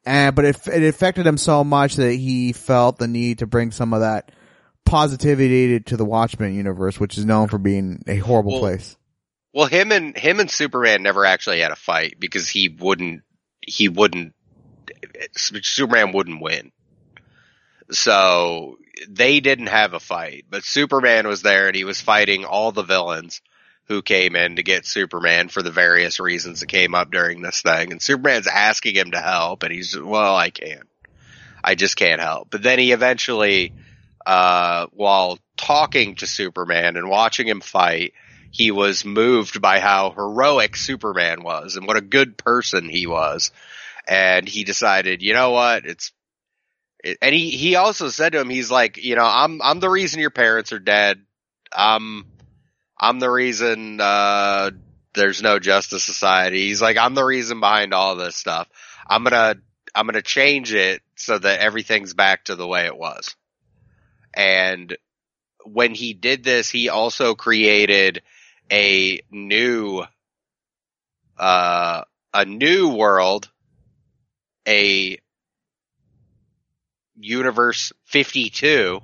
and 0.05 0.35
but 0.35 0.45
it 0.45 0.67
it 0.67 0.83
affected 0.83 1.25
him 1.25 1.37
so 1.37 1.63
much 1.63 1.95
that 1.95 2.13
he 2.13 2.53
felt 2.53 2.99
the 2.99 3.07
need 3.07 3.39
to 3.39 3.47
bring 3.47 3.71
some 3.71 3.93
of 3.93 4.01
that 4.01 4.31
positivity 4.87 5.79
to 5.81 5.97
the 5.97 6.05
Watchmen 6.05 6.55
universe, 6.55 6.99
which 6.99 7.17
is 7.17 7.25
known 7.25 7.47
for 7.47 7.57
being 7.57 8.03
a 8.07 8.17
horrible 8.17 8.53
Well, 8.53 8.61
place. 8.61 8.97
well, 9.53 9.67
him 9.67 9.91
and 9.91 10.17
him 10.17 10.39
and 10.39 10.49
Superman 10.49 11.03
never 11.03 11.25
actually 11.25 11.59
had 11.59 11.71
a 11.71 11.75
fight 11.75 12.15
because 12.19 12.49
he 12.49 12.69
wouldn't. 12.69 13.21
He 13.61 13.89
wouldn't. 13.89 14.33
Superman 15.35 16.11
wouldn't 16.13 16.41
win. 16.41 16.71
So 17.91 18.77
they 19.07 19.39
didn't 19.39 19.67
have 19.67 19.93
a 19.93 19.99
fight, 19.99 20.45
but 20.49 20.63
Superman 20.63 21.27
was 21.27 21.41
there 21.41 21.67
and 21.67 21.75
he 21.75 21.83
was 21.83 22.01
fighting 22.01 22.45
all 22.45 22.71
the 22.71 22.83
villains 22.83 23.41
who 23.85 24.01
came 24.01 24.35
in 24.35 24.57
to 24.57 24.63
get 24.63 24.85
Superman 24.85 25.47
for 25.47 25.61
the 25.61 25.71
various 25.71 26.19
reasons 26.19 26.59
that 26.59 26.67
came 26.67 26.93
up 26.93 27.09
during 27.11 27.41
this 27.41 27.61
thing. 27.61 27.91
And 27.91 28.01
Superman's 28.01 28.47
asking 28.47 28.95
him 28.95 29.11
to 29.11 29.21
help 29.21 29.63
and 29.63 29.71
he's, 29.71 29.97
well, 29.97 30.35
I 30.35 30.49
can't. 30.49 30.87
I 31.63 31.75
just 31.75 31.95
can't 31.95 32.19
help. 32.21 32.49
But 32.49 32.63
then 32.63 32.79
he 32.79 32.91
eventually, 32.91 33.73
uh, 34.27 34.87
while 34.93 35.39
talking 35.57 36.15
to 36.17 36.27
Superman 36.27 36.97
and 36.97 37.09
watching 37.09 37.47
him 37.47 37.61
fight, 37.61 38.13
he 38.51 38.71
was 38.71 39.05
moved 39.05 39.61
by 39.61 39.79
how 39.81 40.11
heroic 40.11 40.77
Superman 40.77 41.43
was 41.43 41.77
and 41.77 41.87
what 41.87 41.97
a 41.97 42.01
good 42.01 42.37
person 42.37 42.89
he 42.89 43.07
was. 43.07 43.51
And 44.07 44.49
he 44.49 44.65
decided, 44.65 45.23
you 45.23 45.33
know 45.33 45.51
what? 45.51 45.85
It's, 45.87 46.13
It- 47.03 47.19
And 47.21 47.33
he, 47.35 47.51
he 47.51 47.75
also 47.75 48.09
said 48.09 48.33
to 48.33 48.41
him, 48.41 48.49
he's 48.49 48.71
like, 48.71 48.97
you 48.97 49.15
know, 49.15 49.25
I'm, 49.25 49.61
I'm 49.63 49.79
the 49.79 49.89
reason 49.89 50.19
your 50.21 50.31
parents 50.31 50.73
are 50.73 50.79
dead. 50.79 51.21
I'm, 51.75 52.25
I'm 52.99 53.19
the 53.19 53.31
reason, 53.31 54.01
uh, 54.01 54.71
there's 55.15 55.43
no 55.43 55.59
justice 55.59 56.03
society. 56.05 56.67
He's 56.67 56.81
like, 56.83 56.97
I'm 56.97 57.15
the 57.15 57.25
reason 57.25 57.61
behind 57.61 57.93
all 57.93 58.17
this 58.17 58.37
stuff. 58.37 58.69
I'm 59.09 59.23
gonna, 59.25 59.57
I'm 59.95 60.07
gonna 60.07 60.23
change 60.23 60.73
it 60.73 61.03
so 61.17 61.39
that 61.39 61.61
everything's 61.61 62.15
back 62.15 62.45
to 62.45 62.57
the 62.57 62.67
way 62.67 62.87
it 62.87 62.97
was. 62.97 63.36
And 64.33 64.95
when 65.65 65.93
he 65.93 66.13
did 66.13 66.43
this, 66.43 66.69
he 66.69 66.89
also 66.89 67.35
created 67.35 68.21
a 68.71 69.21
new, 69.31 70.03
uh, 71.37 72.01
a 72.33 72.45
new 72.45 72.89
world, 72.89 73.49
a 74.67 75.17
universe 77.15 77.91
52, 78.05 78.99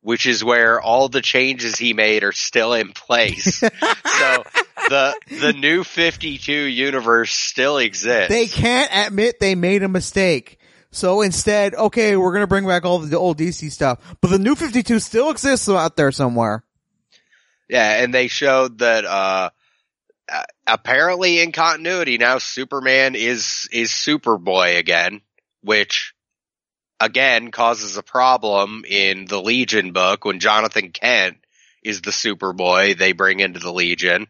which 0.00 0.26
is 0.26 0.44
where 0.44 0.80
all 0.80 1.08
the 1.08 1.22
changes 1.22 1.78
he 1.78 1.94
made 1.94 2.24
are 2.24 2.32
still 2.32 2.74
in 2.74 2.92
place. 2.92 3.58
so 3.60 4.44
the, 4.88 5.14
the 5.40 5.52
new 5.52 5.82
52 5.82 6.52
universe 6.52 7.32
still 7.32 7.78
exists. 7.78 8.28
they 8.28 8.46
can't 8.46 8.90
admit 8.92 9.40
they 9.40 9.54
made 9.54 9.82
a 9.82 9.88
mistake. 9.88 10.58
So 10.94 11.22
instead, 11.22 11.74
okay, 11.74 12.16
we're 12.16 12.32
gonna 12.32 12.46
bring 12.46 12.68
back 12.68 12.84
all 12.84 13.00
the 13.00 13.18
old 13.18 13.36
DC 13.36 13.72
stuff, 13.72 14.16
but 14.20 14.28
the 14.28 14.38
new 14.38 14.54
52 14.54 15.00
still 15.00 15.28
exists 15.30 15.68
out 15.68 15.96
there 15.96 16.12
somewhere. 16.12 16.62
Yeah, 17.68 18.04
and 18.04 18.14
they 18.14 18.28
showed 18.28 18.78
that 18.78 19.04
uh 19.04 19.50
uh, 20.32 20.42
apparently 20.68 21.40
in 21.40 21.50
continuity 21.50 22.16
now 22.16 22.38
Superman 22.38 23.16
is 23.16 23.68
is 23.72 23.90
Superboy 23.90 24.78
again, 24.78 25.20
which 25.62 26.14
again 27.00 27.50
causes 27.50 27.96
a 27.96 28.02
problem 28.04 28.84
in 28.88 29.24
the 29.26 29.42
Legion 29.42 29.90
book 29.90 30.24
when 30.24 30.38
Jonathan 30.38 30.92
Kent 30.92 31.38
is 31.82 32.02
the 32.02 32.12
Superboy 32.12 32.96
they 32.96 33.10
bring 33.10 33.40
into 33.40 33.58
the 33.58 33.72
Legion 33.72 34.28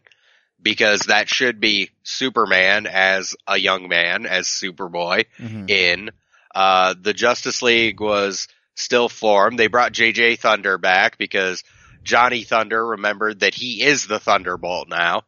because 0.59 1.01
that 1.01 1.29
should 1.29 1.59
be 1.59 1.91
Superman 2.01 2.87
as 2.87 3.35
a 3.45 3.55
young 3.55 3.87
man 3.87 4.25
as 4.25 4.47
Superboy 4.47 5.25
in. 5.69 6.09
Uh, 6.55 6.95
the 6.99 7.13
Justice 7.13 7.61
League 7.61 7.99
was 7.99 8.47
still 8.75 9.09
formed. 9.09 9.59
They 9.59 9.67
brought 9.67 9.91
JJ 9.91 10.39
Thunder 10.39 10.77
back 10.77 11.17
because 11.17 11.63
Johnny 12.03 12.43
Thunder 12.43 12.83
remembered 12.85 13.41
that 13.41 13.53
he 13.53 13.83
is 13.83 14.07
the 14.07 14.19
Thunderbolt 14.19 14.87
now. 14.87 15.23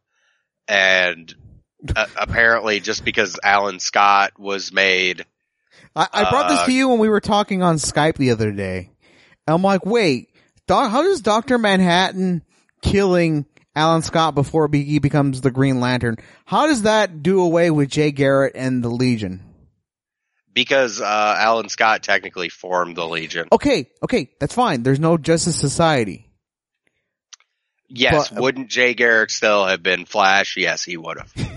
And 0.69 1.33
uh, 1.95 2.05
apparently 2.15 2.79
just 2.79 3.03
because 3.03 3.37
Alan 3.43 3.79
Scott 3.79 4.39
was 4.39 4.71
made, 4.71 5.25
I, 5.95 6.07
I 6.13 6.29
brought 6.29 6.49
this 6.49 6.59
Uh, 6.59 6.65
to 6.67 6.71
you 6.73 6.89
when 6.89 6.99
we 6.99 7.09
were 7.09 7.19
talking 7.19 7.61
on 7.61 7.75
Skype 7.75 8.15
the 8.15 8.31
other 8.31 8.51
day. 8.51 8.91
I'm 9.47 9.61
like, 9.61 9.85
wait, 9.85 10.29
doc, 10.65 10.91
how 10.91 11.01
does 11.01 11.21
Doctor 11.21 11.57
Manhattan 11.57 12.43
killing 12.81 13.45
Alan 13.75 14.01
Scott 14.01 14.35
before 14.35 14.67
be- 14.67 14.83
he 14.83 14.99
becomes 14.99 15.41
the 15.41 15.51
Green 15.51 15.79
Lantern? 15.79 16.17
How 16.45 16.67
does 16.67 16.83
that 16.83 17.23
do 17.23 17.41
away 17.41 17.71
with 17.71 17.89
Jay 17.89 18.11
Garrick 18.11 18.53
and 18.55 18.83
the 18.83 18.89
Legion? 18.89 19.43
Because 20.57 20.99
uh, 20.99 21.35
Alan 21.37 21.69
Scott 21.69 22.01
technically 22.01 22.49
formed 22.49 22.97
the 22.97 23.07
Legion. 23.07 23.47
Okay, 23.51 23.91
okay, 24.01 24.31
that's 24.39 24.55
fine. 24.55 24.81
There's 24.81 24.99
no 24.99 25.15
Justice 25.15 25.55
Society. 25.55 26.31
Yes, 27.87 28.29
but- 28.29 28.41
wouldn't 28.41 28.67
Jay 28.67 28.95
Garrick 28.95 29.29
still 29.29 29.67
have 29.67 29.83
been 29.83 30.05
Flash? 30.05 30.57
Yes, 30.57 30.83
he 30.83 30.97
would 30.97 31.19
have. 31.19 31.51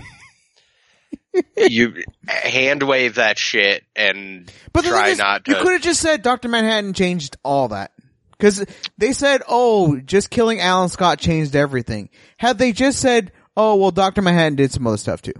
you 1.57 2.03
hand 2.27 2.83
wave 2.83 3.15
that 3.15 3.39
shit 3.39 3.83
and 3.95 4.51
But 4.71 4.85
try 4.85 5.07
is, 5.07 5.17
not 5.17 5.47
you 5.47 5.55
could 5.55 5.71
have 5.71 5.81
just 5.81 5.99
said 5.99 6.21
Doctor 6.21 6.47
Manhattan 6.47 6.93
changed 6.93 7.37
all 7.43 7.69
that. 7.69 7.93
Cause 8.37 8.63
they 8.99 9.13
said, 9.13 9.41
oh, 9.47 9.97
just 9.97 10.29
killing 10.29 10.59
Alan 10.59 10.89
Scott 10.89 11.17
changed 11.17 11.55
everything. 11.55 12.09
Had 12.37 12.59
they 12.59 12.71
just 12.71 12.99
said, 12.99 13.31
oh, 13.57 13.77
well, 13.77 13.89
Doctor 13.89 14.21
Manhattan 14.21 14.57
did 14.57 14.71
some 14.71 14.85
other 14.85 14.97
stuff 14.97 15.23
too. 15.23 15.33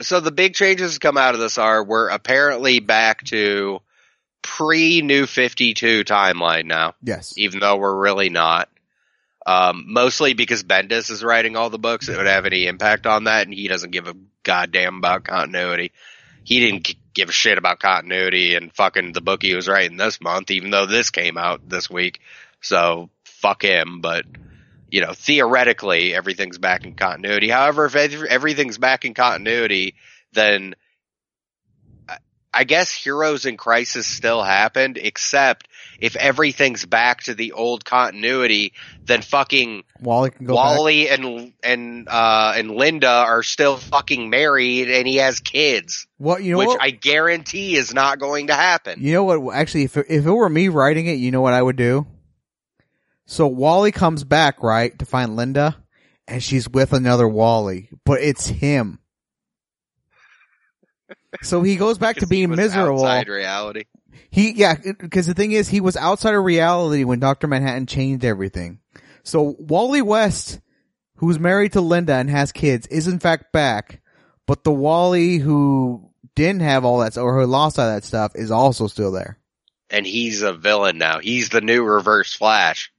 So 0.00 0.20
the 0.20 0.30
big 0.32 0.54
changes 0.54 0.94
that 0.94 1.00
come 1.00 1.16
out 1.16 1.34
of 1.34 1.40
this 1.40 1.58
are 1.58 1.82
we're 1.84 2.08
apparently 2.08 2.80
back 2.80 3.24
to 3.24 3.80
pre 4.42 5.02
New 5.02 5.26
52 5.26 6.04
timeline 6.04 6.66
now, 6.66 6.94
Yes. 7.02 7.34
even 7.36 7.60
though 7.60 7.76
we're 7.76 7.96
really 7.96 8.28
not. 8.30 8.68
Um, 9.46 9.84
mostly 9.88 10.34
because 10.34 10.62
Bendis 10.62 11.10
is 11.10 11.24
writing 11.24 11.56
all 11.56 11.70
the 11.70 11.78
books, 11.78 12.08
it 12.08 12.16
would 12.18 12.26
have 12.26 12.44
any 12.44 12.66
impact 12.66 13.06
on 13.06 13.24
that, 13.24 13.46
and 13.46 13.54
he 13.54 13.66
doesn't 13.66 13.92
give 13.92 14.06
a 14.06 14.14
goddamn 14.42 14.98
about 14.98 15.24
continuity. 15.24 15.92
He 16.44 16.60
didn't 16.60 16.94
give 17.14 17.30
a 17.30 17.32
shit 17.32 17.56
about 17.56 17.78
continuity 17.78 18.54
and 18.56 18.74
fucking 18.74 19.12
the 19.12 19.20
book 19.22 19.42
he 19.42 19.54
was 19.54 19.66
writing 19.66 19.96
this 19.96 20.20
month, 20.20 20.50
even 20.50 20.70
though 20.70 20.86
this 20.86 21.10
came 21.10 21.38
out 21.38 21.66
this 21.68 21.88
week. 21.88 22.20
So 22.60 23.08
fuck 23.24 23.62
him, 23.62 24.00
but 24.02 24.24
you 24.90 25.00
know, 25.00 25.12
theoretically 25.12 26.14
everything's 26.14 26.58
back 26.58 26.84
in 26.84 26.94
continuity. 26.94 27.48
However, 27.48 27.86
if 27.86 27.94
everything's 27.94 28.78
back 28.78 29.04
in 29.04 29.14
continuity, 29.14 29.94
then 30.32 30.74
I- 32.52 32.64
guess 32.64 32.92
Heroes 32.92 33.44
in 33.46 33.56
Crisis 33.56 34.06
still 34.06 34.42
happened, 34.42 34.98
except 35.00 35.68
if 36.00 36.16
everything's 36.16 36.84
back 36.86 37.22
to 37.24 37.34
the 37.34 37.52
old 37.52 37.84
continuity, 37.84 38.72
then 39.04 39.22
fucking 39.22 39.84
Wally 40.00 40.30
can 40.30 40.46
go 40.46 40.54
back. 40.54 41.18
And 41.18 41.52
and 41.62 42.08
uh 42.08 42.54
and 42.56 42.70
Linda 42.70 43.08
are 43.08 43.42
still 43.42 43.76
fucking 43.76 44.30
married 44.30 44.90
and 44.90 45.06
he 45.06 45.16
has 45.16 45.40
kids, 45.40 46.06
What, 46.16 46.42
you 46.42 46.52
know 46.52 46.58
which 46.58 46.68
what? 46.68 46.82
I 46.82 46.90
guarantee 46.90 47.76
is 47.76 47.92
not 47.92 48.18
going 48.18 48.46
to 48.46 48.54
happen. 48.54 49.00
You 49.02 49.12
know 49.12 49.24
what? 49.24 49.54
Actually, 49.54 49.84
if 49.84 49.96
if 49.96 50.26
it 50.26 50.30
were 50.30 50.48
me 50.48 50.68
writing 50.68 51.06
it, 51.06 51.14
you 51.14 51.30
know 51.30 51.42
what 51.42 51.52
I 51.54 51.62
would 51.62 51.76
do? 51.76 52.06
So 53.30 53.46
Wally 53.46 53.92
comes 53.92 54.24
back, 54.24 54.62
right, 54.62 54.98
to 54.98 55.04
find 55.04 55.36
Linda, 55.36 55.76
and 56.26 56.42
she's 56.42 56.66
with 56.66 56.94
another 56.94 57.28
Wally, 57.28 57.90
but 58.06 58.22
it's 58.22 58.46
him. 58.46 59.00
So 61.42 61.60
he 61.62 61.76
goes 61.76 61.98
back 61.98 62.16
to 62.16 62.26
being 62.28 62.48
miserable. 62.48 63.04
outside 63.04 63.28
reality. 63.28 63.84
He, 64.30 64.52
yeah, 64.52 64.76
because 64.98 65.26
the 65.26 65.34
thing 65.34 65.52
is, 65.52 65.68
he 65.68 65.82
was 65.82 65.94
outside 65.94 66.34
of 66.34 66.42
reality 66.42 67.04
when 67.04 67.20
Dr. 67.20 67.48
Manhattan 67.48 67.84
changed 67.84 68.24
everything. 68.24 68.80
So 69.24 69.56
Wally 69.58 70.00
West, 70.00 70.58
who's 71.16 71.38
married 71.38 71.74
to 71.74 71.82
Linda 71.82 72.14
and 72.14 72.30
has 72.30 72.50
kids, 72.50 72.86
is 72.86 73.08
in 73.08 73.18
fact 73.18 73.52
back, 73.52 74.00
but 74.46 74.64
the 74.64 74.72
Wally 74.72 75.36
who 75.36 76.10
didn't 76.34 76.62
have 76.62 76.86
all 76.86 77.00
that, 77.00 77.18
or 77.18 77.38
who 77.38 77.46
lost 77.46 77.78
all 77.78 77.88
that 77.88 78.04
stuff, 78.04 78.32
is 78.34 78.50
also 78.50 78.86
still 78.86 79.12
there. 79.12 79.38
And 79.90 80.06
he's 80.06 80.40
a 80.40 80.54
villain 80.54 80.96
now. 80.96 81.18
He's 81.18 81.50
the 81.50 81.60
new 81.60 81.84
Reverse 81.84 82.32
Flash. 82.32 82.90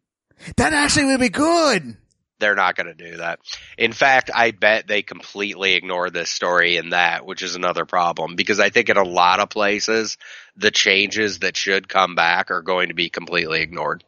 That 0.57 0.73
actually 0.73 1.05
would 1.05 1.19
be 1.19 1.29
good. 1.29 1.97
They're 2.39 2.55
not 2.55 2.75
going 2.75 2.87
to 2.87 2.93
do 2.93 3.17
that. 3.17 3.39
In 3.77 3.91
fact, 3.91 4.31
I 4.33 4.51
bet 4.51 4.87
they 4.87 5.01
completely 5.01 5.73
ignore 5.73 6.09
this 6.09 6.29
story 6.29 6.77
and 6.77 6.93
that, 6.93 7.25
which 7.25 7.43
is 7.43 7.55
another 7.55 7.85
problem 7.85 8.35
because 8.35 8.61
I 8.61 8.69
think 8.69 8.89
in 8.89 8.95
a 8.95 9.03
lot 9.03 9.41
of 9.41 9.49
places, 9.49 10.17
the 10.55 10.71
changes 10.71 11.39
that 11.39 11.57
should 11.57 11.89
come 11.89 12.15
back 12.15 12.49
are 12.49 12.61
going 12.61 12.87
to 12.89 12.93
be 12.93 13.09
completely 13.09 13.61
ignored. 13.61 14.05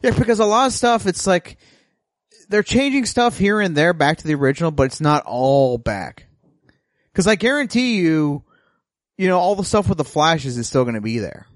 Yeah, 0.00 0.12
because 0.16 0.38
a 0.38 0.44
lot 0.44 0.66
of 0.66 0.72
stuff, 0.72 1.06
it's 1.06 1.26
like, 1.26 1.58
they're 2.48 2.62
changing 2.62 3.04
stuff 3.04 3.36
here 3.36 3.60
and 3.60 3.76
there 3.76 3.92
back 3.92 4.18
to 4.18 4.26
the 4.26 4.34
original, 4.34 4.70
but 4.70 4.84
it's 4.84 5.00
not 5.00 5.24
all 5.26 5.78
back. 5.78 6.26
Cause 7.14 7.26
I 7.26 7.34
guarantee 7.34 7.96
you, 7.96 8.44
you 9.16 9.26
know, 9.26 9.38
all 9.38 9.56
the 9.56 9.64
stuff 9.64 9.88
with 9.88 9.98
the 9.98 10.04
flashes 10.04 10.56
is 10.58 10.68
still 10.68 10.84
gonna 10.84 11.00
be 11.00 11.18
there. 11.18 11.46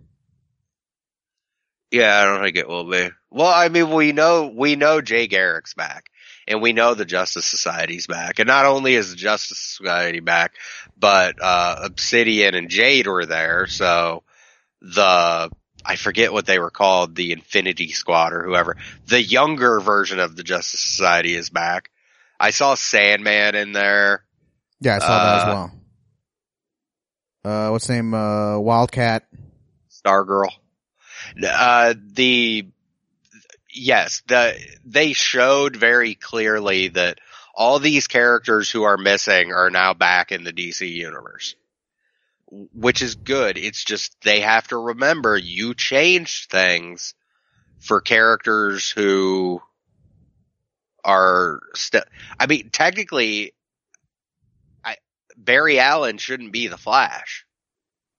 Yeah, 1.91 2.21
I 2.21 2.25
don't 2.25 2.43
think 2.43 2.57
it 2.57 2.69
will 2.69 2.89
be. 2.89 3.11
Well, 3.31 3.53
I 3.53 3.69
mean, 3.69 3.91
we 3.91 4.13
know, 4.13 4.53
we 4.55 4.77
know 4.77 5.01
Jay 5.01 5.27
Garrick's 5.27 5.75
back 5.75 6.11
and 6.47 6.63
we 6.63 6.73
know 6.73 6.95
the 6.95 7.05
Justice 7.05 7.47
Society's 7.47 8.07
back. 8.07 8.39
And 8.39 8.47
not 8.47 8.67
only 8.67 8.95
is 8.95 9.11
the 9.11 9.17
Justice 9.17 9.59
Society 9.59 10.21
back, 10.21 10.53
but, 10.97 11.37
uh, 11.41 11.77
Obsidian 11.83 12.55
and 12.55 12.69
Jade 12.71 13.07
were 13.07 13.27
there. 13.27 13.67
So 13.67 14.23
the, 14.81 15.51
I 15.85 15.97
forget 15.97 16.33
what 16.33 16.47
they 16.47 16.59
were 16.59 16.71
called, 16.71 17.15
the 17.15 17.33
Infinity 17.33 17.89
Squad 17.91 18.33
or 18.33 18.45
whoever. 18.45 18.77
The 19.07 19.23
younger 19.23 19.81
version 19.81 20.19
of 20.21 20.37
the 20.37 20.43
Justice 20.45 20.81
Society 20.81 21.35
is 21.35 21.51
back. 21.51 21.91
I 22.39 22.51
saw 22.51 22.75
Sandman 22.75 23.55
in 23.55 23.73
there. 23.73 24.25
Yeah, 24.81 24.97
I 24.97 24.99
saw 25.01 25.25
that 25.25 25.37
as 25.37 25.43
Uh, 25.43 25.47
well. 25.55 25.73
Uh, 27.43 27.71
what's 27.71 27.87
the 27.87 27.95
name? 27.95 28.15
Uh, 28.15 28.59
Wildcat. 28.59 29.27
Stargirl. 29.91 30.51
Uh, 31.43 31.95
the, 32.13 32.67
yes, 33.73 34.23
the, 34.27 34.59
they 34.85 35.13
showed 35.13 35.77
very 35.77 36.15
clearly 36.15 36.89
that 36.89 37.19
all 37.55 37.79
these 37.79 38.07
characters 38.07 38.71
who 38.71 38.85
are 38.85 38.97
missing 38.97 39.53
are 39.53 39.71
now 39.71 39.95
back 39.95 40.33
in 40.33 40.45
the 40.45 40.53
DC 40.53 40.89
universe. 40.89 41.55
Which 42.75 43.01
is 43.01 43.15
good. 43.15 43.59
It's 43.59 43.85
just 43.85 44.17
they 44.23 44.41
have 44.41 44.67
to 44.69 44.77
remember 44.77 45.37
you 45.37 45.73
changed 45.73 46.51
things 46.51 47.15
for 47.79 48.01
characters 48.01 48.91
who 48.91 49.63
are 51.05 51.61
still, 51.75 52.03
I 52.41 52.47
mean, 52.47 52.71
technically, 52.71 53.55
Barry 55.45 55.79
Allen 55.79 56.19
shouldn't 56.19 56.53
be 56.53 56.67
the 56.69 56.77
Flash. 56.77 57.47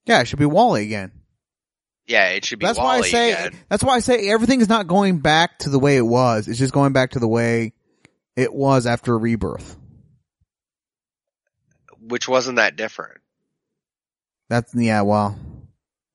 Yeah, 0.06 0.22
it 0.22 0.28
should 0.28 0.40
be 0.40 0.46
Wally 0.46 0.84
again. 0.84 1.12
Yeah, 2.12 2.30
it 2.30 2.44
should 2.44 2.60
be 2.60 2.66
That's 2.66 2.78
Wally 2.78 3.00
why 3.00 3.06
I 3.06 3.10
say 3.10 3.32
again. 3.32 3.60
that's 3.70 3.84
why 3.84 3.96
I 3.96 4.00
say 4.00 4.30
everything 4.30 4.60
is 4.60 4.68
not 4.68 4.86
going 4.88 5.20
back 5.20 5.60
to 5.60 5.70
the 5.70 5.80
way 5.80 5.96
it 5.96 6.06
was. 6.06 6.50
It's 6.50 6.60
just 6.60 6.74
going 6.74 6.92
back 6.92 7.12
to 7.12 7.20
the 7.20 7.28
way 7.28 7.72
it 8.36 8.54
was 8.54 8.86
after 8.86 9.18
rebirth. 9.18 9.78
which 12.02 12.28
wasn't 12.28 12.58
that 12.58 12.76
different. 12.76 13.20
That's 14.50 14.76
yeah, 14.76 15.02
well. 15.02 15.40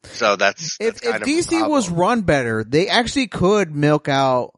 So 0.04 0.36
that's, 0.36 0.76
If 0.78 1.00
that's 1.00 1.02
if 1.02 1.12
kind 1.12 1.22
of 1.22 1.28
a 1.28 1.30
DC 1.32 1.68
was 1.68 1.88
run 1.88 2.22
better, 2.22 2.62
they 2.62 2.88
actually 2.88 3.28
could 3.28 3.74
milk 3.74 4.08
out 4.08 4.52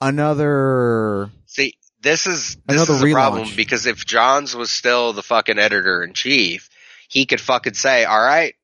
another 0.00 1.30
see 1.46 1.74
this 2.00 2.26
is 2.26 2.56
this 2.66 2.76
Another 2.76 2.92
is 2.92 3.00
the 3.00 3.12
problem 3.12 3.48
because 3.56 3.86
if 3.86 4.06
Johns 4.06 4.54
was 4.54 4.70
still 4.70 5.12
the 5.12 5.22
fucking 5.22 5.58
editor 5.58 6.04
in 6.04 6.12
chief, 6.12 6.70
he 7.08 7.26
could 7.26 7.40
fucking 7.40 7.74
say, 7.74 8.04
"All 8.04 8.20
right, 8.20 8.54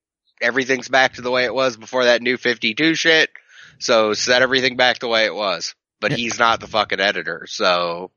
everything's 0.40 0.88
back 0.88 1.14
to 1.14 1.22
the 1.22 1.30
way 1.30 1.44
it 1.44 1.54
was 1.54 1.76
before 1.76 2.04
that 2.04 2.22
new 2.22 2.36
Fifty 2.36 2.74
Two 2.74 2.94
shit." 2.94 3.30
So 3.78 4.12
set 4.14 4.42
everything 4.42 4.76
back 4.76 4.98
the 4.98 5.08
way 5.08 5.24
it 5.24 5.34
was. 5.34 5.74
But 6.00 6.12
he's 6.12 6.38
not 6.38 6.60
the 6.60 6.66
fucking 6.66 6.98
editor, 7.00 7.46
so 7.46 8.10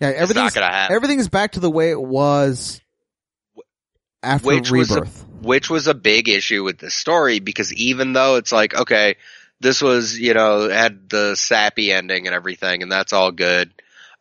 yeah, 0.00 0.08
everything's 0.08 0.52
gonna 0.54 0.66
happen. 0.66 0.94
everything 0.94 1.18
is 1.18 1.28
back 1.28 1.52
to 1.52 1.60
the 1.60 1.70
way 1.70 1.90
it 1.90 2.00
was 2.00 2.80
after 4.22 4.48
Which 4.48 4.70
was 4.70 4.90
a- 4.90 4.94
rebirth. 4.96 5.24
which 5.42 5.70
was 5.70 5.86
a 5.86 5.94
big 5.94 6.28
issue 6.28 6.64
with 6.64 6.78
the 6.78 6.90
story 6.90 7.38
because 7.38 7.72
even 7.72 8.12
though 8.12 8.36
it's 8.36 8.52
like, 8.52 8.74
okay, 8.74 9.16
this 9.60 9.80
was, 9.80 10.18
you 10.18 10.34
know, 10.34 10.68
had 10.68 11.08
the 11.08 11.34
sappy 11.34 11.92
ending 11.92 12.26
and 12.26 12.34
everything 12.34 12.82
and 12.82 12.92
that's 12.92 13.12
all 13.12 13.32
good. 13.32 13.72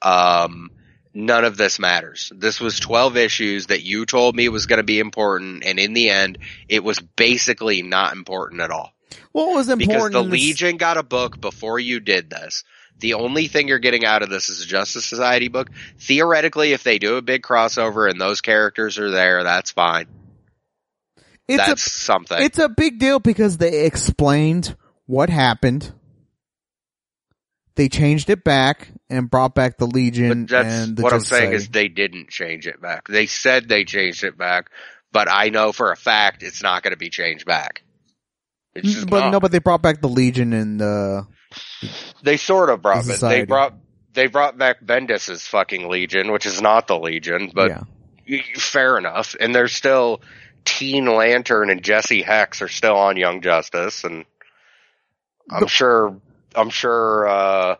Um, 0.01 0.71
none 1.17 1.45
of 1.45 1.57
this 1.57 1.79
matters. 1.79 2.31
This 2.35 2.59
was 2.59 2.79
12 2.79 3.17
issues 3.17 3.67
that 3.67 3.81
you 3.81 4.05
told 4.05 4.35
me 4.35 4.49
was 4.49 4.67
going 4.67 4.77
to 4.77 4.83
be 4.83 4.99
important 4.99 5.65
and 5.65 5.79
in 5.79 5.93
the 5.93 6.11
end, 6.11 6.37
it 6.69 6.83
was 6.83 6.99
basically 6.99 7.81
not 7.81 8.13
important 8.13 8.61
at 8.61 8.69
all. 8.69 8.93
what 9.31 9.55
was 9.55 9.67
important? 9.67 10.11
Because 10.11 10.11
the 10.11 10.21
Legion 10.21 10.77
got 10.77 10.97
a 10.97 11.03
book 11.03 11.41
before 11.41 11.79
you 11.79 11.99
did 11.99 12.29
this. 12.29 12.63
The 12.99 13.15
only 13.15 13.47
thing 13.47 13.67
you're 13.67 13.79
getting 13.79 14.05
out 14.05 14.21
of 14.21 14.29
this 14.29 14.49
is 14.49 14.61
a 14.61 14.67
Justice 14.67 15.05
Society 15.05 15.47
book. 15.47 15.71
Theoretically, 15.99 16.73
if 16.73 16.83
they 16.83 16.99
do 16.99 17.15
a 17.15 17.21
big 17.21 17.41
crossover 17.41 18.09
and 18.09 18.21
those 18.21 18.41
characters 18.41 18.99
are 18.99 19.09
there, 19.09 19.43
that's 19.43 19.71
fine. 19.71 20.07
it's 21.47 21.65
that's 21.65 21.85
a 21.85 21.89
something. 21.89 22.41
it's 22.41 22.59
a 22.59 22.69
big 22.69 22.99
deal 22.99 23.19
because 23.19 23.57
they 23.57 23.85
explained 23.85 24.75
what 25.07 25.29
happened. 25.29 25.91
They 27.77 27.89
changed 27.89 28.31
it 28.31 28.43
back 28.43 28.89
and 29.07 29.29
brought 29.29 29.53
back 29.53 29.77
the 29.77 29.85
Legion 29.85 30.45
But 30.45 30.49
that's 30.49 30.73
and 30.87 30.97
the 30.97 31.03
what 31.03 31.13
I'm 31.13 31.19
Justice 31.19 31.37
saying 31.37 31.53
is 31.53 31.69
they 31.69 31.87
didn't 31.87 32.29
change 32.29 32.65
it 32.65 32.81
back. 32.81 33.07
They 33.07 33.27
said 33.27 33.69
they 33.69 33.85
changed 33.85 34.23
it 34.23 34.35
back, 34.35 34.71
but 35.11 35.27
I 35.31 35.49
know 35.49 35.71
for 35.71 35.91
a 35.91 35.95
fact 35.95 36.41
it's 36.41 36.63
not 36.63 36.81
going 36.81 36.93
to 36.93 36.97
be 36.97 37.11
changed 37.11 37.45
back. 37.45 37.83
It's 38.73 38.93
just 38.93 39.09
but 39.09 39.19
not. 39.19 39.31
no, 39.31 39.39
but 39.39 39.51
they 39.51 39.59
brought 39.59 39.83
back 39.83 40.01
the 40.01 40.09
Legion 40.09 40.53
and 40.53 40.81
the 40.81 41.27
they 42.23 42.37
sort 42.37 42.71
of 42.71 42.81
brought 42.81 43.05
The 43.05 43.13
it. 43.13 43.19
They 43.19 43.45
brought 43.45 43.75
they 44.13 44.25
brought 44.25 44.57
back 44.57 44.83
Bendis's 44.83 45.45
fucking 45.45 45.87
Legion, 45.87 46.31
which 46.31 46.47
is 46.47 46.59
not 46.59 46.87
the 46.87 46.97
Legion, 46.97 47.51
but 47.53 47.85
yeah. 48.25 48.41
fair 48.55 48.97
enough. 48.97 49.35
And 49.39 49.53
they're 49.53 49.67
still 49.67 50.21
Teen 50.65 51.05
Lantern 51.05 51.69
and 51.69 51.83
Jesse 51.83 52.23
Hex 52.23 52.63
are 52.63 52.67
still 52.67 52.95
on 52.95 53.17
Young 53.17 53.41
Justice, 53.41 54.03
and 54.03 54.25
I'm 55.51 55.61
The- 55.61 55.67
sure 55.67 56.19
I'm 56.55 56.69
sure 56.69 57.27
uh, 57.27 57.75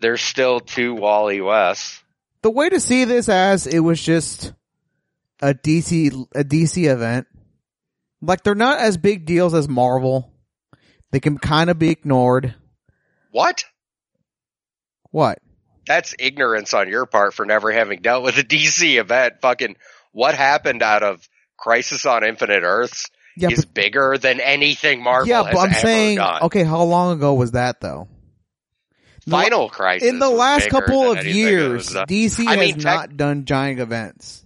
there's 0.00 0.22
still 0.22 0.60
two 0.60 0.94
Wally 0.94 1.40
West. 1.40 2.02
The 2.42 2.50
way 2.50 2.68
to 2.68 2.80
see 2.80 3.04
this 3.04 3.28
as 3.28 3.66
it 3.66 3.80
was 3.80 4.02
just 4.02 4.52
a 5.40 5.54
DC 5.54 6.26
a 6.34 6.44
DC 6.44 6.90
event. 6.90 7.26
Like 8.20 8.42
they're 8.42 8.54
not 8.54 8.78
as 8.78 8.96
big 8.96 9.26
deals 9.26 9.54
as 9.54 9.68
Marvel. 9.68 10.32
They 11.10 11.20
can 11.20 11.38
kind 11.38 11.70
of 11.70 11.78
be 11.78 11.90
ignored. 11.90 12.54
What? 13.30 13.64
What? 15.10 15.38
that's 15.86 16.14
ignorance 16.18 16.74
on 16.74 16.88
your 16.88 17.06
part 17.06 17.34
for 17.34 17.44
never 17.44 17.72
having 17.72 18.00
dealt 18.00 18.24
with 18.24 18.38
a 18.38 18.42
DC 18.42 18.98
event. 18.98 19.34
Fucking 19.40 19.76
what 20.12 20.34
happened 20.34 20.82
out 20.82 21.02
of 21.02 21.28
Crisis 21.56 22.06
on 22.06 22.24
Infinite 22.24 22.62
Earths 22.62 23.10
Yeah, 23.36 23.48
is 23.50 23.64
but, 23.64 23.74
bigger 23.74 24.18
than 24.18 24.40
anything 24.40 25.02
Marvel 25.02 25.28
yeah, 25.28 25.44
has 25.44 25.54
but 25.54 25.60
I'm 25.60 25.70
ever 25.70 25.80
saying, 25.80 26.16
done. 26.16 26.42
okay, 26.42 26.64
how 26.64 26.82
long 26.82 27.16
ago 27.16 27.34
was 27.34 27.52
that 27.52 27.80
though? 27.80 28.08
The- 29.24 29.30
Final 29.30 29.68
Crisis 29.68 30.08
in 30.08 30.18
the 30.18 30.28
last 30.28 30.68
couple 30.68 31.12
of 31.12 31.24
years, 31.24 31.88
done. 31.88 32.02
Uh, 32.02 32.06
DC 32.06 32.46
I 32.46 32.50
has 32.50 32.58
mean, 32.58 32.74
tech- 32.74 32.84
not 32.84 33.16
done 33.16 33.44
giant 33.44 33.80
events. 33.80 34.44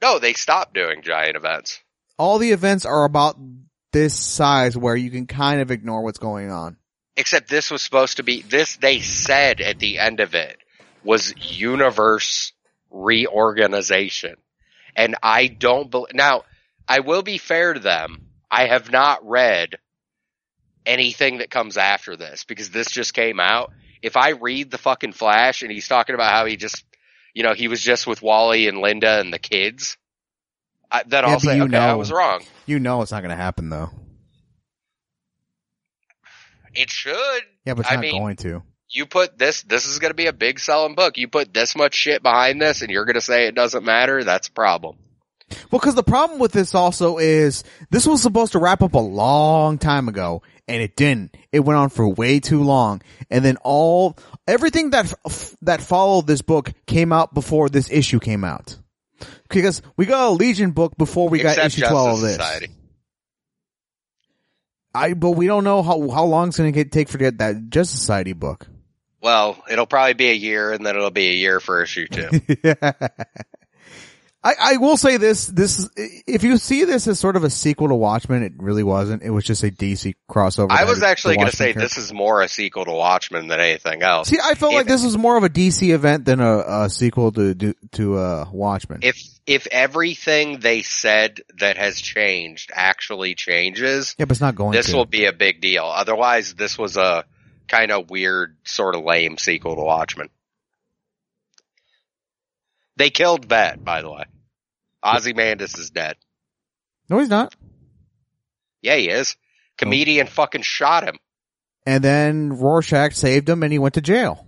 No, 0.00 0.18
they 0.18 0.32
stopped 0.32 0.74
doing 0.74 1.02
giant 1.02 1.36
events. 1.36 1.80
All 2.18 2.38
the 2.38 2.52
events 2.52 2.84
are 2.84 3.04
about 3.04 3.36
this 3.92 4.14
size 4.14 4.76
where 4.76 4.96
you 4.96 5.10
can 5.10 5.26
kind 5.26 5.60
of 5.60 5.70
ignore 5.70 6.02
what's 6.02 6.18
going 6.18 6.50
on. 6.50 6.76
Except 7.16 7.48
this 7.48 7.70
was 7.70 7.82
supposed 7.82 8.16
to 8.16 8.22
be 8.22 8.42
this. 8.42 8.76
They 8.76 9.00
said 9.00 9.60
at 9.60 9.78
the 9.78 9.98
end 9.98 10.20
of 10.20 10.34
it 10.34 10.56
was 11.04 11.34
universe 11.58 12.52
reorganization, 12.90 14.36
and 14.96 15.16
I 15.22 15.48
don't 15.48 15.90
believe. 15.90 16.14
Now, 16.14 16.44
I 16.88 17.00
will 17.00 17.22
be 17.22 17.38
fair 17.38 17.72
to 17.74 17.80
them. 17.80 18.26
I 18.50 18.66
have 18.66 18.90
not 18.90 19.26
read 19.26 19.76
anything 20.84 21.38
that 21.38 21.50
comes 21.50 21.76
after 21.76 22.16
this 22.16 22.44
because 22.44 22.70
this 22.70 22.90
just 22.90 23.14
came 23.14 23.40
out. 23.40 23.72
If 24.02 24.16
I 24.16 24.30
read 24.30 24.70
the 24.70 24.78
fucking 24.78 25.12
Flash 25.12 25.62
and 25.62 25.70
he's 25.70 25.88
talking 25.88 26.14
about 26.14 26.32
how 26.32 26.44
he 26.44 26.56
just, 26.56 26.84
you 27.34 27.42
know, 27.44 27.54
he 27.54 27.68
was 27.68 27.80
just 27.80 28.06
with 28.06 28.20
Wally 28.20 28.66
and 28.68 28.78
Linda 28.78 29.20
and 29.20 29.32
the 29.32 29.38
kids, 29.38 29.96
I, 30.90 31.04
then 31.06 31.24
Yeah, 31.24 31.30
I'll 31.30 31.40
say, 31.40 31.56
you 31.56 31.64
okay, 31.64 31.76
I 31.78 31.94
was 31.94 32.10
wrong. 32.12 32.42
You 32.66 32.78
know 32.78 33.00
it's 33.02 33.12
not 33.12 33.22
going 33.22 33.30
to 33.30 33.36
happen 33.36 33.70
though. 33.70 33.90
It 36.74 36.90
should. 36.90 37.42
Yeah, 37.64 37.74
but 37.74 37.80
it's 37.80 37.92
I 37.92 37.96
not 37.96 38.00
mean, 38.00 38.20
going 38.20 38.36
to. 38.36 38.62
you 38.88 39.06
put 39.06 39.38
this, 39.38 39.62
this 39.62 39.86
is 39.86 39.98
going 39.98 40.10
to 40.10 40.16
be 40.16 40.26
a 40.26 40.32
big 40.32 40.58
selling 40.58 40.94
book. 40.94 41.16
You 41.16 41.28
put 41.28 41.54
this 41.54 41.76
much 41.76 41.94
shit 41.94 42.22
behind 42.22 42.60
this 42.60 42.82
and 42.82 42.90
you're 42.90 43.04
going 43.04 43.14
to 43.14 43.20
say 43.20 43.46
it 43.46 43.54
doesn't 43.54 43.84
matter. 43.84 44.24
That's 44.24 44.48
a 44.48 44.52
problem. 44.52 44.96
Well, 45.70 45.80
because 45.80 45.94
the 45.94 46.02
problem 46.02 46.38
with 46.38 46.52
this 46.52 46.74
also 46.74 47.18
is 47.18 47.64
this 47.90 48.06
was 48.06 48.22
supposed 48.22 48.52
to 48.52 48.58
wrap 48.58 48.82
up 48.82 48.94
a 48.94 48.98
long 48.98 49.78
time 49.78 50.08
ago, 50.08 50.42
and 50.68 50.82
it 50.82 50.96
didn't. 50.96 51.36
It 51.52 51.60
went 51.60 51.78
on 51.78 51.88
for 51.88 52.08
way 52.08 52.40
too 52.40 52.62
long, 52.62 53.02
and 53.30 53.44
then 53.44 53.56
all 53.62 54.18
everything 54.46 54.90
that 54.90 55.12
f- 55.26 55.56
that 55.62 55.80
followed 55.80 56.26
this 56.26 56.42
book 56.42 56.72
came 56.86 57.12
out 57.12 57.34
before 57.34 57.68
this 57.68 57.90
issue 57.90 58.20
came 58.20 58.44
out. 58.44 58.76
Because 59.48 59.82
we 59.96 60.06
got 60.06 60.28
a 60.28 60.30
Legion 60.30 60.72
book 60.72 60.96
before 60.96 61.28
we 61.28 61.38
got 61.38 61.58
issue 61.58 61.80
Justice 61.80 61.88
twelve 61.88 62.14
of 62.16 62.20
this. 62.20 62.36
Society. 62.36 62.68
I 64.94 65.14
but 65.14 65.30
we 65.32 65.46
don't 65.46 65.64
know 65.64 65.82
how 65.82 66.08
how 66.10 66.24
long 66.24 66.48
it's 66.48 66.58
going 66.58 66.72
to 66.72 66.84
take 66.84 67.08
for 67.08 67.18
that, 67.18 67.38
that 67.38 67.70
Justice 67.70 67.98
Society 67.98 68.32
book. 68.32 68.66
Well, 69.22 69.62
it'll 69.70 69.86
probably 69.86 70.14
be 70.14 70.30
a 70.30 70.34
year 70.34 70.72
and 70.72 70.84
then 70.84 70.96
it'll 70.96 71.10
be 71.10 71.28
a 71.28 71.34
year 71.34 71.60
for 71.60 71.82
issue 71.82 72.08
two. 72.08 72.28
I, 74.44 74.54
I 74.60 74.76
will 74.78 74.96
say 74.96 75.18
this, 75.18 75.46
this, 75.46 75.88
if 75.96 76.42
you 76.42 76.56
see 76.56 76.84
this 76.84 77.06
as 77.06 77.20
sort 77.20 77.36
of 77.36 77.44
a 77.44 77.50
sequel 77.50 77.88
to 77.88 77.94
Watchmen, 77.94 78.42
it 78.42 78.54
really 78.56 78.82
wasn't. 78.82 79.22
It 79.22 79.30
was 79.30 79.44
just 79.44 79.62
a 79.62 79.70
DC 79.70 80.14
crossover. 80.28 80.72
I 80.72 80.84
was 80.84 81.04
actually 81.04 81.36
going 81.36 81.48
to 81.48 81.56
say 81.56 81.66
character. 81.66 81.80
this 81.80 81.96
is 81.96 82.12
more 82.12 82.42
a 82.42 82.48
sequel 82.48 82.84
to 82.86 82.90
Watchmen 82.90 83.46
than 83.46 83.60
anything 83.60 84.02
else. 84.02 84.28
See, 84.28 84.38
I 84.42 84.54
felt 84.54 84.72
If- 84.72 84.78
like 84.78 84.86
this 84.88 85.04
was 85.04 85.16
more 85.16 85.36
of 85.36 85.44
a 85.44 85.48
DC 85.48 85.94
event 85.94 86.24
than 86.24 86.40
a, 86.40 86.58
a 86.84 86.90
sequel 86.90 87.30
to 87.32 87.54
to, 87.54 87.74
to 87.92 88.18
uh, 88.18 88.46
Watchmen. 88.50 89.00
If, 89.02 89.22
if 89.46 89.68
everything 89.70 90.58
they 90.58 90.82
said 90.82 91.40
that 91.60 91.76
has 91.76 92.00
changed 92.00 92.72
actually 92.74 93.36
changes, 93.36 94.16
yeah, 94.18 94.24
but 94.24 94.32
it's 94.32 94.40
not 94.40 94.56
going 94.56 94.72
this 94.72 94.86
to. 94.86 94.96
will 94.96 95.06
be 95.06 95.26
a 95.26 95.32
big 95.32 95.60
deal. 95.60 95.84
Otherwise, 95.84 96.54
this 96.54 96.76
was 96.76 96.96
a 96.96 97.24
kind 97.68 97.92
of 97.92 98.10
weird, 98.10 98.56
sort 98.64 98.96
of 98.96 99.04
lame 99.04 99.38
sequel 99.38 99.76
to 99.76 99.82
Watchmen. 99.82 100.30
They 102.96 103.10
killed 103.10 103.48
Bat, 103.48 103.84
by 103.84 104.02
the 104.02 104.10
way. 104.10 104.24
Ozymandias 105.02 105.78
is 105.78 105.90
dead. 105.90 106.16
no, 107.08 107.18
he's 107.18 107.28
not. 107.28 107.54
Yeah, 108.80 108.96
he 108.96 109.08
is. 109.08 109.36
Comedian 109.78 110.26
oh. 110.26 110.30
fucking 110.30 110.62
shot 110.62 111.04
him. 111.04 111.16
And 111.86 112.02
then 112.02 112.52
Rorschach 112.52 113.14
saved 113.14 113.48
him, 113.48 113.62
and 113.62 113.72
he 113.72 113.78
went 113.78 113.94
to 113.94 114.00
jail. 114.00 114.46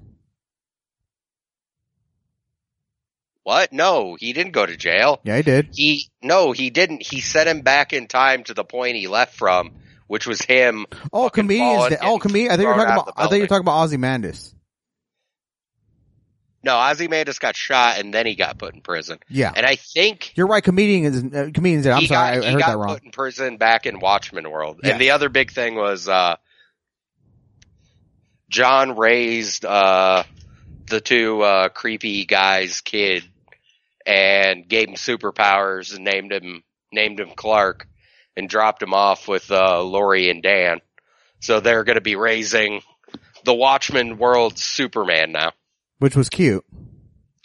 What? 3.43 3.73
No, 3.73 4.17
he 4.19 4.33
didn't 4.33 4.53
go 4.53 4.65
to 4.65 4.77
jail. 4.77 5.21
Yeah, 5.23 5.37
he 5.37 5.43
did. 5.43 5.69
He 5.73 6.09
no, 6.23 6.53
he 6.53 6.71
didn't. 6.71 7.03
He 7.03 7.21
set 7.21 7.47
him 7.47 7.61
back 7.61 7.93
in 7.93 8.07
time 8.07 8.45
to 8.45 8.55
the 8.55 8.65
point 8.65 8.97
he 8.97 9.07
left 9.07 9.37
from, 9.37 9.73
which 10.07 10.27
was 10.27 10.41
him. 10.41 10.87
Oh, 11.13 11.29
comedians. 11.29 11.95
oh, 12.01 12.19
comedian. 12.19 12.53
I 12.53 12.57
think 12.57 12.67
you're 12.67 12.75
talking 12.75 12.93
about. 12.93 13.13
I 13.17 13.27
think 13.27 13.41
you're 13.41 13.49
talking 13.49 13.65
about 13.65 13.83
Ozymandias. 13.83 14.54
No, 16.65 16.81
Ozymandias 16.81 17.39
got 17.39 17.57
shot 17.57 17.99
and 17.99 18.13
then 18.13 18.27
he 18.27 18.35
got 18.35 18.59
put 18.59 18.75
in 18.75 18.81
prison. 18.81 19.19
Yeah, 19.29 19.53
And 19.55 19.67
I 19.67 19.77
think 19.77 20.33
you're 20.35 20.47
right. 20.47 20.65
Comedian 20.65 21.05
is 21.05 21.25
uh, 21.25 21.51
comedians. 21.53 21.87
I'm 21.87 22.07
sorry, 22.07 22.39
got, 22.41 22.45
I 22.45 22.51
heard 22.53 22.63
that 22.63 22.79
wrong. 22.79 22.95
put 22.95 23.03
in 23.05 23.11
prison 23.11 23.57
back 23.59 23.87
in 23.87 24.01
Watchmen 24.01 24.51
world. 24.51 24.81
Yes. 24.83 24.93
And 24.93 25.01
the 25.01 25.11
other 25.11 25.29
big 25.29 25.51
thing 25.53 25.75
was 25.75 26.09
uh 26.09 26.37
John 28.49 28.97
raised 28.97 29.65
uh 29.65 30.25
the 30.89 31.01
two 31.01 31.43
uh 31.43 31.69
creepy 31.69 32.25
guys 32.25 32.81
kid 32.81 33.25
and 34.07 34.69
gave 34.69 34.89
him 34.89 34.95
superpowers 34.95 35.95
and 35.95 36.05
named 36.05 36.33
him 36.33 36.63
named 36.93 37.21
him 37.21 37.31
Clark. 37.37 37.87
and 38.37 38.49
dropped 38.49 38.83
him 38.83 38.95
off 38.95 39.29
with 39.29 39.51
uh, 39.51 39.83
Laurie 39.83 40.31
and 40.31 40.43
Dan. 40.43 40.81
So 41.41 41.61
they're 41.61 41.85
going 41.85 41.97
to 41.97 42.01
be 42.01 42.17
raising 42.17 42.81
the 43.45 43.55
Watchmen 43.55 44.19
world 44.19 44.59
Superman 44.59 45.33
now. 45.33 45.53
Which 45.99 46.17
was 46.17 46.29
cute. 46.29 46.65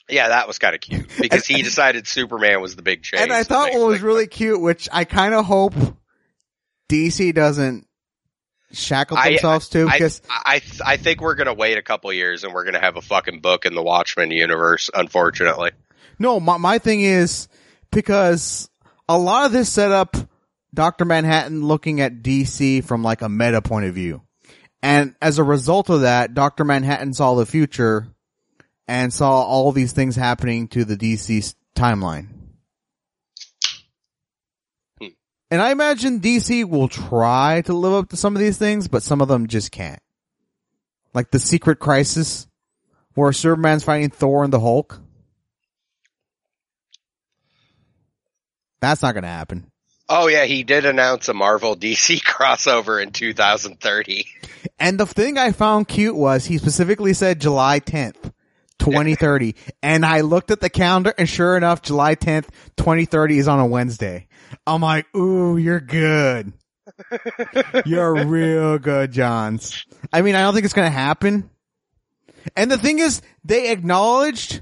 Yeah, 0.10 0.30
that 0.30 0.48
was 0.48 0.58
kind 0.58 0.76
of 0.76 0.82
cute 0.82 1.08
because 1.22 1.46
he 1.46 1.62
decided 1.62 2.08
Superman 2.08 2.62
was 2.62 2.76
the 2.76 2.82
big 2.82 3.04
change. 3.04 3.22
And 3.22 3.32
I 3.32 3.44
thought 3.44 3.74
what 3.74 3.88
was 3.88 4.02
really 4.02 4.28
cute, 4.28 4.60
which 4.60 4.90
I 4.92 5.04
kind 5.04 5.34
of 5.34 5.46
hope 5.46 5.74
DC 6.90 7.34
doesn't 7.34 7.86
shackle 8.72 9.18
I- 9.18 9.30
themselves 9.30 9.70
to, 9.70 9.88
I, 9.88 9.92
because 9.94 10.22
I 10.30 10.62
I 10.86 10.98
think 10.98 11.22
we're 11.22 11.36
gonna 11.36 11.54
wait 11.54 11.78
a 11.78 11.82
couple 11.82 12.12
years 12.12 12.44
and 12.44 12.54
we're 12.54 12.66
gonna 12.66 12.82
have 12.82 12.98
a 12.98 13.02
fucking 13.02 13.42
book 13.42 13.66
in 13.66 13.76
the 13.76 13.84
Watchmen 13.84 14.32
universe. 14.32 14.90
Unfortunately, 14.94 15.72
no, 16.18 16.40
my 16.40 16.58
my 16.58 16.80
thing 16.80 17.02
is 17.02 17.48
because 17.92 18.70
a 19.08 19.18
lot 19.18 19.46
of 19.46 19.52
this 19.52 19.70
set 19.70 19.92
up 19.92 20.16
Doctor 20.74 21.06
Manhattan 21.06 21.66
looking 21.66 22.02
at 22.02 22.22
DC 22.22 22.84
from 22.84 23.04
like 23.04 23.22
a 23.22 23.30
meta 23.30 23.62
point 23.62 23.86
of 23.86 23.96
view, 23.96 24.22
and 24.82 25.16
as 25.22 25.38
a 25.40 25.44
result 25.44 25.90
of 25.90 26.02
that, 26.02 26.34
Doctor 26.34 26.64
Manhattan 26.64 27.14
saw 27.14 27.36
the 27.36 27.46
future 27.46 28.08
and 28.90 29.14
saw 29.14 29.44
all 29.44 29.72
these 29.72 29.94
things 29.94 30.16
happening 30.16 30.68
to 30.68 30.84
the 30.84 30.98
DC 30.98 31.54
timeline. 31.76 32.26
Hmm. 35.00 35.10
And 35.52 35.62
I 35.62 35.70
imagine 35.70 36.20
DC 36.20 36.68
will 36.68 36.88
try 36.88 37.62
to 37.68 37.74
live 37.74 37.94
up 37.94 38.10
to 38.10 38.18
some 38.18 38.36
of 38.36 38.40
these 38.40 38.58
things, 38.58 38.88
but 38.88 39.04
some 39.04 39.22
of 39.22 39.28
them 39.28 39.46
just 39.46 39.72
can't. 39.72 40.02
Like 41.14 41.30
the 41.30 41.40
Secret 41.40 41.78
Crisis, 41.78 42.48
where 43.14 43.32
Superman's 43.32 43.84
fighting 43.84 44.10
Thor 44.10 44.44
and 44.44 44.52
the 44.52 44.60
Hulk. 44.60 45.00
That's 48.82 49.04
not 49.04 49.14
gonna 49.14 49.28
happen. 49.28 49.70
oh 50.08 50.28
yeah, 50.30 50.46
he 50.46 50.64
did 50.64 50.86
announce 50.86 51.30
a 51.30 51.36
Marvel 51.36 51.76
DC 51.76 52.22
crossover 52.24 53.04
in 53.04 53.12
2030. 53.12 54.26
And 54.80 55.00
the 55.00 55.06
thing 55.06 55.38
I 55.38 55.52
found 55.52 55.88
cute 55.88 56.16
was 56.16 56.46
he 56.46 56.58
specifically 56.58 57.14
said 57.14 57.40
July 57.40 57.82
10th, 57.82 58.32
2030. 58.92 59.56
and 59.84 60.06
I 60.06 60.22
looked 60.22 60.52
at 60.52 60.60
the 60.60 60.70
calendar 60.70 61.14
and 61.18 61.28
sure 61.28 61.58
enough, 61.58 61.82
July 61.82 62.16
10th, 62.16 62.50
2030 62.78 63.38
is 63.38 63.48
on 63.48 63.60
a 63.60 63.66
Wednesday. 63.66 64.28
I'm 64.66 64.82
like, 64.82 65.14
ooh, 65.16 65.58
you're 65.58 65.80
good. 65.80 66.54
you're 67.86 68.26
real 68.26 68.78
good, 68.80 69.12
Johns. 69.12 69.86
I 70.12 70.22
mean, 70.22 70.36
I 70.36 70.42
don't 70.42 70.54
think 70.54 70.66
it's 70.66 70.74
going 70.74 70.88
to 70.88 70.98
happen. 70.98 71.50
And 72.56 72.72
the 72.72 72.78
thing 72.78 73.00
is, 73.00 73.22
they 73.44 73.72
acknowledged 73.72 74.62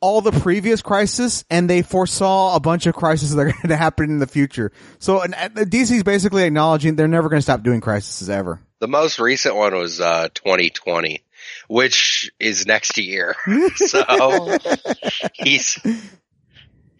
all 0.00 0.20
the 0.20 0.32
previous 0.32 0.82
crises 0.82 1.44
and 1.50 1.70
they 1.70 1.82
foresaw 1.82 2.54
a 2.54 2.60
bunch 2.60 2.86
of 2.86 2.94
crises 2.94 3.34
that 3.34 3.40
are 3.40 3.44
going 3.52 3.68
to 3.68 3.76
happen 3.76 4.10
in 4.10 4.18
the 4.18 4.26
future. 4.26 4.72
So 4.98 5.22
and, 5.22 5.34
and 5.34 5.54
basically 6.04 6.44
acknowledging 6.44 6.96
they're 6.96 7.08
never 7.08 7.28
going 7.28 7.38
to 7.38 7.42
stop 7.42 7.62
doing 7.62 7.80
crises 7.80 8.28
ever. 8.28 8.60
The 8.78 8.88
most 8.88 9.18
recent 9.18 9.56
one 9.56 9.74
was 9.74 10.00
uh 10.00 10.28
2020, 10.34 11.22
which 11.68 12.30
is 12.38 12.66
next 12.66 12.98
year. 12.98 13.36
so 13.76 14.58
he's 15.34 15.78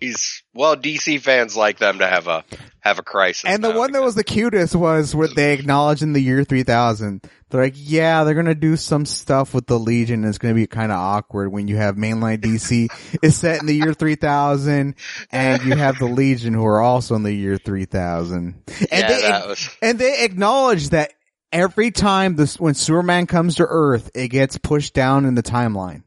he's 0.01 0.43
well, 0.55 0.77
DC 0.77 1.21
fans 1.21 1.57
like 1.57 1.79
them 1.79 1.99
to 1.99 2.07
have 2.07 2.29
a 2.29 2.45
have 2.81 2.99
a 2.99 3.03
crisis. 3.03 3.45
And 3.45 3.63
the 3.63 3.73
one 3.73 3.93
that 3.93 4.03
was 4.03 4.15
the 4.15 4.25
cutest 4.25 4.75
was 4.75 5.15
where 5.15 5.29
they 5.29 5.53
acknowledged 5.53 6.03
in 6.03 6.13
the 6.13 6.21
year 6.21 6.45
3000. 6.45 7.23
They're 7.49 7.63
like, 7.63 7.75
yeah, 7.77 8.25
they're 8.25 8.35
going 8.35 8.47
to 8.47 8.55
do 8.55 8.77
some 8.77 9.07
stuff 9.07 9.55
with 9.55 9.67
the 9.67 9.79
Legion. 9.79 10.25
It's 10.25 10.39
going 10.39 10.55
to 10.55 10.61
be 10.61 10.67
kind 10.67 10.91
of 10.91 10.99
awkward 10.99 11.53
when 11.53 11.69
you 11.69 11.77
have 11.77 11.97
mainline 11.97 12.39
DC 12.39 12.89
is 13.23 13.37
set 13.37 13.61
in 13.61 13.67
the 13.67 13.75
year 13.75 13.95
3000 13.95 14.95
and 15.31 15.63
you 15.65 15.77
have 15.77 15.99
the 15.99 16.07
Legion 16.07 16.55
who 16.55 16.67
are 16.67 16.81
also 16.81 17.15
in 17.15 17.23
the 17.23 17.33
year 17.33 17.57
3000. 17.57 18.63
And 18.67 18.87
yeah, 18.91 19.09
they, 19.09 19.47
was 19.47 19.77
and 19.83 19.99
they 19.99 20.25
acknowledge 20.25 20.91
that 20.91 21.13
every 21.53 21.91
time 21.91 22.37
this, 22.37 22.59
when 22.59 22.75
Superman 22.75 23.27
comes 23.27 23.57
to 23.57 23.67
Earth, 23.69 24.11
it 24.15 24.29
gets 24.29 24.59
pushed 24.59 24.95
down 24.95 25.25
in 25.25 25.35
the 25.35 25.43
timeline. 25.43 26.03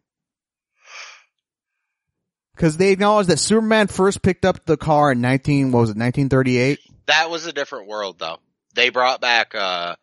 Cause 2.57 2.75
they 2.75 2.91
acknowledge 2.91 3.27
that 3.27 3.39
Superman 3.39 3.87
first 3.87 4.21
picked 4.21 4.43
up 4.43 4.65
the 4.65 4.75
car 4.75 5.13
in 5.13 5.21
19, 5.21 5.71
what 5.71 5.79
was 5.79 5.89
it, 5.91 5.97
1938? 5.97 6.79
that 7.09 7.29
was 7.29 7.45
a 7.45 7.53
different 7.53 7.87
world 7.87 8.17
though. 8.19 8.37
They 8.75 8.89
brought 8.89 9.19
back 9.19 9.53
uh 9.53 9.95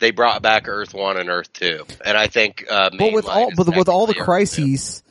they 0.00 0.10
brought 0.10 0.42
back 0.42 0.66
Earth 0.66 0.92
One 0.92 1.16
and 1.16 1.30
Earth 1.30 1.52
Two, 1.52 1.86
and 2.04 2.18
I 2.18 2.26
think 2.26 2.64
uh, 2.68 2.90
But 2.98 3.12
with 3.12 3.26
all, 3.26 3.50
but 3.56 3.76
with 3.76 3.88
all 3.88 4.06
the 4.06 4.14
crises, 4.14 5.02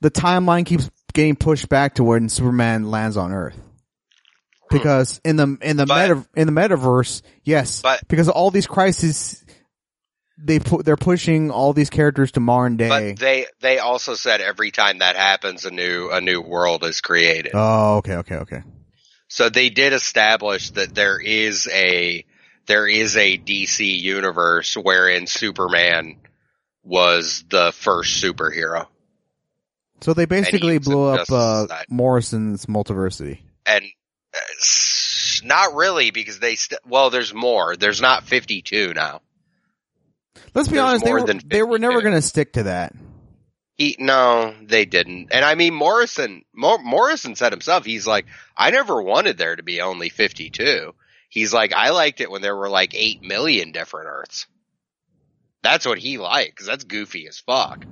the 0.00 0.10
timeline 0.10 0.64
keeps 0.64 0.88
getting 1.12 1.34
pushed 1.34 1.68
back 1.68 1.96
to 1.96 2.04
when 2.04 2.28
Superman 2.28 2.90
lands 2.90 3.16
on 3.16 3.32
Earth. 3.32 3.58
Because 4.70 5.20
in 5.24 5.36
the 5.36 5.56
in 5.62 5.76
the 5.76 5.86
But- 5.86 6.08
meta 6.08 6.26
in 6.36 6.46
the 6.46 6.52
metaverse, 6.52 7.22
yes, 7.44 7.82
But- 7.82 8.06
because 8.08 8.28
all 8.28 8.50
these 8.50 8.66
crises, 8.66 9.44
they 10.38 10.58
put 10.58 10.84
they're 10.84 10.96
pushing 10.96 11.50
all 11.50 11.72
these 11.72 11.90
characters 11.90 12.32
to 12.32 12.40
modern 12.40 12.76
day. 12.76 12.88
But 12.88 13.18
they 13.18 13.46
they 13.60 13.78
also 13.78 14.14
said 14.14 14.40
every 14.40 14.70
time 14.70 14.98
that 14.98 15.16
happens, 15.16 15.64
a 15.64 15.70
new 15.70 16.08
a 16.10 16.20
new 16.20 16.40
world 16.40 16.84
is 16.84 17.00
created. 17.00 17.52
oh, 17.54 17.96
okay, 17.98 18.16
okay, 18.16 18.36
okay. 18.36 18.62
So 19.28 19.48
they 19.48 19.68
did 19.70 19.92
establish 19.92 20.70
that 20.70 20.94
there 20.94 21.20
is 21.20 21.68
a 21.72 22.24
there 22.66 22.86
is 22.86 23.16
a 23.16 23.36
DC 23.36 24.00
universe 24.00 24.74
wherein 24.74 25.26
Superman 25.26 26.16
was 26.82 27.44
the 27.50 27.72
first 27.72 28.22
superhero, 28.22 28.86
So 30.00 30.14
they 30.14 30.24
basically 30.24 30.78
blew 30.78 31.04
up 31.08 31.30
uh, 31.30 31.66
Morrison's 31.88 32.66
multiversity. 32.66 33.40
and 33.66 33.84
not 35.44 35.74
really 35.74 36.10
because 36.10 36.38
they 36.38 36.56
st- 36.56 36.80
well, 36.86 37.10
there's 37.10 37.34
more. 37.34 37.76
There's 37.76 38.00
not 38.00 38.24
52 38.24 38.94
now. 38.94 39.20
Let's 40.54 40.68
be 40.68 40.74
There's 40.74 40.84
honest, 40.84 41.04
they 41.04 41.12
were, 41.12 41.26
they 41.44 41.62
were 41.62 41.78
never 41.78 42.00
going 42.02 42.14
to 42.14 42.22
stick 42.22 42.54
to 42.54 42.64
that. 42.64 42.94
He 43.76 43.96
no, 43.98 44.54
they 44.62 44.84
didn't. 44.84 45.28
And 45.30 45.44
I 45.44 45.54
mean 45.54 45.74
Morrison 45.74 46.44
Mor- 46.54 46.82
Morrison 46.82 47.34
said 47.34 47.52
himself, 47.52 47.84
he's 47.84 48.06
like, 48.06 48.26
I 48.56 48.70
never 48.70 49.00
wanted 49.00 49.38
there 49.38 49.56
to 49.56 49.62
be 49.62 49.80
only 49.80 50.10
52. 50.10 50.94
He's 51.30 51.54
like, 51.54 51.72
I 51.72 51.90
liked 51.90 52.20
it 52.20 52.30
when 52.30 52.42
there 52.42 52.56
were 52.56 52.68
like 52.68 52.94
8 52.94 53.22
million 53.22 53.72
different 53.72 54.08
Earths. 54.08 54.46
That's 55.62 55.86
what 55.86 55.98
he 55.98 56.18
liked, 56.18 56.56
cause 56.56 56.66
that's 56.66 56.84
goofy 56.84 57.26
as 57.26 57.38
fuck. 57.38 57.84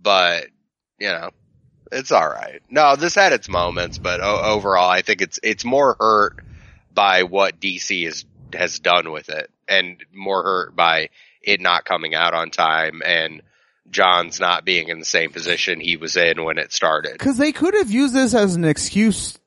But, 0.00 0.46
you 0.98 1.08
know, 1.08 1.30
it's 1.92 2.12
alright. 2.12 2.62
No, 2.70 2.96
this 2.96 3.14
had 3.14 3.32
its 3.32 3.48
moments, 3.48 3.98
but 3.98 4.20
o- 4.20 4.42
overall, 4.42 4.88
I 4.88 5.02
think 5.02 5.20
it's, 5.20 5.38
it's 5.42 5.64
more 5.64 5.96
hurt 5.98 6.44
by 6.92 7.24
what 7.24 7.60
DC 7.60 8.06
is, 8.06 8.24
has 8.52 8.78
done 8.78 9.10
with 9.10 9.28
it 9.28 9.50
and 9.68 10.02
more 10.12 10.42
hurt 10.42 10.76
by 10.76 11.10
it 11.42 11.60
not 11.60 11.84
coming 11.84 12.14
out 12.14 12.34
on 12.34 12.50
time 12.50 13.02
and 13.04 13.42
Johns 13.90 14.40
not 14.40 14.64
being 14.64 14.88
in 14.88 14.98
the 14.98 15.04
same 15.04 15.30
position 15.30 15.78
he 15.80 15.96
was 15.96 16.16
in 16.16 16.42
when 16.42 16.58
it 16.58 16.72
started. 16.72 17.18
Cause 17.18 17.38
they 17.38 17.52
could 17.52 17.74
have 17.74 17.90
used 17.90 18.14
this 18.14 18.34
as 18.34 18.56
an 18.56 18.64
excuse 18.64 19.38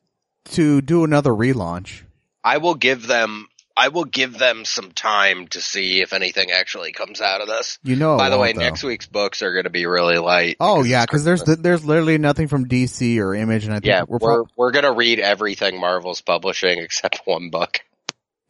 to 0.46 0.80
do 0.80 1.04
another 1.04 1.30
relaunch. 1.30 2.02
I 2.42 2.56
will 2.56 2.74
give 2.74 3.06
them 3.06 3.48
I 3.80 3.88
will 3.88 4.04
give 4.04 4.36
them 4.36 4.66
some 4.66 4.92
time 4.92 5.48
to 5.48 5.62
see 5.62 6.02
if 6.02 6.12
anything 6.12 6.50
actually 6.50 6.92
comes 6.92 7.22
out 7.22 7.40
of 7.40 7.48
this. 7.48 7.78
You 7.82 7.96
know. 7.96 8.18
By 8.18 8.28
the 8.28 8.36
way, 8.36 8.52
though. 8.52 8.60
next 8.60 8.84
week's 8.84 9.06
books 9.06 9.40
are 9.40 9.54
going 9.54 9.64
to 9.64 9.70
be 9.70 9.86
really 9.86 10.18
light. 10.18 10.58
Oh 10.60 10.84
yeah, 10.84 11.06
because 11.06 11.24
there's 11.24 11.42
there's 11.44 11.82
literally 11.82 12.18
nothing 12.18 12.48
from 12.48 12.66
DC 12.66 13.16
or 13.16 13.34
Image, 13.34 13.64
and 13.64 13.72
I 13.72 13.76
think 13.76 13.86
yeah, 13.86 14.02
we're, 14.06 14.18
we're 14.20 14.44
we're 14.54 14.70
going 14.70 14.84
to 14.84 14.92
read 14.92 15.18
everything 15.18 15.80
Marvel's 15.80 16.20
publishing 16.20 16.78
except 16.82 17.22
one 17.24 17.48
book. 17.48 17.80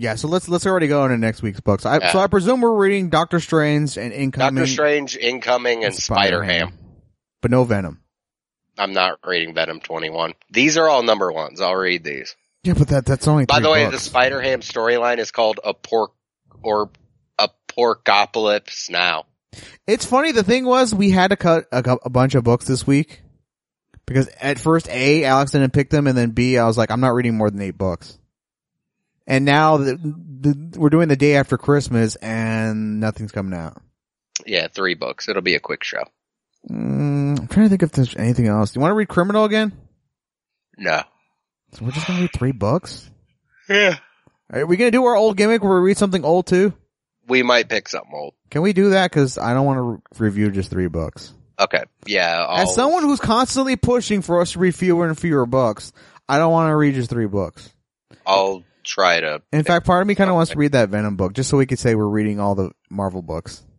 yeah. 0.01 0.17
So 0.17 0.27
let's 0.27 0.49
let's 0.49 0.67
already 0.67 0.89
go 0.89 1.05
into 1.05 1.17
next 1.17 1.43
week's 1.43 1.61
books. 1.61 1.87
I, 1.87 1.99
Yeah. 1.99 2.11
So 2.11 2.19
I 2.19 2.27
presume 2.27 2.61
we're 2.61 2.75
reading 2.75 3.09
Doctor 3.09 3.39
Strange 3.39 3.97
and 3.99 4.13
Incoming, 4.13 4.57
Doctor 4.57 4.67
Strange, 4.67 5.17
Incoming, 5.17 5.85
and 5.85 5.95
Spider 5.95 6.43
Ham. 6.43 6.73
but 7.41 7.53
no 7.53 7.63
Venom. 7.63 8.01
I'm 8.77 8.95
not 8.95 9.21
reading 9.25 9.55
Venom 9.55 9.79
21. 9.79 10.35
These 10.51 10.77
are 10.77 10.89
all 10.89 11.05
number 11.05 11.31
ones. 11.31 11.61
I'll 11.61 11.77
read 11.77 12.03
these. 12.03 12.35
Yeah, 12.63 12.75
but 12.75 12.89
that 12.89 13.07
that's 13.07 13.27
only. 13.27 13.47
By 13.47 13.61
the 13.61 13.71
way, 13.71 13.89
the. 13.89 13.99
Spider 13.99 14.41
Ham 14.41 14.61
storyline 14.61 15.19
is 15.19 15.31
called 15.31 15.61
a 15.65 15.73
pork 15.73 16.13
or 16.63 16.91
a 17.39 17.49
porkopolis 17.69 18.91
now. 18.91 19.25
It's 19.87 20.05
funny. 20.05 20.33
The 20.33 20.45
thing 20.45 20.65
was, 20.65 20.95
we 20.95 21.11
had 21.11 21.29
to 21.29 21.37
cut 21.37 21.65
a, 21.73 21.99
a 22.05 22.11
bunch 22.11 22.35
of 22.35 22.45
books 22.45 22.67
this 22.67 22.87
week 22.87 23.23
because 24.07 24.29
at 24.41 24.59
first, 24.59 24.89
a 24.89 25.25
Alex 25.25 25.53
didn't 25.53 25.73
pick 25.73 25.89
them, 25.91 26.07
and 26.07 26.17
then 26.17 26.31
b 26.31 26.59
I 26.59 26.67
was 26.67 26.77
like, 26.77 26.91
I'm 26.91 27.01
not 27.01 27.15
reading 27.15 27.37
more 27.37 27.51
than 27.51 27.63
eight 27.63 27.79
books. 27.79 28.19
And 29.27 29.45
now 29.45 29.77
the, 29.77 29.97
the, 29.97 30.79
we're 30.79 30.91
doing 30.91 31.09
the 31.09 31.17
day 31.17 31.37
after 31.37 31.57
Christmas, 31.57 32.17
and 32.17 33.01
nothing's 33.01 33.33
coming 33.33 33.59
out. 33.59 33.81
Yeah, 34.45 34.69
three 34.69 34.95
books. 34.95 35.29
It'll 35.29 35.43
be 35.43 35.55
a 35.55 35.61
quick 35.61 35.85
show. 35.85 36.05
Mm, 36.69 37.39
I'm 37.41 37.49
trying 37.49 37.67
to 37.67 37.69
think 37.71 37.83
if 37.83 37.93
there's 37.93 38.17
anything 38.17 38.49
else. 38.49 38.73
Do 38.73 38.79
you 38.79 38.83
want 38.83 38.91
to 38.91 38.97
read 38.97 39.09
Criminal 39.09 39.45
again? 39.45 39.73
No. 40.77 41.03
So 41.73 41.85
we're 41.85 41.93
just 41.93 42.07
gonna 42.07 42.23
read 42.23 42.33
three 42.33 42.53
books. 42.53 43.09
Yeah. 43.69 43.99
Are 44.53 44.67
we 44.67 44.77
gonna 44.77 44.91
do 44.91 45.05
our 45.05 45.15
old 45.15 45.37
gimmick 45.37 45.63
where 45.63 45.81
we 45.81 45.89
read 45.89 45.97
something 45.97 46.25
old 46.25 46.47
too? 46.47 46.73
We 47.29 47.43
might 47.43 47.69
pick 47.69 47.89
something 47.89 48.13
old. 48.13 48.35
Can 48.51 48.63
we 48.63 48.73
do 48.73 48.91
that? 48.91 49.11
Because 49.11 49.39
I 49.39 49.55
don't 49.55 49.65
want 49.65 49.77
to 49.77 49.83
re- 49.83 49.99
review 50.19 50.51
just 50.51 50.71
three 50.71 50.89
books. 50.89 51.33
Okay. 51.61 51.85
Yeah. 52.07 52.45
I'll, 52.49 52.63
As 52.63 52.75
someone 52.75 53.05
who's 53.05 53.21
constantly 53.21 53.77
pushing 53.77 54.23
for 54.23 54.41
us 54.41 54.53
to 54.53 54.59
read 54.59 54.75
fewer 54.75 55.07
and 55.07 55.17
fewer 55.17 55.47
books, 55.47 55.93
I 56.29 56.39
don't 56.39 56.51
want 56.51 56.71
to 56.71 56.77
read 56.77 56.95
just 56.95 57.11
three 57.11 57.27
books. 57.27 57.71
I'll 58.27 58.65
try 58.83 59.21
to. 59.21 59.43
In 59.53 59.63
fact, 59.63 59.87
part 59.87 60.03
of 60.03 60.09
me 60.09 60.15
kind 60.15 60.31
of 60.31 60.37
wants 60.37 60.53
to 60.53 60.59
read 60.59 60.73
that 60.73 60.89
Venom 60.89 61.17
book 61.17 61.35
just 61.35 61.51
so 61.51 61.57
we 61.59 61.67
could 61.67 61.79
say 61.79 61.95
we're 61.95 62.07
reading 62.07 62.41
all 62.41 62.55
the 62.55 62.73
Marvel 62.89 63.23
books. 63.23 63.63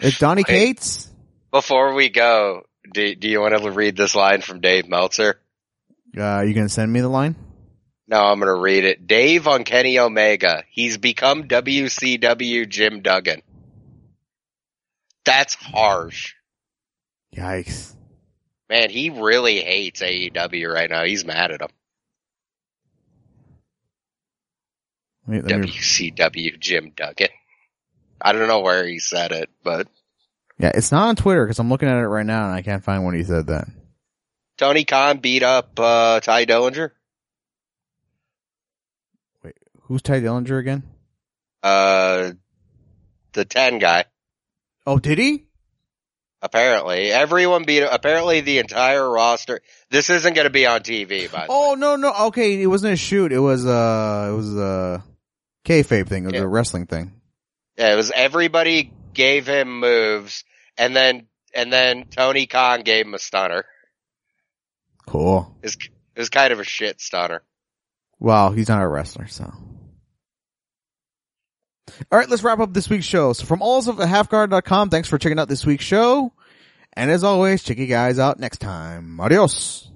It's 0.00 0.18
Donny 0.18 0.40
Wait. 0.40 0.46
Cates. 0.48 1.08
Before 1.52 1.94
we 1.94 2.08
go, 2.08 2.62
do, 2.92 3.14
do 3.14 3.28
you 3.28 3.40
want 3.40 3.56
to 3.56 3.70
read 3.70 3.96
this 3.96 4.16
line 4.16 4.40
from 4.40 4.60
Dave 4.60 4.88
Meltzer? 4.88 5.38
Uh, 6.16 6.42
you 6.42 6.54
gonna 6.54 6.68
send 6.68 6.92
me 6.92 7.00
the 7.00 7.08
line? 7.08 7.36
No, 8.08 8.18
I'm 8.20 8.40
going 8.40 8.54
to 8.54 8.60
read 8.60 8.84
it. 8.84 9.06
Dave 9.06 9.46
on 9.48 9.64
Kenny 9.64 9.98
Omega. 9.98 10.64
He's 10.68 10.98
become 10.98 11.44
WCW 11.44 12.68
Jim 12.68 13.00
Duggan. 13.00 13.40
That's 15.24 15.54
harsh. 15.54 16.34
Yikes! 17.34 17.94
Man, 18.68 18.90
he 18.90 19.08
really 19.08 19.60
hates 19.60 20.02
AEW 20.02 20.70
right 20.74 20.90
now. 20.90 21.04
He's 21.04 21.24
mad 21.24 21.52
at 21.52 21.62
him. 21.62 21.68
Let 25.26 25.44
me- 25.44 25.48
let 25.50 25.60
me- 25.60 25.68
WCW 25.68 26.58
Jim 26.58 26.92
Duggan. 26.94 27.28
I 28.20 28.32
don't 28.32 28.48
know 28.48 28.60
where 28.60 28.86
he 28.86 28.98
said 28.98 29.32
it, 29.32 29.48
but 29.62 29.88
yeah, 30.58 30.72
it's 30.74 30.92
not 30.92 31.08
on 31.08 31.16
Twitter 31.16 31.44
because 31.46 31.58
I'm 31.58 31.70
looking 31.70 31.88
at 31.88 31.96
it 31.96 32.06
right 32.08 32.26
now 32.26 32.44
and 32.44 32.52
I 32.54 32.62
can't 32.62 32.84
find 32.84 33.04
when 33.04 33.14
he 33.14 33.24
said 33.24 33.46
that. 33.46 33.68
Tony 34.62 34.84
Khan 34.84 35.18
beat 35.18 35.42
up 35.42 35.76
uh, 35.80 36.20
Tye 36.20 36.46
Dillinger. 36.46 36.92
Wait, 39.42 39.56
who's 39.80 40.02
Tye 40.02 40.20
Dillinger 40.20 40.56
again? 40.60 40.84
Uh, 41.64 42.30
the 43.32 43.44
10 43.44 43.80
guy. 43.80 44.04
Oh, 44.86 45.00
did 45.00 45.18
he? 45.18 45.46
Apparently, 46.42 47.10
everyone 47.10 47.64
beat. 47.64 47.80
Apparently, 47.82 48.40
the 48.40 48.58
entire 48.58 49.08
roster. 49.10 49.62
This 49.90 50.10
isn't 50.10 50.34
going 50.34 50.44
to 50.46 50.50
be 50.50 50.64
on 50.66 50.82
TV, 50.82 51.30
by 51.30 51.38
the 51.38 51.42
way. 51.42 51.46
Oh 51.50 51.74
no, 51.74 51.96
no. 51.96 52.12
Okay, 52.26 52.62
it 52.62 52.66
wasn't 52.68 52.92
a 52.92 52.96
shoot. 52.96 53.32
It 53.32 53.38
was 53.40 53.66
uh, 53.66 54.28
it 54.30 54.34
was 54.36 54.56
a 54.56 55.04
kayfabe 55.64 56.06
thing. 56.08 56.22
It 56.24 56.26
was 56.26 56.34
Yeah. 56.34 56.40
a 56.42 56.46
wrestling 56.46 56.86
thing. 56.86 57.12
Yeah, 57.76 57.92
it 57.92 57.96
was 57.96 58.12
everybody 58.12 58.92
gave 59.12 59.46
him 59.48 59.80
moves, 59.80 60.42
and 60.76 60.94
then 60.96 61.26
and 61.54 61.72
then 61.72 62.06
Tony 62.10 62.46
Khan 62.46 62.82
gave 62.82 63.06
him 63.06 63.14
a 63.14 63.20
stunner. 63.20 63.64
Cool. 65.12 65.54
It 65.60 65.66
was, 65.66 65.76
it 66.16 66.20
was 66.20 66.30
kind 66.30 66.54
of 66.54 66.60
a 66.60 66.64
shit 66.64 66.98
stunner. 66.98 67.42
Well, 68.18 68.50
he's 68.50 68.68
not 68.68 68.80
a 68.80 68.88
wrestler, 68.88 69.26
so. 69.26 69.44
All 72.10 72.18
right, 72.18 72.30
let's 72.30 72.42
wrap 72.42 72.60
up 72.60 72.72
this 72.72 72.88
week's 72.88 73.04
show. 73.04 73.34
So 73.34 73.44
from 73.44 73.60
all 73.60 73.78
of 73.78 74.00
us 74.00 74.06
at 74.06 74.08
halfguard.com, 74.08 74.88
thanks 74.88 75.10
for 75.10 75.18
checking 75.18 75.38
out 75.38 75.50
this 75.50 75.66
week's 75.66 75.84
show. 75.84 76.32
And 76.94 77.10
as 77.10 77.24
always, 77.24 77.62
check 77.62 77.76
you 77.76 77.86
guys 77.86 78.18
out 78.18 78.40
next 78.40 78.62
time. 78.62 79.20
Adios. 79.20 79.91